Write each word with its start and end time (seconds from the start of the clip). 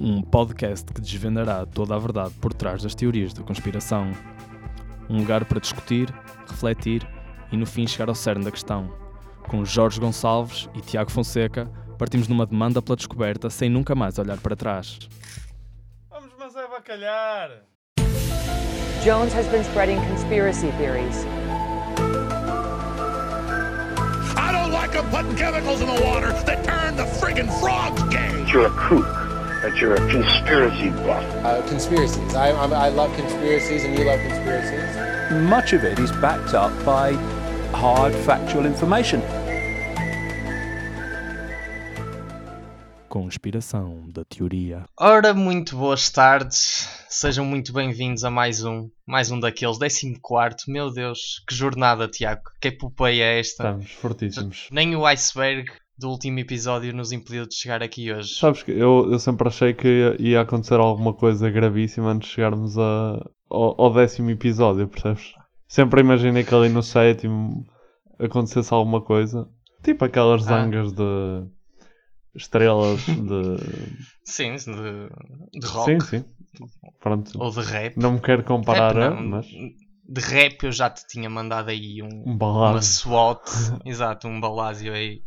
um 0.00 0.22
podcast 0.22 0.92
que 0.92 1.00
desvendará 1.00 1.66
toda 1.66 1.94
a 1.94 1.98
verdade 1.98 2.34
por 2.40 2.54
trás 2.54 2.82
das 2.82 2.94
teorias 2.94 3.32
da 3.34 3.42
conspiração. 3.42 4.10
Um 5.08 5.18
lugar 5.18 5.44
para 5.44 5.60
discutir, 5.60 6.12
refletir 6.48 7.06
e 7.52 7.56
no 7.56 7.66
fim 7.66 7.86
chegar 7.86 8.08
ao 8.08 8.14
cerne 8.14 8.44
da 8.44 8.50
questão. 8.50 8.90
Com 9.48 9.64
Jorge 9.64 10.00
Gonçalves 10.00 10.68
e 10.74 10.80
Tiago 10.80 11.10
Fonseca, 11.10 11.70
partimos 11.98 12.28
numa 12.28 12.46
demanda 12.46 12.80
pela 12.80 12.96
descoberta 12.96 13.50
sem 13.50 13.68
nunca 13.68 13.94
mais 13.94 14.18
olhar 14.18 14.38
para 14.38 14.56
trás. 14.56 14.98
Vamos, 16.08 16.30
mas 16.38 16.56
é 16.56 16.66
bacalhar! 16.68 17.50
Jones 19.04 19.32
has 19.32 19.46
been 19.48 19.64
spreading 19.64 19.98
conspiracy 20.08 20.70
theories. 20.72 21.24
I 24.36 24.52
don't 24.52 24.72
like 24.72 24.92
them 24.92 25.08
putting 25.10 25.36
chemicals 25.36 25.80
in 25.80 25.86
the 25.86 26.02
water 26.04 26.32
that 26.44 26.62
turn 26.64 26.96
the 26.96 27.04
friggin' 27.04 27.48
frogs 27.60 28.02
gay. 28.04 28.30
you're 28.52 28.66
a 28.66 28.70
kook, 28.70 29.29
that 29.62 29.76
you're 29.76 29.94
a 29.94 30.10
conspiracy 30.10 30.90
buff. 30.90 31.24
Uh, 31.44 31.62
conspiracies. 31.68 32.34
I, 32.34 32.50
I, 32.50 32.86
I 32.86 32.88
love 32.88 33.14
conspiracies, 33.14 33.84
and 33.84 33.98
you 33.98 34.04
love 34.04 34.20
conspiracies. 34.20 35.10
much 35.48 35.72
of 35.72 35.84
it 35.84 35.98
is 35.98 36.10
backed 36.12 36.54
up 36.54 36.72
by 36.84 37.12
hard 37.72 38.14
factual 38.24 38.66
information. 38.66 39.20
Conspiração 43.08 44.08
da 44.08 44.24
teoria. 44.24 44.84
Ora, 44.98 45.34
muito 45.34 45.76
boas 45.76 46.10
tardes, 46.10 46.88
sejam 47.08 47.44
muito 47.44 47.72
bem-vindos 47.72 48.24
a 48.24 48.30
mais 48.30 48.64
um, 48.64 48.88
mais 49.04 49.32
um 49.32 49.40
daqueles, 49.40 49.78
14. 49.78 50.70
Meu 50.70 50.92
Deus, 50.92 51.42
que 51.46 51.54
jornada, 51.54 52.06
Tiago, 52.06 52.42
que 52.60 52.68
epopeia 52.68 53.24
é 53.24 53.40
esta? 53.40 53.64
Estamos 53.64 53.90
fortíssimos. 53.90 54.68
Nem 54.70 54.94
o 54.94 55.04
iceberg 55.04 55.70
do 56.00 56.08
último 56.10 56.38
episódio 56.38 56.94
nos 56.94 57.12
impediu 57.12 57.46
de 57.46 57.54
chegar 57.54 57.82
aqui 57.82 58.12
hoje. 58.12 58.34
Sabes 58.34 58.62
que 58.62 58.70
eu, 58.72 59.08
eu 59.12 59.18
sempre 59.18 59.46
achei 59.46 59.74
que 59.74 59.86
ia, 59.86 60.16
ia 60.18 60.40
acontecer 60.40 60.74
alguma 60.80 61.12
coisa 61.12 61.50
gravíssima 61.50 62.10
antes 62.10 62.28
de 62.28 62.34
chegarmos 62.34 62.78
a, 62.78 63.22
ao, 63.50 63.80
ao 63.80 63.92
décimo 63.92 64.30
episódio, 64.30 64.88
percebes? 64.88 65.32
Sempre 65.68 66.00
imaginei 66.00 66.42
que 66.42 66.54
ali 66.54 66.68
no 66.68 66.82
sétimo 66.82 67.66
acontecesse 68.18 68.72
alguma 68.72 69.00
coisa. 69.00 69.46
Tipo 69.84 70.04
aquelas 70.04 70.42
Ah. 70.42 70.46
zangas 70.62 70.92
de 70.92 71.44
estrelas 72.34 73.00
de. 73.04 73.56
Sim, 74.24 74.56
de, 74.56 75.58
de 75.60 75.66
rock 75.66 75.90
Sim, 75.90 76.00
sim. 76.00 76.24
Pronto. 77.00 77.32
ou 77.40 77.50
de 77.50 77.60
rap. 77.60 77.96
Não 77.96 78.12
me 78.14 78.20
quero 78.20 78.42
comparar 78.44 78.94
Rap 78.94 79.12
a, 79.12 79.20
não, 79.20 79.28
mas 79.28 79.46
De 79.46 80.20
rap 80.20 80.64
eu 80.64 80.72
já 80.72 80.90
te 80.90 81.06
tinha 81.06 81.28
mandado 81.30 81.70
aí 81.70 82.02
um, 82.02 82.08
um 82.26 82.36
uma. 82.36 82.80
SWAT, 82.82 83.40
exato, 83.86 84.26
um 84.28 84.40
balásio 84.40 84.92
aí. 84.92 85.20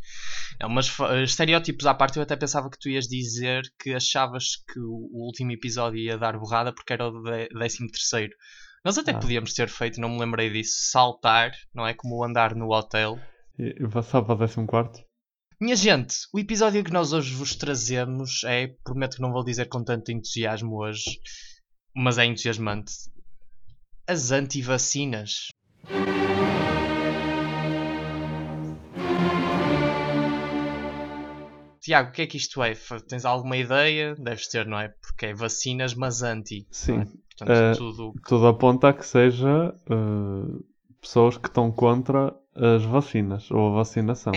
Não, 0.63 0.69
mas 0.69 0.87
fa- 0.87 1.21
estereótipos 1.21 1.85
à 1.85 1.93
parte, 1.93 2.15
eu 2.15 2.23
até 2.23 2.37
pensava 2.37 2.69
que 2.69 2.79
tu 2.79 2.87
ias 2.87 3.05
dizer 3.05 3.63
que 3.77 3.93
achavas 3.93 4.55
que 4.71 4.79
o 4.79 5.09
último 5.11 5.51
episódio 5.51 5.99
ia 5.99 6.17
dar 6.17 6.39
borrada 6.39 6.71
porque 6.73 6.93
era 6.93 7.09
o 7.09 7.21
dé- 7.21 7.49
décimo 7.49 7.91
terceiro. 7.91 8.33
Nós 8.85 8.97
até 8.97 9.11
Ah. 9.11 9.19
podíamos 9.19 9.53
ter 9.53 9.67
feito, 9.67 9.99
não 9.99 10.07
me 10.07 10.19
lembrei 10.21 10.49
disso, 10.49 10.89
saltar, 10.89 11.51
não 11.75 11.85
é? 11.85 11.93
Como 11.93 12.23
andar 12.23 12.55
no 12.55 12.71
hotel. 12.71 13.19
E 13.59 13.85
passar 13.89 14.21
para 14.21 14.35
o 14.35 14.37
décimo 14.37 14.65
quarto? 14.65 15.01
Minha 15.59 15.75
gente, 15.75 16.15
o 16.33 16.39
episódio 16.39 16.81
que 16.81 16.93
nós 16.93 17.11
hoje 17.11 17.33
vos 17.33 17.55
trazemos 17.57 18.45
é, 18.45 18.67
prometo 18.85 19.17
que 19.17 19.21
não 19.21 19.33
vou 19.33 19.43
dizer 19.43 19.65
com 19.67 19.83
tanto 19.83 20.13
entusiasmo 20.13 20.77
hoje, 20.77 21.19
mas 21.93 22.17
é 22.17 22.23
entusiasmante. 22.23 22.93
As 24.07 24.31
antivacinas. 24.31 25.47
Tiago, 31.83 32.09
o 32.09 32.11
que 32.13 32.21
é 32.21 32.27
que 32.27 32.37
isto 32.37 32.63
é? 32.63 32.73
Tens 33.09 33.25
alguma 33.25 33.57
ideia? 33.57 34.15
Deves 34.15 34.47
ter, 34.47 34.65
não 34.65 34.79
é? 34.79 34.87
Porque 35.01 35.25
é 35.27 35.33
vacinas, 35.33 35.93
mas 35.93 36.23
anti. 36.23 36.65
Sim. 36.71 37.01
é? 37.01 37.05
Portanto, 37.05 37.51
Eh, 37.51 37.75
tudo. 37.75 38.13
Tudo 38.25 38.47
aponta 38.47 38.89
a 38.89 38.93
que 38.93 39.05
seja 39.05 39.75
eh, 39.89 40.63
pessoas 41.01 41.37
que 41.37 41.47
estão 41.47 41.71
contra 41.71 42.33
as 42.55 42.83
vacinas 42.85 43.51
ou 43.51 43.73
a 43.73 43.75
vacinação. 43.75 44.31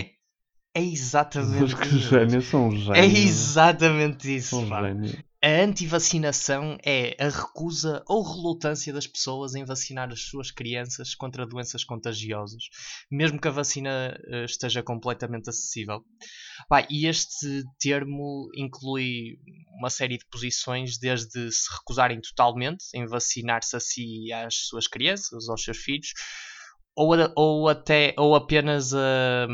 É 0.75 0.81
exatamente 0.83 1.63
Os 1.63 1.73
que 1.73 1.87
isso. 1.87 2.09
gênios 2.09 2.45
são 2.45 2.69
gênios. 2.69 2.97
É 2.97 3.05
exatamente 3.05 4.35
isso. 4.35 4.59
São 4.67 4.67
gênios. 4.83 5.15
A 5.47 5.63
antivacinação 5.63 6.77
é 6.85 7.15
a 7.17 7.29
recusa 7.29 8.03
ou 8.05 8.21
relutância 8.21 8.91
das 8.91 9.07
pessoas 9.07 9.55
em 9.55 9.63
vacinar 9.63 10.11
as 10.11 10.23
suas 10.23 10.51
crianças 10.51 11.15
contra 11.15 11.47
doenças 11.47 11.85
contagiosas, 11.85 12.63
mesmo 13.09 13.39
que 13.39 13.47
a 13.47 13.51
vacina 13.51 14.19
eh, 14.27 14.43
esteja 14.43 14.83
completamente 14.83 15.49
acessível. 15.49 16.03
Pá, 16.67 16.85
e 16.89 17.07
este 17.07 17.63
termo 17.79 18.49
inclui 18.57 19.37
uma 19.79 19.89
série 19.89 20.17
de 20.17 20.25
posições, 20.29 20.97
desde 20.97 21.49
se 21.49 21.73
recusarem 21.79 22.19
totalmente 22.19 22.83
em 22.93 23.05
vacinar-se 23.05 23.73
a 23.73 23.79
si 23.79 24.25
e 24.25 24.33
às 24.33 24.53
suas 24.53 24.85
crianças, 24.85 25.47
aos 25.47 25.63
seus 25.63 25.77
filhos, 25.77 26.11
ou, 26.93 27.13
ou 27.37 27.69
até 27.69 28.13
ou 28.17 28.35
apenas 28.35 28.93
a, 28.93 29.47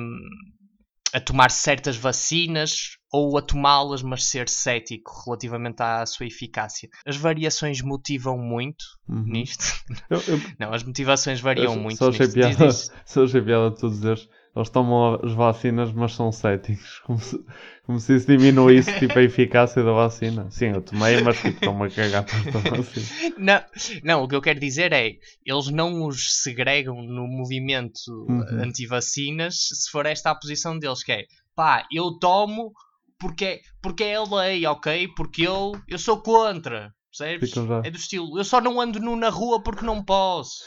a 1.14 1.20
tomar 1.20 1.52
certas 1.52 1.96
vacinas 1.96 2.98
ou 3.12 3.38
a 3.38 3.42
tomá-las, 3.42 4.02
mas 4.02 4.26
ser 4.26 4.50
cético 4.50 5.12
relativamente 5.26 5.82
à 5.82 6.06
sua 6.06 6.26
eficácia. 6.26 6.90
As 7.06 7.16
variações 7.16 7.82
motivam 7.82 8.38
muito 8.38 8.84
Uhum. 9.08 9.24
nisto. 9.26 9.64
Eu, 10.10 10.20
eu, 10.28 10.40
Não, 10.60 10.74
as 10.74 10.84
motivações 10.84 11.40
variam 11.40 11.74
eu 11.76 11.80
muito 11.80 11.98
só 12.00 12.10
achei 12.10 12.28
piada, 12.28 12.70
só 13.06 13.24
achei 13.24 13.42
piada 13.42 13.70
tu 13.76 13.90
dizeres 13.90 14.28
eles 14.56 14.70
tomam 14.70 15.20
as 15.24 15.34
vacinas, 15.34 15.92
mas 15.92 16.14
são 16.14 16.32
céticos. 16.32 17.00
Como 17.06 17.20
se, 17.20 17.40
como 17.86 18.00
se 18.00 18.16
isso 18.16 18.28
diminuísse 18.28 18.94
tipo, 19.00 19.18
a 19.20 19.24
eficácia 19.24 19.84
da 19.84 19.92
vacina. 19.92 20.50
Sim, 20.50 20.68
eu 20.68 20.82
tomei, 20.82 21.22
mas 21.22 21.36
tipo, 21.38 21.50
estou-me 21.50 21.86
a 21.86 21.90
cagar 21.90 22.24
para 22.24 22.38
esta 22.38 22.60
vacina. 22.60 23.06
Não, 23.38 23.62
não, 24.04 24.24
o 24.24 24.28
que 24.28 24.36
eu 24.36 24.42
quero 24.42 24.60
dizer 24.60 24.94
é, 24.94 25.16
eles 25.46 25.70
não 25.70 26.06
os 26.06 26.42
segregam 26.44 27.02
no 27.02 27.28
movimento 27.28 28.00
Uhum. 28.30 28.62
anti-vacinas 28.64 29.56
se 29.56 29.92
for 29.92 30.06
esta 30.06 30.32
a 30.32 30.36
posição 30.36 30.78
deles, 30.80 31.04
que 31.04 31.12
é, 31.12 31.26
pá, 31.56 31.86
eu 31.92 32.18
tomo 32.20 32.72
porque, 33.20 33.62
porque 33.82 34.04
é 34.04 34.16
a 34.16 34.24
lei, 34.24 34.66
ok? 34.66 35.10
Porque 35.16 35.44
eu, 35.44 35.72
eu 35.88 35.98
sou 35.98 36.22
contra, 36.22 36.94
percebes? 37.10 37.54
É 37.84 37.92
do 37.92 37.98
estilo, 37.98 38.38
eu 38.38 38.44
só 38.44 38.62
não 38.62 38.80
ando 38.80 39.00
nu 39.00 39.16
na 39.16 39.30
rua 39.30 39.62
porque 39.62 39.86
não 39.86 40.04
posso. 40.04 40.64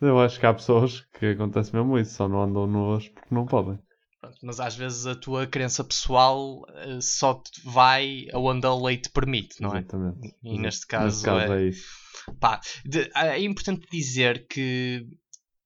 Eu 0.00 0.20
acho 0.20 0.38
que 0.38 0.46
há 0.46 0.52
pessoas 0.54 1.00
que 1.18 1.26
acontece 1.26 1.74
mesmo 1.74 1.98
isso, 1.98 2.14
só 2.14 2.28
não 2.28 2.42
andam 2.42 2.66
nuas 2.66 3.08
porque 3.08 3.34
não 3.34 3.46
podem. 3.46 3.78
Pronto, 4.20 4.36
mas 4.42 4.60
às 4.60 4.74
vezes 4.76 5.06
a 5.06 5.14
tua 5.14 5.46
crença 5.46 5.84
pessoal 5.84 6.64
eh, 6.74 7.00
só 7.00 7.34
te 7.34 7.62
vai 7.64 8.26
aonde 8.32 8.66
a 8.66 8.74
lei 8.74 8.96
te 8.98 9.10
permite, 9.10 9.60
não 9.60 9.74
é? 9.74 9.78
Exatamente. 9.78 10.34
E 10.42 10.58
neste 10.58 10.62
Neste 10.62 10.86
caso, 10.86 11.24
caso 11.24 11.52
é, 11.52 11.62
é 11.64 11.68
isso. 11.68 11.86
pá, 12.40 12.60
de- 12.84 13.10
é 13.14 13.40
importante 13.40 13.86
dizer 13.90 14.46
que 14.48 15.06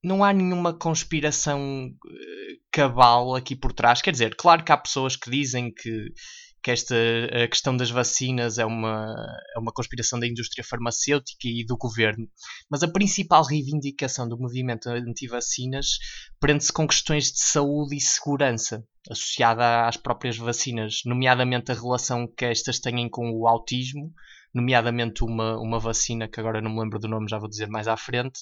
não 0.03 0.23
há 0.23 0.33
nenhuma 0.33 0.73
conspiração 0.73 1.89
eh, 2.09 2.53
cabal 2.71 3.35
aqui 3.35 3.55
por 3.55 3.73
trás. 3.73 4.01
Quer 4.01 4.11
dizer, 4.11 4.35
claro 4.35 4.63
que 4.63 4.71
há 4.71 4.77
pessoas 4.77 5.15
que 5.15 5.29
dizem 5.29 5.71
que, 5.73 6.07
que 6.63 6.71
esta 6.71 6.95
a 7.43 7.47
questão 7.47 7.75
das 7.75 7.89
vacinas 7.89 8.57
é 8.57 8.65
uma, 8.65 9.15
é 9.55 9.59
uma 9.59 9.71
conspiração 9.71 10.19
da 10.19 10.27
indústria 10.27 10.63
farmacêutica 10.63 11.47
e 11.47 11.65
do 11.65 11.77
governo, 11.77 12.27
mas 12.69 12.83
a 12.83 12.87
principal 12.87 13.43
reivindicação 13.43 14.27
do 14.27 14.37
movimento 14.37 14.89
anti-vacinas 14.89 15.97
prende-se 16.39 16.71
com 16.71 16.87
questões 16.87 17.31
de 17.31 17.39
saúde 17.39 17.95
e 17.95 18.01
segurança 18.01 18.85
associada 19.09 19.87
às 19.87 19.97
próprias 19.97 20.37
vacinas, 20.37 21.01
nomeadamente 21.05 21.71
a 21.71 21.75
relação 21.75 22.27
que 22.27 22.45
estas 22.45 22.79
têm 22.79 23.09
com 23.09 23.31
o 23.31 23.47
autismo, 23.47 24.13
nomeadamente 24.53 25.23
uma, 25.23 25.59
uma 25.59 25.79
vacina 25.79 26.27
que 26.27 26.39
agora 26.39 26.61
não 26.61 26.71
me 26.71 26.81
lembro 26.81 26.99
do 26.99 27.07
nome, 27.07 27.29
já 27.29 27.39
vou 27.39 27.49
dizer 27.49 27.67
mais 27.67 27.87
à 27.87 27.97
frente, 27.97 28.41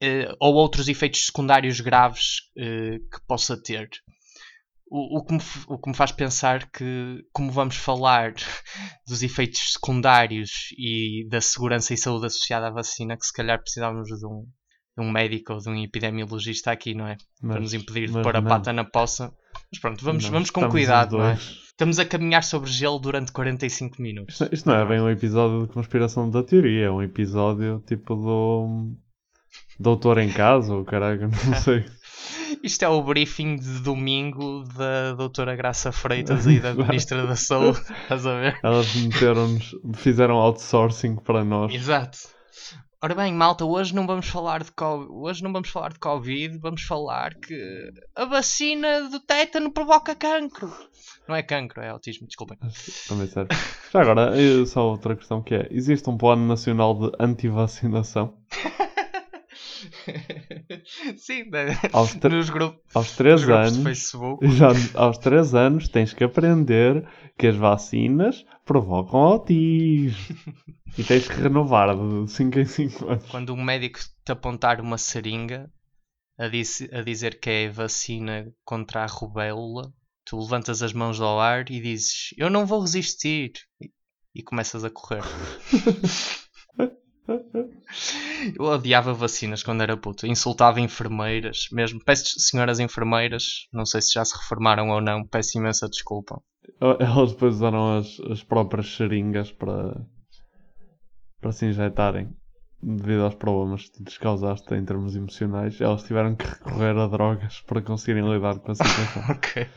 eh, 0.00 0.32
ou 0.40 0.54
outros 0.54 0.88
efeitos 0.88 1.26
secundários 1.26 1.80
graves 1.80 2.42
eh, 2.56 2.98
que 2.98 3.26
possa 3.26 3.60
ter. 3.60 3.88
O, 4.94 5.20
o, 5.20 5.24
que 5.24 5.32
me, 5.32 5.40
o 5.68 5.78
que 5.78 5.88
me 5.88 5.96
faz 5.96 6.12
pensar 6.12 6.70
que, 6.70 7.24
como 7.32 7.50
vamos 7.50 7.76
falar 7.76 8.34
dos 9.08 9.22
efeitos 9.22 9.72
secundários 9.72 10.68
e 10.76 11.26
da 11.30 11.40
segurança 11.40 11.94
e 11.94 11.96
saúde 11.96 12.26
associada 12.26 12.66
à 12.66 12.70
vacina, 12.70 13.16
que 13.16 13.24
se 13.24 13.32
calhar 13.32 13.58
precisávamos 13.58 14.06
de 14.06 14.26
um, 14.26 14.46
de 14.98 15.02
um 15.02 15.10
médico 15.10 15.54
ou 15.54 15.60
de 15.60 15.70
um 15.70 15.82
epidemiologista 15.82 16.70
aqui, 16.70 16.92
não 16.94 17.06
é? 17.06 17.16
Para 17.40 17.58
nos 17.58 17.72
impedir 17.72 18.08
de 18.08 18.12
mas 18.12 18.22
pôr 18.22 18.36
a 18.36 18.42
não. 18.42 18.48
pata 18.50 18.70
na 18.70 18.84
poça. 18.84 19.32
Mas 19.72 19.80
pronto, 19.80 20.04
vamos, 20.04 20.24
Não, 20.24 20.30
vamos 20.30 20.50
com 20.50 20.68
cuidado, 20.68 21.16
não 21.16 21.24
é? 21.24 21.34
Estamos 21.36 21.98
a 21.98 22.04
caminhar 22.04 22.44
sobre 22.44 22.70
gelo 22.70 22.98
durante 22.98 23.32
45 23.32 24.02
minutos. 24.02 24.34
Isto, 24.42 24.54
isto 24.54 24.68
não 24.68 24.76
é 24.76 24.84
bem 24.84 25.00
um 25.00 25.08
episódio 25.08 25.66
de 25.66 25.72
conspiração 25.72 26.28
da 26.28 26.42
teoria, 26.42 26.84
é 26.84 26.90
um 26.90 27.00
episódio 27.00 27.82
tipo 27.86 28.14
do 28.14 28.94
Doutor 29.80 30.18
em 30.18 30.30
Casa, 30.30 30.74
ou 30.74 30.84
caralho, 30.84 31.22
não 31.22 31.54
sei. 31.56 31.86
Isto 32.62 32.84
é 32.84 32.88
o 32.88 33.02
briefing 33.02 33.56
de 33.56 33.80
domingo 33.80 34.64
da 34.76 35.12
doutora 35.12 35.56
Graça 35.56 35.90
Freitas 35.92 36.46
e 36.46 36.60
da 36.60 36.74
Ministra 36.74 37.26
da 37.26 37.36
Saúde. 37.36 37.80
Estás 38.02 38.26
a 38.26 38.38
ver? 38.38 38.60
Elas 38.62 38.94
meteram-nos, 38.94 39.74
fizeram 39.94 40.36
outsourcing 40.36 41.16
para 41.16 41.44
nós. 41.44 41.74
Exato. 41.74 42.18
Ora 43.04 43.16
bem, 43.16 43.32
malta, 43.32 43.64
hoje 43.64 43.92
não 43.92 44.06
vamos 44.06 44.28
falar 44.28 44.62
de 44.62 44.70
Covid, 44.70 45.10
hoje 45.10 45.42
não 45.42 45.52
vamos 45.52 45.68
falar 45.70 45.92
de 45.92 45.98
Covid, 45.98 46.56
vamos 46.58 46.82
falar 46.82 47.34
que 47.34 47.92
a 48.14 48.24
vacina 48.24 49.08
do 49.08 49.18
tétano 49.18 49.72
provoca 49.72 50.14
cancro. 50.14 50.72
Não 51.26 51.34
é 51.34 51.42
cancro, 51.42 51.82
é 51.82 51.88
autismo, 51.88 52.28
desculpem. 52.28 52.56
Também 53.08 53.26
sério. 53.26 53.48
Já 53.92 54.02
agora, 54.02 54.32
só 54.66 54.88
outra 54.88 55.16
questão 55.16 55.42
que 55.42 55.52
é: 55.52 55.66
existe 55.72 56.08
um 56.08 56.16
plano 56.16 56.46
nacional 56.46 56.94
de 56.94 57.10
antivacinação? 57.18 58.34
Sim, 61.16 61.50
né? 61.50 61.78
Aos, 61.92 62.14
nos, 62.14 62.50
grupos, 62.50 62.80
aos 62.94 63.06
nos 63.06 63.16
3 63.16 63.44
grupos 63.44 63.66
anos. 63.66 63.76
de 63.78 63.82
Facebook. 63.82 64.48
Já 64.56 64.68
aos 64.94 65.18
3 65.18 65.54
anos 65.54 65.88
tens 65.88 66.12
que 66.12 66.24
aprender 66.24 67.06
que 67.38 67.46
as 67.46 67.56
vacinas 67.56 68.44
provocam 68.64 69.20
autismo. 69.20 70.36
E 70.98 71.02
tens 71.02 71.26
que 71.26 71.40
renovar 71.40 71.88
de 71.96 72.30
5 72.30 72.58
em 72.58 72.66
5 72.66 73.08
anos. 73.08 73.26
Quando 73.30 73.54
um 73.54 73.62
médico 73.62 73.98
te 73.98 74.30
apontar 74.30 74.78
uma 74.78 74.98
seringa 74.98 75.72
a, 76.38 76.44
a 76.44 77.02
dizer 77.02 77.40
que 77.40 77.48
é 77.48 77.70
vacina 77.70 78.52
contra 78.62 79.02
a 79.02 79.06
rubéola, 79.06 79.90
tu 80.22 80.38
levantas 80.38 80.82
as 80.82 80.92
mãos 80.92 81.18
ao 81.18 81.40
ar 81.40 81.70
e 81.70 81.80
dizes: 81.80 82.34
Eu 82.36 82.50
não 82.50 82.66
vou 82.66 82.82
resistir. 82.82 83.52
E, 83.80 83.90
e 84.34 84.42
começas 84.42 84.84
a 84.84 84.90
correr. 84.90 85.22
Eu 88.58 88.64
odiava 88.64 89.14
vacinas 89.14 89.62
quando 89.62 89.82
era 89.82 89.96
puto. 89.96 90.26
Insultava 90.26 90.80
enfermeiras, 90.80 91.66
mesmo. 91.72 92.02
Peço 92.04 92.38
senhoras 92.38 92.80
enfermeiras, 92.80 93.68
não 93.72 93.86
sei 93.86 94.02
se 94.02 94.14
já 94.14 94.24
se 94.24 94.36
reformaram 94.36 94.90
ou 94.90 95.00
não, 95.00 95.26
peço 95.26 95.58
imensa 95.58 95.88
desculpa. 95.88 96.40
Elas 96.80 97.32
depois 97.32 97.56
usaram 97.56 97.98
as, 97.98 98.20
as 98.30 98.42
próprias 98.42 98.94
seringas 98.96 99.52
para, 99.52 100.04
para 101.40 101.52
se 101.52 101.66
injetarem. 101.66 102.30
Devido 102.84 103.22
aos 103.22 103.36
problemas 103.36 103.84
que 103.84 103.92
tu 103.92 104.02
lhes 104.02 104.18
causaste 104.18 104.74
em 104.74 104.84
termos 104.84 105.14
emocionais, 105.14 105.80
elas 105.80 106.02
tiveram 106.02 106.34
que 106.34 106.44
recorrer 106.44 106.96
a 106.96 107.06
drogas 107.06 107.60
para 107.60 107.80
conseguirem 107.80 108.28
lidar 108.28 108.58
com 108.58 108.72
a 108.72 108.74
situação. 108.74 109.22
Ok. 109.30 109.68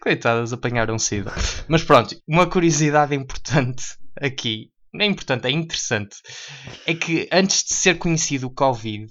Coitadas, 0.00 0.52
apanharam 0.52 0.98
sida. 0.98 1.30
Mas 1.68 1.84
pronto, 1.84 2.16
uma 2.26 2.48
curiosidade 2.48 3.14
importante 3.14 3.96
aqui, 4.20 4.68
não 4.92 5.04
é 5.04 5.08
importante, 5.08 5.46
é 5.46 5.50
interessante, 5.50 6.16
é 6.86 6.94
que 6.94 7.28
antes 7.32 7.62
de 7.64 7.74
ser 7.74 7.98
conhecido 7.98 8.46
o 8.48 8.54
Covid, 8.54 9.06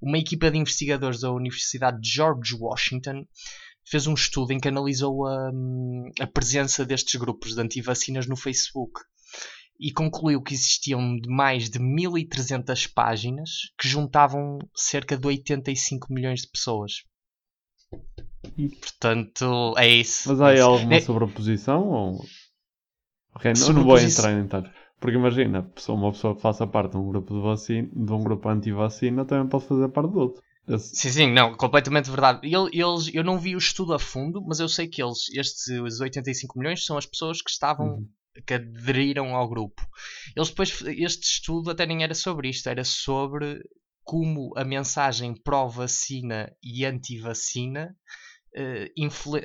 uma 0.00 0.18
equipa 0.18 0.50
de 0.50 0.58
investigadores 0.58 1.20
da 1.20 1.30
Universidade 1.32 2.00
de 2.00 2.08
George 2.10 2.54
Washington 2.54 3.24
fez 3.84 4.06
um 4.06 4.14
estudo 4.14 4.52
em 4.52 4.60
que 4.60 4.68
analisou 4.68 5.26
a, 5.26 5.50
a 6.20 6.26
presença 6.26 6.84
destes 6.84 7.18
grupos 7.18 7.54
de 7.54 7.60
antivacinas 7.60 8.26
no 8.26 8.36
Facebook 8.36 9.00
e 9.80 9.90
concluiu 9.92 10.40
que 10.42 10.54
existiam 10.54 11.00
mais 11.26 11.68
de 11.68 11.78
1300 11.80 12.86
páginas 12.88 13.50
que 13.80 13.88
juntavam 13.88 14.58
cerca 14.76 15.16
de 15.16 15.26
85 15.26 16.12
milhões 16.12 16.42
de 16.42 16.48
pessoas. 16.48 16.92
Portanto, 18.80 19.74
é 19.76 19.88
isso. 19.88 20.28
Mas 20.28 20.40
há 20.40 20.48
aí 20.48 20.60
alguma 20.60 20.94
É- 20.94 21.00
sobreposição? 21.00 21.88
Ou... 21.88 22.24
Ok, 23.34 23.52
não, 23.58 23.68
não 23.68 23.84
vou 23.84 23.96
Sobreposição- 23.98 24.24
entrar 24.30 24.38
em 24.38 24.42
detalhes. 24.42 24.81
Porque 25.02 25.16
imagina, 25.18 25.68
uma 25.88 26.12
pessoa 26.12 26.34
que 26.36 26.40
faça 26.40 26.64
parte 26.66 26.92
de 26.92 26.96
um 26.96 27.08
grupo 27.08 27.34
de 27.34 27.40
vacina, 27.42 27.88
de 27.92 28.12
um 28.12 28.22
grupo 28.22 28.48
anti-vacina, 28.48 29.24
também 29.24 29.48
pode 29.48 29.64
fazer 29.66 29.88
parte 29.88 30.12
do 30.12 30.18
outro. 30.20 30.42
Esse- 30.68 30.94
Sim, 30.94 31.10
sim, 31.10 31.32
não, 31.32 31.54
completamente 31.56 32.08
verdade. 32.08 32.38
Ele- 32.46 32.70
Eles, 32.72 33.12
eu 33.12 33.24
não 33.24 33.36
vi 33.36 33.56
o 33.56 33.58
estudo 33.58 33.92
a 33.94 33.98
fundo, 33.98 34.40
mas 34.46 34.60
eu 34.60 34.68
sei 34.68 34.86
que 34.86 35.02
eles, 35.02 35.28
estes 35.34 35.68
85 36.00 36.56
milhões, 36.56 36.86
são 36.86 36.96
as 36.96 37.04
pessoas 37.04 37.42
que 37.42 37.50
estavam, 37.50 37.96
Uhum. 37.96 38.08
que 38.46 38.54
aderiram 38.54 39.34
ao 39.34 39.48
grupo. 39.48 39.82
Eles 40.36 40.50
depois, 40.50 40.80
este 40.82 41.24
estudo 41.24 41.70
até 41.72 41.84
nem 41.84 42.04
era 42.04 42.14
sobre 42.14 42.48
isto, 42.48 42.68
era 42.68 42.84
sobre 42.84 43.60
como 44.04 44.52
a 44.56 44.64
mensagem 44.64 45.34
pró-vacina 45.34 46.50
e 46.62 46.84
anti-vacina 46.86 47.94
influ- 48.96 49.40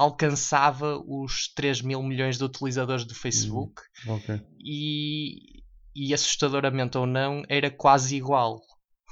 alcançava 0.00 0.98
os 1.06 1.48
3 1.54 1.82
mil 1.82 2.02
milhões 2.02 2.38
de 2.38 2.44
utilizadores 2.44 3.04
do 3.04 3.14
Facebook 3.14 3.80
Ok. 4.06 4.40
e, 4.58 5.62
e 5.94 6.14
assustadoramente 6.14 6.96
ou 6.98 7.06
não, 7.06 7.42
era 7.48 7.70
quase 7.70 8.16
igual 8.16 8.60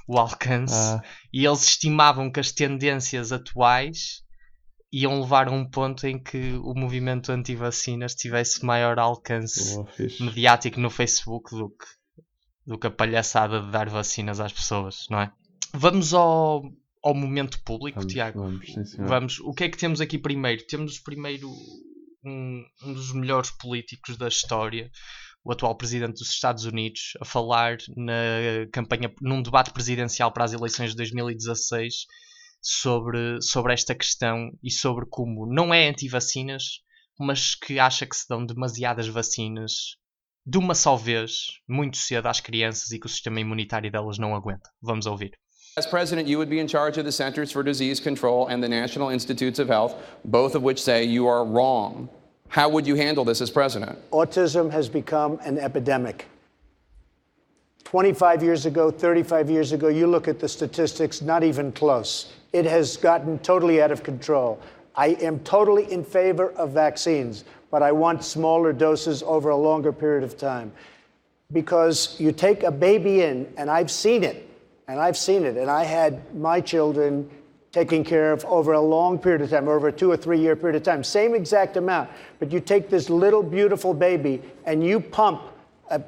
o 0.06 0.18
alcance. 0.18 0.74
Ah, 0.74 1.02
E 1.32 1.44
eles 1.44 1.62
estimavam 1.64 2.30
que 2.32 2.40
as 2.40 2.50
tendências 2.52 3.30
atuais 3.32 4.22
iam 4.90 5.20
levar 5.20 5.48
a 5.48 5.52
um 5.52 5.68
ponto 5.68 6.06
em 6.06 6.18
que 6.22 6.54
o 6.64 6.72
movimento 6.74 7.30
anti-vacinas 7.30 8.14
tivesse 8.14 8.64
maior 8.64 8.98
alcance 8.98 9.76
fixe. 9.94 10.22
mediático 10.22 10.80
no 10.80 10.88
Facebook 10.88 11.50
do 11.50 11.68
que, 11.68 11.84
do 12.66 12.78
que 12.78 12.86
a 12.86 12.90
palhaçada 12.90 13.60
de 13.60 13.70
dar 13.70 13.90
vacinas 13.90 14.40
às 14.40 14.50
pessoas, 14.52 15.04
não 15.10 15.20
é? 15.20 15.30
Vamos 15.74 16.14
ao, 16.14 16.62
ao 17.02 17.14
momento 17.14 17.62
público, 17.62 17.98
Vamos, 17.98 18.12
Tiago. 18.12 18.40
vamos, 18.40 18.66
sim, 18.66 18.84
senhor. 18.84 19.08
Vamos. 19.08 19.40
O 19.40 19.52
que 19.52 19.64
é 19.64 19.68
que 19.68 19.78
temos 19.78 20.00
aqui 20.00 20.18
primeiro? 20.18 20.66
Temos 20.66 20.98
primeiro 20.98 21.50
um, 22.24 22.64
um 22.84 22.92
dos 22.92 23.12
melhores 23.12 23.50
políticos 23.50 24.16
da 24.16 24.28
história, 24.28 24.90
o 25.44 25.52
atual 25.52 25.76
presidente 25.76 26.18
dos 26.18 26.30
Estados 26.30 26.64
Unidos, 26.64 27.12
a 27.20 27.24
falar 27.24 27.78
na 27.96 28.66
campanha, 28.72 29.12
num 29.20 29.42
debate 29.42 29.72
presidencial 29.72 30.32
para 30.32 30.44
as 30.44 30.52
eleições 30.52 30.90
de 30.90 30.96
2016 30.96 31.94
sobre, 32.60 33.40
sobre 33.40 33.72
esta 33.72 33.94
questão 33.94 34.50
e 34.62 34.70
sobre 34.70 35.06
como 35.08 35.46
não 35.46 35.72
é 35.72 35.88
anti-vacinas, 35.88 36.82
mas 37.18 37.54
que 37.54 37.78
acha 37.78 38.06
que 38.06 38.16
se 38.16 38.26
dão 38.28 38.44
demasiadas 38.44 39.08
vacinas 39.08 39.96
de 40.44 40.56
uma 40.56 40.74
só 40.74 40.96
vez, 40.96 41.60
muito 41.68 41.98
cedo 41.98 42.26
às 42.26 42.40
crianças 42.40 42.90
e 42.90 42.98
que 42.98 43.06
o 43.06 43.08
sistema 43.08 43.40
imunitário 43.40 43.90
delas 43.90 44.18
não 44.18 44.34
aguenta. 44.34 44.70
Vamos 44.80 45.04
ouvir. 45.04 45.32
As 45.78 45.86
president, 45.86 46.26
you 46.26 46.38
would 46.38 46.50
be 46.50 46.58
in 46.58 46.66
charge 46.66 46.98
of 46.98 47.04
the 47.04 47.12
Centers 47.12 47.52
for 47.52 47.62
Disease 47.62 48.00
Control 48.00 48.48
and 48.48 48.60
the 48.60 48.68
National 48.68 49.10
Institutes 49.10 49.60
of 49.60 49.68
Health, 49.68 49.94
both 50.24 50.56
of 50.56 50.64
which 50.64 50.82
say 50.82 51.04
you 51.04 51.28
are 51.28 51.44
wrong. 51.44 52.08
How 52.48 52.68
would 52.68 52.84
you 52.84 52.96
handle 52.96 53.24
this 53.24 53.40
as 53.40 53.48
president? 53.48 53.96
Autism 54.10 54.72
has 54.72 54.88
become 54.88 55.38
an 55.44 55.56
epidemic. 55.56 56.26
25 57.84 58.42
years 58.42 58.66
ago, 58.66 58.90
35 58.90 59.48
years 59.48 59.70
ago, 59.70 59.86
you 59.86 60.08
look 60.08 60.26
at 60.26 60.40
the 60.40 60.48
statistics, 60.48 61.22
not 61.22 61.44
even 61.44 61.70
close. 61.70 62.32
It 62.52 62.64
has 62.64 62.96
gotten 62.96 63.38
totally 63.38 63.80
out 63.80 63.92
of 63.92 64.02
control. 64.02 64.60
I 64.96 65.10
am 65.20 65.38
totally 65.44 65.92
in 65.92 66.02
favor 66.02 66.50
of 66.54 66.72
vaccines, 66.72 67.44
but 67.70 67.84
I 67.84 67.92
want 67.92 68.24
smaller 68.24 68.72
doses 68.72 69.22
over 69.22 69.50
a 69.50 69.56
longer 69.56 69.92
period 69.92 70.24
of 70.24 70.36
time. 70.36 70.72
Because 71.52 72.18
you 72.18 72.32
take 72.32 72.64
a 72.64 72.72
baby 72.72 73.22
in, 73.22 73.46
and 73.56 73.70
I've 73.70 73.92
seen 73.92 74.24
it, 74.24 74.47
and 74.88 74.98
I've 74.98 75.18
seen 75.18 75.44
it, 75.44 75.56
and 75.56 75.70
I 75.70 75.84
had 75.84 76.34
my 76.34 76.60
children 76.62 77.30
taken 77.72 78.02
care 78.02 78.32
of 78.32 78.44
over 78.46 78.72
a 78.72 78.80
long 78.80 79.18
period 79.18 79.42
of 79.42 79.50
time, 79.50 79.68
over 79.68 79.88
a 79.88 79.92
two 79.92 80.10
or 80.10 80.16
three 80.16 80.40
year 80.40 80.56
period 80.56 80.76
of 80.76 80.82
time, 80.82 81.04
same 81.04 81.34
exact 81.34 81.76
amount. 81.76 82.10
But 82.38 82.50
you 82.50 82.60
take 82.60 82.88
this 82.88 83.10
little 83.10 83.42
beautiful 83.42 83.92
baby 83.92 84.42
and 84.64 84.84
you 84.84 84.98
pump. 84.98 85.42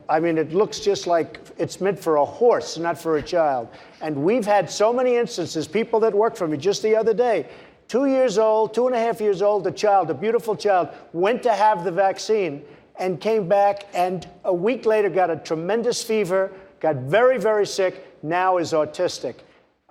I 0.09 0.21
mean, 0.21 0.37
it 0.37 0.53
looks 0.53 0.81
just 0.81 1.07
like 1.07 1.41
it's 1.59 1.81
meant 1.81 1.99
for 1.99 2.17
a 2.17 2.25
horse, 2.25 2.77
not 2.77 2.99
for 2.99 3.17
a 3.17 3.23
child. 3.23 3.69
And 4.01 4.17
we've 4.17 4.45
had 4.45 4.71
so 4.71 4.93
many 4.93 5.17
instances, 5.17 5.69
people 5.69 6.01
that 6.01 6.15
worked 6.15 6.37
for 6.37 6.49
me 6.49 6.57
just 6.57 6.83
the 6.83 6.97
other 6.97 7.15
day, 7.15 7.47
two 7.89 8.07
years 8.07 8.37
old, 8.37 8.75
two 8.75 8.87
and 8.87 8.97
a 8.97 8.99
half 8.99 9.21
years 9.21 9.41
old, 9.41 9.67
a 9.67 9.71
child, 9.71 10.11
a 10.11 10.15
beautiful 10.15 10.55
child, 10.55 10.89
went 11.13 11.43
to 11.43 11.53
have 11.53 11.85
the 11.85 11.93
vaccine 11.93 12.63
and 12.99 13.21
came 13.21 13.49
back 13.49 13.87
and 13.95 14.29
a 14.45 14.53
week 14.53 14.85
later 14.85 15.09
got 15.09 15.31
a 15.31 15.37
tremendous 15.37 16.03
fever, 16.03 16.53
got 16.81 16.97
very, 16.97 17.39
very 17.39 17.67
sick, 17.67 18.07
now 18.23 18.59
is 18.59 18.73
autistic. 18.73 19.37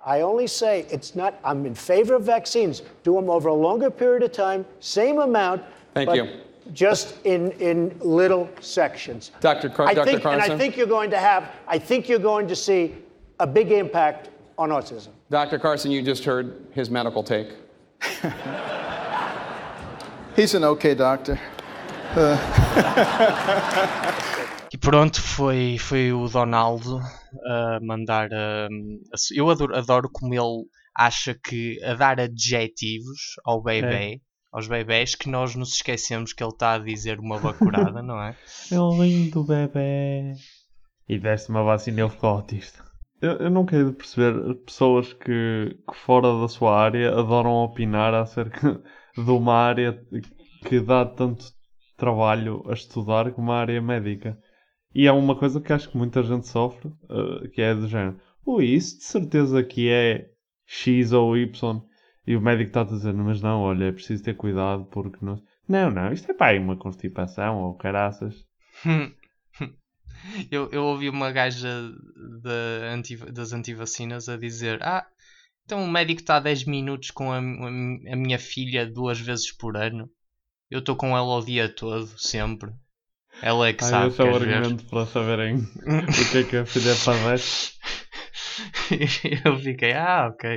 I 0.04 0.22
only 0.22 0.46
say 0.46 0.86
it's 0.90 1.14
not, 1.14 1.38
I'm 1.44 1.66
in 1.66 1.74
favor 1.74 2.14
of 2.14 2.24
vaccines. 2.24 2.82
Do 3.02 3.14
them 3.14 3.28
over 3.28 3.48
a 3.48 3.54
longer 3.54 3.90
period 3.90 4.22
of 4.22 4.32
time, 4.32 4.64
same 4.80 5.18
amount. 5.18 5.62
Thank 5.94 6.06
but 6.08 6.16
you. 6.16 6.28
Just 6.72 7.16
in, 7.24 7.50
in 7.52 7.98
little 8.00 8.48
sections. 8.60 9.32
Dr. 9.40 9.68
Car- 9.68 9.88
I 9.88 9.94
Dr. 9.94 10.10
think, 10.10 10.24
and 10.24 10.40
I 10.40 10.56
think 10.56 10.76
you're 10.76 10.86
going 10.86 11.10
to 11.10 11.18
have, 11.18 11.50
I 11.66 11.78
think 11.78 12.08
you're 12.08 12.18
going 12.18 12.46
to 12.48 12.56
see 12.56 12.94
a 13.40 13.46
big 13.46 13.72
impact 13.72 14.30
on 14.56 14.70
autism. 14.70 15.08
Dr. 15.30 15.58
Carson, 15.58 15.90
you 15.90 16.02
just 16.02 16.24
heard 16.24 16.66
his 16.72 16.90
medical 16.90 17.22
take. 17.22 17.48
He's 20.36 20.54
an 20.54 20.64
okay 20.64 20.94
doctor. 20.94 21.34
E 21.34 22.16
uh, 22.16 22.36
pronto, 24.80 25.20
foi, 25.20 25.76
foi 25.78 26.12
o 26.12 26.28
Donaldo 26.28 27.00
a 27.46 27.78
mandar. 27.82 28.28
eu 29.34 29.50
adoro, 29.50 29.76
adoro 29.76 30.10
como 30.12 30.34
ele 30.34 30.66
acha 30.96 31.34
que 31.34 31.82
a 31.84 31.94
dar 31.94 32.20
adjetivos 32.20 33.36
ao 33.44 33.62
bebê, 33.62 34.20
aos 34.52 34.66
bebés, 34.66 35.14
que 35.14 35.28
nós 35.28 35.54
nos 35.54 35.74
esquecemos 35.74 36.32
que 36.32 36.42
ele 36.42 36.52
está 36.52 36.74
a 36.74 36.78
dizer 36.78 37.18
uma 37.18 37.38
bacurada, 37.38 38.02
não 38.02 38.20
é? 38.20 38.36
É 38.72 38.80
um 38.80 39.02
lindo 39.02 39.44
bebê. 39.44 40.34
E 41.08 41.18
deste 41.18 41.50
uma 41.50 41.62
vacina 41.62 42.00
e 42.00 42.02
ele 42.02 42.10
ficou 42.10 42.30
autista. 42.30 42.84
Eu, 43.20 43.32
eu 43.32 43.50
não 43.50 43.66
quero 43.66 43.92
perceber 43.92 44.54
pessoas 44.64 45.12
que, 45.12 45.76
que 45.88 45.96
fora 45.96 46.40
da 46.40 46.48
sua 46.48 46.78
área 46.78 47.10
adoram 47.10 47.50
opinar 47.50 48.14
acerca 48.14 48.80
de 49.14 49.30
uma 49.30 49.54
área 49.54 50.00
que 50.66 50.80
dá 50.80 51.04
tanto 51.04 51.52
trabalho 51.96 52.64
a 52.68 52.72
estudar 52.72 53.30
como 53.32 53.52
a 53.52 53.58
área 53.58 53.80
médica. 53.80 54.38
E 54.94 55.06
é 55.06 55.12
uma 55.12 55.36
coisa 55.36 55.60
que 55.60 55.72
acho 55.72 55.88
que 55.88 55.96
muita 55.96 56.22
gente 56.22 56.46
sofre, 56.48 56.88
uh, 56.88 57.48
que 57.50 57.62
é 57.62 57.74
do 57.74 57.86
género. 57.86 58.20
Ui, 58.44 58.64
isso 58.64 58.98
de 58.98 59.04
certeza 59.04 59.62
que 59.62 59.88
é 59.88 60.30
X 60.66 61.12
ou 61.12 61.36
Y. 61.36 61.82
E 62.26 62.36
o 62.36 62.40
médico 62.40 62.68
está 62.68 62.82
a 62.82 62.84
dizer, 62.84 63.12
mas 63.14 63.40
não, 63.40 63.60
olha, 63.60 63.86
é 63.86 63.92
preciso 63.92 64.22
ter 64.22 64.36
cuidado 64.36 64.84
porque 64.86 65.24
não... 65.24 65.42
Não, 65.68 65.90
não, 65.90 66.12
isto 66.12 66.30
é 66.30 66.34
para 66.34 66.48
aí 66.48 66.58
uma 66.58 66.76
constipação 66.76 67.62
ou 67.62 67.74
caraças. 67.74 68.44
eu, 70.50 70.68
eu 70.70 70.84
ouvi 70.84 71.08
uma 71.08 71.30
gaja 71.30 71.68
da 72.42 72.92
anti, 72.92 73.16
das 73.16 73.52
antivacinas 73.52 74.28
a 74.28 74.36
dizer: 74.36 74.82
Ah, 74.82 75.06
então 75.64 75.84
o 75.84 75.88
médico 75.88 76.20
está 76.20 76.40
10 76.40 76.64
minutos 76.64 77.10
com 77.10 77.32
a, 77.32 77.38
a, 77.38 77.40
minha 77.40 78.38
filha 78.38 78.86
duas 78.86 79.20
vezes 79.20 79.52
por 79.52 79.76
ano. 79.76 80.10
Eu 80.68 80.80
estou 80.80 80.96
com 80.96 81.16
ela 81.16 81.36
o 81.36 81.44
dia 81.44 81.68
todo, 81.68 82.06
sempre. 82.18 82.72
Ela 83.42 83.68
é 83.68 83.72
que 83.72 83.84
ah, 83.84 83.88
sabe. 83.88 84.08
Esse 84.08 84.22
é 84.22 84.24
o 84.24 84.34
argumento 84.34 84.84
para 84.86 85.06
saberem 85.06 85.56
o 85.56 86.30
que 86.30 86.38
é 86.38 86.44
que 86.44 86.56
a 86.56 86.66
filha 86.66 86.94
padece. 87.04 87.72
eu 89.44 89.58
fiquei, 89.58 89.92
ah, 89.92 90.30
ok. 90.32 90.56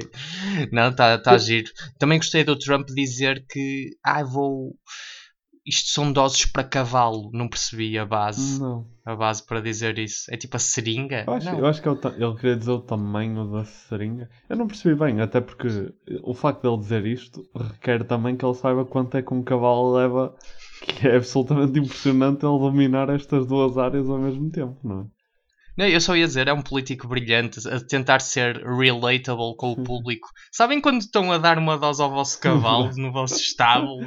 Não, 0.72 0.90
está 0.90 1.18
tá 1.18 1.38
giro. 1.38 1.70
Também 1.98 2.18
gostei 2.18 2.44
do 2.44 2.58
Trump 2.58 2.88
dizer 2.90 3.46
que, 3.48 3.92
ah, 4.04 4.24
vou. 4.24 4.76
Isto 5.66 5.92
são 5.92 6.12
doses 6.12 6.46
para 6.46 6.66
cavalo. 6.66 7.30
Não 7.34 7.48
percebi 7.48 7.98
a 7.98 8.06
base. 8.06 8.60
Não. 8.60 8.86
A 9.06 9.16
base 9.16 9.46
para 9.46 9.62
dizer 9.62 9.98
isso. 9.98 10.26
É 10.30 10.36
tipo 10.36 10.58
a 10.58 10.60
seringa? 10.60 11.24
Eu 11.26 11.34
acho, 11.34 11.46
não. 11.46 11.60
eu 11.60 11.66
acho 11.66 11.82
que 11.82 11.88
ele, 11.88 12.00
ele 12.18 12.36
queria 12.36 12.58
dizer 12.58 12.72
o 12.72 12.82
tamanho 12.82 13.50
da 13.50 13.64
seringa. 13.64 14.30
Eu 14.50 14.58
não 14.58 14.68
percebi 14.68 14.94
bem, 14.94 15.22
até 15.22 15.40
porque 15.40 15.68
o 16.22 16.34
facto 16.34 16.62
de 16.62 16.68
ele 16.68 16.78
dizer 16.80 17.06
isto 17.06 17.50
requer 17.56 18.04
também 18.04 18.36
que 18.36 18.46
ele 18.46 18.56
saiba 18.56 18.84
quanto 18.84 19.16
é 19.16 19.22
que 19.22 19.34
um 19.34 19.42
cavalo 19.42 19.94
leva, 19.94 20.36
que 20.86 21.08
é 21.08 21.16
absolutamente 21.16 21.80
impressionante 21.80 22.46
ele 22.46 22.60
dominar 22.60 23.10
estas 23.10 23.46
duas 23.46 23.78
áreas 23.78 24.10
ao 24.10 24.20
mesmo 24.20 24.50
tempo, 24.52 24.78
não 24.84 25.02
é? 25.02 25.06
Não, 25.76 25.88
eu 25.88 26.00
só 26.00 26.16
ia 26.16 26.28
dizer, 26.28 26.48
é 26.48 26.54
um 26.54 26.62
político 26.62 27.08
brilhante 27.08 27.68
a 27.68 27.80
tentar 27.80 28.20
ser 28.20 28.58
relatable 28.58 29.56
com 29.58 29.72
o 29.72 29.84
público. 29.84 30.30
Sabem 30.52 30.80
quando 30.80 31.02
estão 31.02 31.32
a 31.32 31.40
dar 31.40 31.58
uma 31.58 31.78
dose 31.78 32.02
ao 32.02 32.12
vosso 32.12 32.40
cavalo 32.40 32.92
no 32.96 33.12
vosso 33.12 33.42
estábulo? 33.42 34.06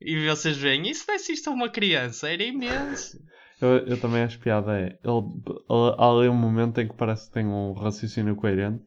E 0.00 0.26
vocês 0.26 0.56
veem, 0.56 0.88
isso 0.88 1.06
desse 1.06 1.32
isto 1.32 1.50
a 1.50 1.52
uma 1.52 1.68
criança, 1.68 2.30
era 2.30 2.42
imenso. 2.42 3.18
Eu, 3.60 3.78
eu 3.78 4.00
também 4.00 4.22
acho 4.22 4.38
piada 4.38 4.78
é, 4.78 4.98
ele, 5.04 5.94
há 5.98 6.10
ali 6.10 6.28
um 6.28 6.34
momento 6.34 6.80
em 6.80 6.88
que 6.88 6.94
parece 6.94 7.26
que 7.26 7.34
tem 7.34 7.46
um 7.46 7.72
raciocínio 7.72 8.36
coerente. 8.36 8.82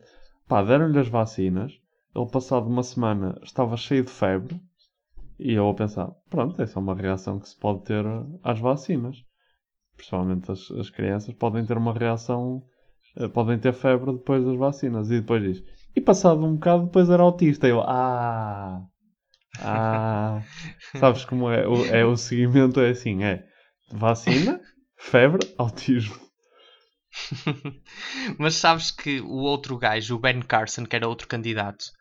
Pá, 0.48 0.64
deram-lhe 0.64 0.98
as 0.98 1.10
vacinas, 1.10 1.74
ele 2.16 2.32
passado 2.32 2.68
uma 2.68 2.82
semana 2.82 3.40
estava 3.44 3.78
cheio 3.78 4.04
de 4.04 4.12
febre, 4.12 4.60
e 5.42 5.54
eu 5.54 5.70
a 5.70 5.74
pensar, 5.74 6.12
pronto, 6.30 6.62
essa 6.62 6.80
é 6.80 6.82
uma 6.82 6.96
reação 6.96 7.40
que 7.40 7.50
se 7.50 7.58
pode 7.58 7.84
ter 7.84 8.06
às 8.44 8.60
vacinas 8.60 9.18
principalmente 10.02 10.52
as, 10.52 10.72
as 10.72 10.90
crianças, 10.90 11.34
podem 11.36 11.66
ter 11.66 11.78
uma 11.78 11.94
reação, 11.94 12.64
uh, 13.18 13.30
podem 13.30 13.60
ter 13.60 13.74
febre 13.74 14.12
depois 14.12 14.44
das 14.44 14.58
vacinas. 14.58 15.12
E 15.12 15.20
depois 15.20 15.44
diz, 15.44 15.64
e 15.96 16.02
passado 16.02 16.44
um 16.44 16.56
bocado 16.56 16.86
depois 16.86 17.10
era 17.10 17.22
autista. 17.22 17.68
E 17.68 17.72
eu, 17.72 17.82
ah, 17.82 18.82
ah, 19.60 20.42
sabes 20.98 21.24
como 21.26 21.50
é? 21.52 21.68
O, 21.68 21.86
é 21.86 22.04
o 22.04 22.18
seguimento 22.18 22.80
é 22.80 22.90
assim, 22.90 23.24
é 23.24 23.46
vacina, 23.92 24.60
febre, 24.98 25.48
autismo. 25.58 26.20
Mas 28.40 28.56
sabes 28.56 28.90
que 28.90 29.20
o 29.20 29.40
outro 29.40 29.78
gajo, 29.78 30.16
o 30.16 30.20
Ben 30.20 30.42
Carson, 30.42 30.86
que 30.86 30.96
era 30.96 31.08
outro 31.08 31.28
candidato, 31.28 31.86
eh, 31.86 32.01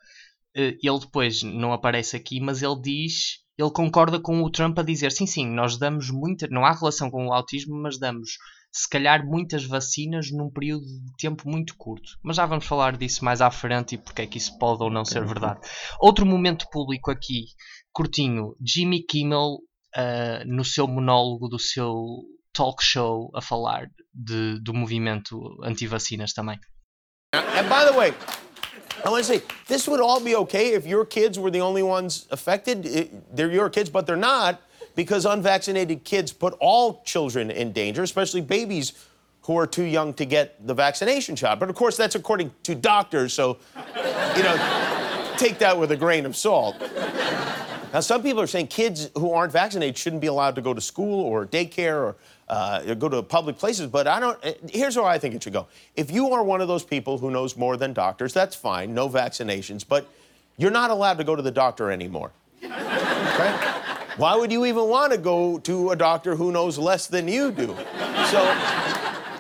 ele 0.55 0.99
depois 1.01 1.43
não 1.43 1.73
aparece 1.73 2.17
aqui, 2.17 2.41
mas 2.41 2.63
ele 2.63 2.81
diz 2.81 3.41
ele 3.61 3.71
concorda 3.71 4.19
com 4.19 4.43
o 4.43 4.51
Trump 4.51 4.79
a 4.79 4.83
dizer 4.83 5.13
sim, 5.13 5.27
sim, 5.27 5.47
nós 5.47 5.77
damos 5.77 6.11
muita, 6.11 6.49
não 6.49 6.65
há 6.65 6.73
relação 6.73 7.11
com 7.11 7.27
o 7.27 7.33
autismo, 7.33 7.77
mas 7.77 7.99
damos 7.99 8.31
se 8.73 8.89
calhar 8.89 9.27
muitas 9.27 9.65
vacinas 9.65 10.31
num 10.31 10.51
período 10.51 10.85
de 10.85 11.17
tempo 11.19 11.49
muito 11.49 11.77
curto. 11.77 12.13
Mas 12.23 12.37
já 12.37 12.47
vamos 12.47 12.67
falar 12.67 12.97
disso 12.97 13.25
mais 13.25 13.41
à 13.41 13.51
frente 13.51 13.95
e 13.95 13.99
porque 13.99 14.23
é 14.23 14.27
que 14.27 14.39
isso 14.39 14.57
pode 14.59 14.83
ou 14.83 14.91
não 14.91 15.05
ser 15.05 15.25
verdade. 15.27 15.61
Outro 16.01 16.25
momento 16.25 16.67
público 16.71 17.11
aqui, 17.11 17.47
curtinho, 17.93 18.55
Jimmy 18.65 19.03
Kimmel 19.05 19.59
uh, 19.97 20.47
no 20.47 20.65
seu 20.65 20.87
monólogo 20.87 21.49
do 21.49 21.59
seu 21.59 21.95
talk 22.53 22.83
show 22.83 23.31
a 23.35 23.43
falar 23.43 23.91
de, 24.15 24.61
do 24.63 24.73
movimento 24.73 25.39
anti-vacinas 25.65 26.33
também. 26.33 26.59
And 27.35 27.69
by 27.69 27.85
the 27.85 27.93
way, 27.93 28.15
I 29.05 29.09
want 29.09 29.25
to 29.25 29.39
say, 29.39 29.43
this 29.67 29.89
would 29.89 30.01
all 30.01 30.21
be 30.21 30.37
okay 30.37 30.75
if 30.75 30.87
your 30.87 31.05
kids 31.05 31.39
were 31.39 31.51
the 31.51 31.61
only 31.61 31.83
ones 31.83 32.27
affected. 32.31 32.87
It, 32.87 33.37
they're 33.37 33.51
your 33.51 33.71
kids, 33.71 33.89
but 33.89 34.07
they're 34.07 34.17
not 34.17 34.61
because 34.95 35.25
unvaccinated 35.25 36.05
kids 36.05 36.33
put 36.33 36.55
all 36.61 37.03
children 37.05 37.51
in 37.51 37.73
danger, 37.73 38.03
especially 38.03 38.41
babies 38.41 38.93
who 39.43 39.57
are 39.57 39.67
too 39.67 39.85
young 39.85 40.13
to 40.15 40.25
get 40.25 40.67
the 40.67 40.75
vaccination 40.75 41.35
shot. 41.35 41.59
But 41.59 41.71
of 41.71 41.77
course, 41.77 41.97
that's 41.97 42.15
according 42.15 42.53
to 42.65 42.75
doctors, 42.75 43.33
so, 43.33 43.59
you 44.37 44.43
know, 44.43 45.35
take 45.39 45.59
that 45.59 45.79
with 45.79 45.93
a 45.93 45.97
grain 45.97 46.27
of 46.27 46.37
salt. 46.37 46.77
Now, 47.93 48.01
some 48.01 48.23
people 48.23 48.41
are 48.41 48.47
saying 48.47 48.69
kids 48.69 49.11
who 49.17 49.33
aren't 49.33 49.53
vaccinated 49.53 49.99
shouldn't 49.99 50.23
be 50.23 50.29
allowed 50.29 50.55
to 50.55 50.63
go 50.63 50.73
to 50.73 50.81
school 50.81 51.25
or 51.25 51.45
daycare 51.45 51.97
or 51.97 52.17
uh, 52.49 52.95
go 52.95 53.09
to 53.09 53.23
public 53.23 53.59
places. 53.59 53.89
But 53.89 54.07
I 54.07 54.21
don't. 54.21 54.39
Eh, 54.45 54.55
here's 54.71 54.97
where 54.97 55.07
I 55.07 55.19
think 55.19 55.35
it 55.35 55.43
should 55.43 55.53
go. 55.53 55.67
If 55.97 56.11
you 56.11 56.31
are 56.31 56.45
one 56.45 56.61
of 56.61 56.69
those 56.69 56.85
people 56.85 57.19
who 57.19 57.31
knows 57.31 57.57
more 57.57 57.77
than 57.77 57.93
doctors, 57.93 58.33
that's 58.33 58.55
fine. 58.55 58.95
No 58.95 59.09
vaccinations, 59.09 59.85
but 59.87 60.09
you're 60.57 60.71
not 60.71 60.91
allowed 60.91 61.19
to 61.19 61.25
go 61.25 61.35
to 61.35 61.43
the 61.43 61.51
doctor 61.51 61.91
anymore. 61.91 62.31
Why 64.17 64.37
would 64.37 64.53
you 64.53 64.67
even 64.67 64.89
want 64.89 65.13
to 65.13 65.19
go 65.19 65.59
to 65.61 65.91
a 65.91 65.97
doctor 65.97 66.37
who 66.37 66.53
knows 66.53 66.79
less 66.79 67.07
than 67.07 67.27
you 67.27 67.51
do? 67.51 67.69
So, 68.27 68.57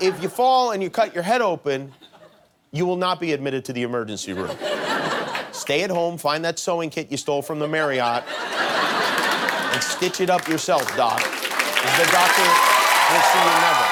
if 0.00 0.20
you 0.22 0.28
fall 0.28 0.72
and 0.72 0.82
you 0.82 0.90
cut 0.90 1.14
your 1.14 1.22
head 1.22 1.42
open, 1.42 1.92
you 2.72 2.86
will 2.86 2.96
not 2.96 3.20
be 3.20 3.32
admitted 3.32 3.64
to 3.66 3.72
the 3.72 3.82
emergency 3.82 4.32
room. 4.32 4.56
Stay 5.70 5.84
at 5.84 5.90
home, 5.90 6.18
find 6.18 6.44
that 6.44 6.58
sewing 6.58 6.90
kit 6.90 7.12
you 7.12 7.16
stole 7.16 7.42
from 7.42 7.60
the 7.60 7.68
Marriott, 7.68 8.24
and 9.72 9.80
stitch 9.80 10.20
it 10.20 10.28
up 10.28 10.48
yourself, 10.48 10.82
Doc. 10.96 11.20
The 11.20 12.06
doctor 12.10 12.48
will 13.10 13.24
see 13.30 13.38
you 13.38 13.56
never. 13.62 13.88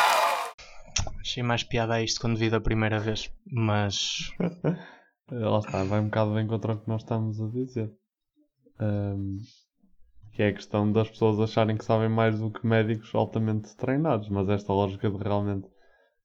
Achei 1.20 1.42
mais 1.44 1.62
piada 1.62 1.94
a 1.94 2.02
isto 2.02 2.20
quando 2.20 2.37
vi 2.37 2.50
da 2.50 2.58
primeira 2.61 2.99
vez, 2.99 3.30
mas. 3.47 4.32
Lá 5.30 5.58
está, 5.61 5.85
vai 5.85 6.00
um 6.00 6.06
bocado 6.06 6.35
bem 6.35 6.49
contra 6.49 6.73
o 6.73 6.80
que 6.80 6.88
nós 6.88 7.02
estamos 7.02 7.40
a 7.40 7.47
dizer. 7.47 7.92
Um, 8.80 9.38
que 10.32 10.42
é 10.42 10.49
a 10.49 10.54
questão 10.54 10.90
das 10.90 11.08
pessoas 11.08 11.38
acharem 11.38 11.76
que 11.76 11.85
sabem 11.85 12.08
mais 12.08 12.40
do 12.40 12.50
que 12.50 12.66
médicos 12.66 13.14
altamente 13.14 13.76
treinados, 13.76 14.28
mas 14.30 14.49
esta 14.49 14.73
lógica 14.73 15.08
de 15.08 15.16
realmente 15.16 15.68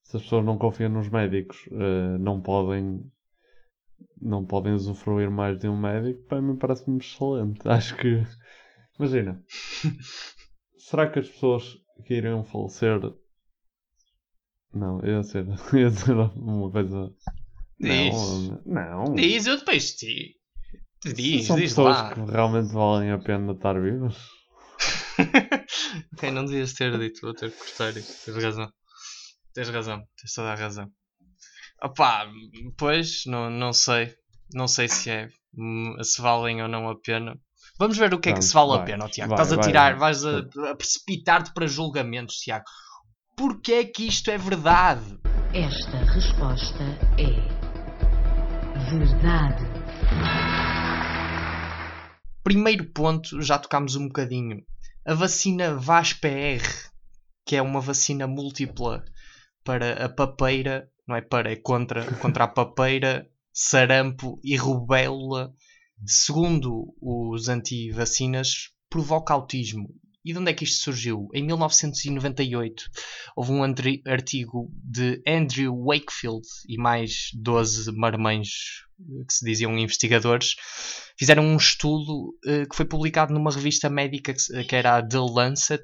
se 0.01 0.17
as 0.17 0.23
pessoas 0.23 0.43
não 0.43 0.57
confiam 0.57 0.89
nos 0.89 1.09
médicos, 1.09 1.67
uh, 1.67 2.17
não 2.17 2.41
podem 2.41 3.03
não 4.21 4.45
podem 4.45 4.73
usufruir 4.73 5.29
mais 5.29 5.57
de 5.59 5.67
um 5.67 5.77
médico, 5.77 6.23
para 6.27 6.41
mim 6.41 6.55
parece-me 6.55 6.97
excelente. 6.97 7.59
Acho 7.67 7.95
que 7.97 8.23
imagina, 8.99 9.43
será 10.77 11.09
que 11.09 11.19
as 11.19 11.29
pessoas 11.29 11.77
que 12.05 12.15
iriam 12.15 12.43
falecer 12.43 12.99
não, 14.73 14.99
ia 15.05 15.21
ser, 15.23 15.45
ia 15.73 15.89
ser 15.91 16.13
uma 16.13 16.71
coisa 16.71 17.13
Diz. 17.79 18.13
Não, 18.13 18.61
não. 18.65 19.15
Diz, 19.15 19.45
eu 19.45 19.57
depois 19.57 19.93
te 19.95 20.39
diz, 21.03 21.47
São 21.47 21.57
diz 21.57 21.71
pessoas 21.71 21.97
lá. 21.97 22.13
que 22.13 22.19
realmente 22.21 22.71
valem 22.71 23.11
a 23.11 23.17
pena 23.17 23.51
estar 23.51 23.79
vivas. 23.79 24.15
ok, 26.13 26.31
não 26.31 26.45
devias 26.45 26.73
ter 26.73 26.97
dito, 26.97 27.21
vou 27.21 27.33
ter 27.33 27.51
que 27.51 27.57
cortar 27.57 27.95
isto. 27.97 28.25
Tens 28.25 28.43
razão. 28.43 28.71
Tens 29.53 29.69
razão, 29.69 29.97
tens 30.17 30.33
toda 30.33 30.51
a 30.51 30.55
razão. 30.55 30.89
Opá, 31.83 32.25
pois, 32.77 33.25
não, 33.25 33.49
não 33.49 33.73
sei. 33.73 34.15
Não 34.53 34.67
sei 34.67 34.87
se 34.87 35.09
é 35.09 35.29
se 36.01 36.21
valem 36.21 36.61
ou 36.61 36.67
não 36.67 36.89
a 36.89 36.95
pena. 36.99 37.37
Vamos 37.77 37.97
ver 37.97 38.13
o 38.13 38.19
que 38.19 38.29
é 38.29 38.33
que 38.33 38.41
se 38.41 38.53
vale 38.53 38.73
a 38.73 38.77
vai, 38.77 38.85
pena, 38.85 39.05
ó, 39.05 39.09
Tiago. 39.09 39.35
vai, 39.35 39.41
Estás 39.41 39.59
a 39.59 39.61
tirar, 39.61 39.91
vai. 39.97 40.13
vais 40.13 40.25
a, 40.25 40.39
a 40.71 40.75
precipitar-te 40.75 41.53
para 41.53 41.67
julgamentos, 41.67 42.37
Tiago. 42.37 42.65
Porquê 43.35 43.73
é 43.73 43.85
que 43.85 44.07
isto 44.07 44.29
é 44.31 44.37
verdade? 44.37 45.19
Esta 45.53 45.97
resposta 45.97 46.83
é 47.17 48.89
verdade. 48.89 49.63
Primeiro 52.43 52.85
ponto, 52.91 53.41
já 53.41 53.57
tocámos 53.57 53.95
um 53.95 54.07
bocadinho. 54.07 54.63
A 55.05 55.13
vacina 55.13 55.75
VAS-PR, 55.75 56.61
que 57.45 57.55
é 57.55 57.61
uma 57.61 57.81
vacina 57.81 58.27
múltipla 58.27 59.03
para 59.63 60.05
a 60.05 60.09
papeira, 60.09 60.89
não 61.07 61.15
é 61.15 61.21
para, 61.21 61.51
é 61.51 61.55
contra, 61.55 62.05
contra 62.17 62.45
a 62.45 62.47
papeira, 62.47 63.29
sarampo 63.51 64.39
e 64.43 64.55
rubéola, 64.55 65.53
segundo 66.05 66.93
os 67.01 67.49
anti-vacinas, 67.49 68.71
provoca 68.89 69.33
autismo. 69.33 69.89
E 70.25 70.31
de 70.31 70.39
onde 70.39 70.51
é 70.51 70.53
que 70.53 70.63
isto 70.63 70.81
surgiu? 70.81 71.27
Em 71.33 71.43
1998 71.43 72.85
houve 73.35 73.51
um 73.51 73.61
artigo 73.61 74.71
de 74.81 75.21
Andrew 75.27 75.75
Wakefield 75.83 76.47
e 76.67 76.77
mais 76.77 77.29
12 77.33 77.91
marmães 77.91 78.47
eh, 79.01 79.25
que 79.27 79.33
se 79.33 79.43
diziam 79.43 79.77
investigadores 79.77 80.55
fizeram 81.19 81.43
um 81.43 81.57
estudo 81.57 82.37
eh, 82.45 82.65
que 82.65 82.75
foi 82.75 82.85
publicado 82.85 83.33
numa 83.33 83.51
revista 83.51 83.89
médica 83.89 84.33
que, 84.33 84.63
que 84.63 84.75
era 84.75 84.95
a 84.95 85.05
The 85.05 85.19
Lancet 85.19 85.83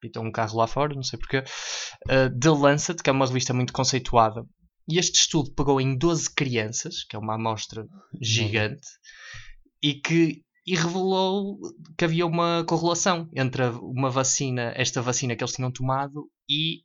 pintam 0.00 0.24
um 0.24 0.32
carro 0.32 0.56
lá 0.56 0.66
fora, 0.66 0.94
não 0.94 1.02
sei 1.02 1.18
porquê, 1.18 1.38
uh, 1.38 2.38
The 2.40 2.50
Lancet, 2.50 3.02
que 3.02 3.10
é 3.10 3.12
uma 3.12 3.26
revista 3.26 3.52
muito 3.52 3.72
conceituada. 3.72 4.44
E 4.90 4.98
este 4.98 5.20
estudo 5.20 5.54
pegou 5.54 5.80
em 5.80 5.96
12 5.96 6.34
crianças, 6.34 7.04
que 7.04 7.14
é 7.14 7.18
uma 7.18 7.36
amostra 7.36 7.86
gigante, 8.20 8.88
e 9.80 9.94
que 9.94 10.42
e 10.66 10.74
revelou 10.76 11.58
que 11.96 12.04
havia 12.04 12.26
uma 12.26 12.64
correlação 12.64 13.28
entre 13.34 13.62
uma 13.82 14.10
vacina, 14.10 14.72
esta 14.76 15.00
vacina 15.00 15.34
que 15.34 15.42
eles 15.42 15.54
tinham 15.54 15.70
tomado 15.70 16.30
e, 16.48 16.82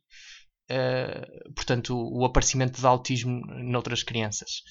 uh, 0.70 1.52
portanto, 1.54 1.94
o, 1.96 2.24
aparecimento 2.24 2.80
de 2.80 2.86
autismo 2.86 3.44
noutras 3.62 4.02
crianças. 4.02 4.62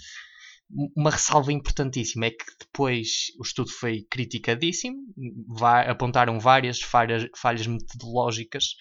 Uma 0.96 1.12
ressalva 1.12 1.54
importantíssima 1.54 2.26
é 2.26 2.32
que 2.32 2.46
depois 2.60 3.28
o 3.40 3.44
estudo 3.44 3.70
foi 3.70 4.06
criticadíssimo, 4.10 4.98
apontaram 5.88 6.40
várias 6.40 6.82
falhas, 6.82 7.28
falhas 7.38 7.68
metodológicas, 7.68 8.76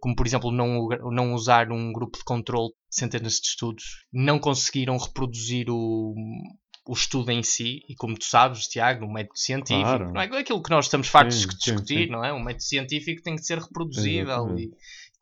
como 0.00 0.14
por 0.14 0.26
exemplo 0.26 0.50
não, 0.50 0.88
não 1.10 1.34
usar 1.34 1.70
um 1.72 1.92
grupo 1.92 2.18
de 2.18 2.24
controle 2.24 2.68
de 2.68 2.96
centenas 2.96 3.34
de 3.34 3.46
estudos, 3.48 4.04
não 4.12 4.38
conseguiram 4.38 4.96
reproduzir 4.96 5.68
o, 5.68 6.14
o 6.86 6.92
estudo 6.92 7.30
em 7.30 7.42
si, 7.42 7.80
e 7.88 7.94
como 7.94 8.18
tu 8.18 8.24
sabes, 8.24 8.66
Tiago, 8.66 9.04
um 9.04 9.12
método 9.12 9.38
científico, 9.38 9.84
Claro. 9.84 10.12
não 10.12 10.20
é 10.20 10.38
aquilo 10.38 10.62
que 10.62 10.70
nós 10.70 10.86
estamos 10.86 11.08
fartos 11.08 11.40
Sim, 11.40 11.48
de 11.48 11.52
sim, 11.52 11.58
discutir, 11.58 12.04
sim. 12.06 12.10
não 12.10 12.24
é? 12.24 12.32
Um 12.32 12.42
método 12.42 12.64
científico 12.64 13.22
tem 13.22 13.36
que 13.36 13.44
ser 13.44 13.58
reproduzível 13.58 14.22
Exatamente. 14.22 14.70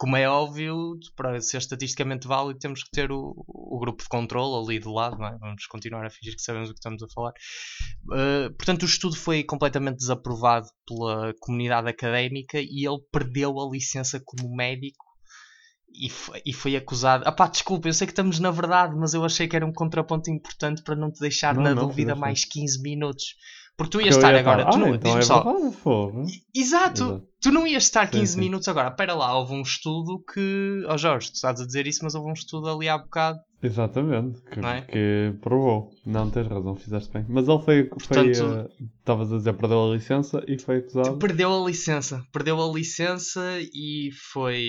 Como 0.00 0.16
é 0.16 0.26
óbvio, 0.26 0.98
para 1.14 1.38
ser 1.42 1.58
estatisticamente 1.58 2.26
válido, 2.26 2.58
temos 2.58 2.82
que 2.82 2.90
ter 2.90 3.12
o, 3.12 3.34
o 3.46 3.78
grupo 3.78 4.02
de 4.02 4.08
controle 4.08 4.64
ali 4.64 4.80
de 4.80 4.88
lado, 4.88 5.18
não 5.18 5.26
é? 5.26 5.36
Vamos 5.36 5.66
continuar 5.66 6.06
a 6.06 6.08
fingir 6.08 6.34
que 6.34 6.40
sabemos 6.40 6.70
o 6.70 6.72
que 6.72 6.78
estamos 6.78 7.02
a 7.02 7.08
falar. 7.14 7.34
Uh, 8.06 8.50
portanto, 8.54 8.84
o 8.84 8.86
estudo 8.86 9.14
foi 9.14 9.44
completamente 9.44 9.98
desaprovado 9.98 10.68
pela 10.86 11.34
comunidade 11.38 11.86
académica 11.90 12.58
e 12.58 12.86
ele 12.88 12.98
perdeu 13.12 13.60
a 13.60 13.70
licença 13.70 14.18
como 14.24 14.56
médico 14.56 15.04
e 15.92 16.08
foi, 16.08 16.42
e 16.46 16.52
foi 16.54 16.76
acusado. 16.76 17.24
Ah 17.26 17.32
pá, 17.32 17.46
desculpa, 17.46 17.86
eu 17.86 17.92
sei 17.92 18.06
que 18.06 18.12
estamos 18.12 18.38
na 18.38 18.50
verdade, 18.50 18.96
mas 18.96 19.12
eu 19.12 19.22
achei 19.22 19.46
que 19.46 19.54
era 19.54 19.66
um 19.66 19.72
contraponto 19.72 20.30
importante 20.30 20.82
para 20.82 20.96
não 20.96 21.12
te 21.12 21.20
deixar 21.20 21.54
Não, 21.54 21.62
na 21.62 21.74
não, 21.74 21.82
dúvida 21.82 22.14
fizeste 22.14 22.20
mais 22.20 22.44
15 22.46 22.80
minutos. 22.80 23.34
Porque 23.80 23.96
tu 23.96 24.00
ias 24.04 24.16
estar 24.16 24.34
ia 24.34 24.40
agora. 24.40 24.60
estar, 24.60 24.72
tu 24.72 24.76
"Ah, 24.76 24.78
não, 24.78 24.94
então 24.94 24.98
diz-me 25.18 25.20
é 25.20 25.22
só. 25.22 25.42
verdade, 25.42 25.76
fogo." 25.76 26.24
Exato. 26.54 27.02
Exato. 27.02 27.26
Tu 27.40 27.50
não 27.50 27.66
ias 27.66 27.84
estar 27.84 28.04
Sim, 28.12 28.18
15 28.18 28.32
sim. 28.34 28.38
minutos 28.40 28.68
agora. 28.68 28.90
Pera 28.90 29.14
lá, 29.14 29.34
houve 29.38 29.54
um 29.54 29.62
estudo 29.62 30.22
que. 30.34 30.84
Oh 30.86 30.98
Jorge, 30.98 31.30
tu 31.30 31.36
estás 31.36 31.58
a 31.58 31.64
dizer 31.66 31.86
isso, 31.86 32.00
mas 32.02 32.14
houve 32.14 32.28
um 32.28 32.34
estudo 32.34 32.68
ali 32.68 32.86
há 32.86 32.98
bocado. 32.98 33.38
Exatamente, 33.62 34.40
que, 34.42 34.60
é? 34.60 34.80
que 34.82 35.38
provou. 35.40 35.90
Não 36.04 36.30
tens 36.30 36.46
razão, 36.48 36.74
fizeste 36.76 37.10
bem. 37.12 37.24
Mas 37.28 37.48
ele 37.48 37.58
foi. 37.62 37.84
foi, 37.84 37.88
Portanto- 37.88 38.68
eh, 38.80 38.84
Estavas 39.00 39.32
a 39.32 39.36
dizer, 39.38 39.54
perdeu 39.54 39.90
a 39.90 39.94
licença 39.94 40.44
e 40.46 40.58
foi 40.58 40.76
acusado. 40.78 41.16
Perdeu 41.18 41.62
a 41.62 41.66
licença. 41.66 42.22
Perdeu 42.32 42.60
a 42.62 42.72
licença 42.72 43.40
e 43.74 44.10
foi, 44.32 44.62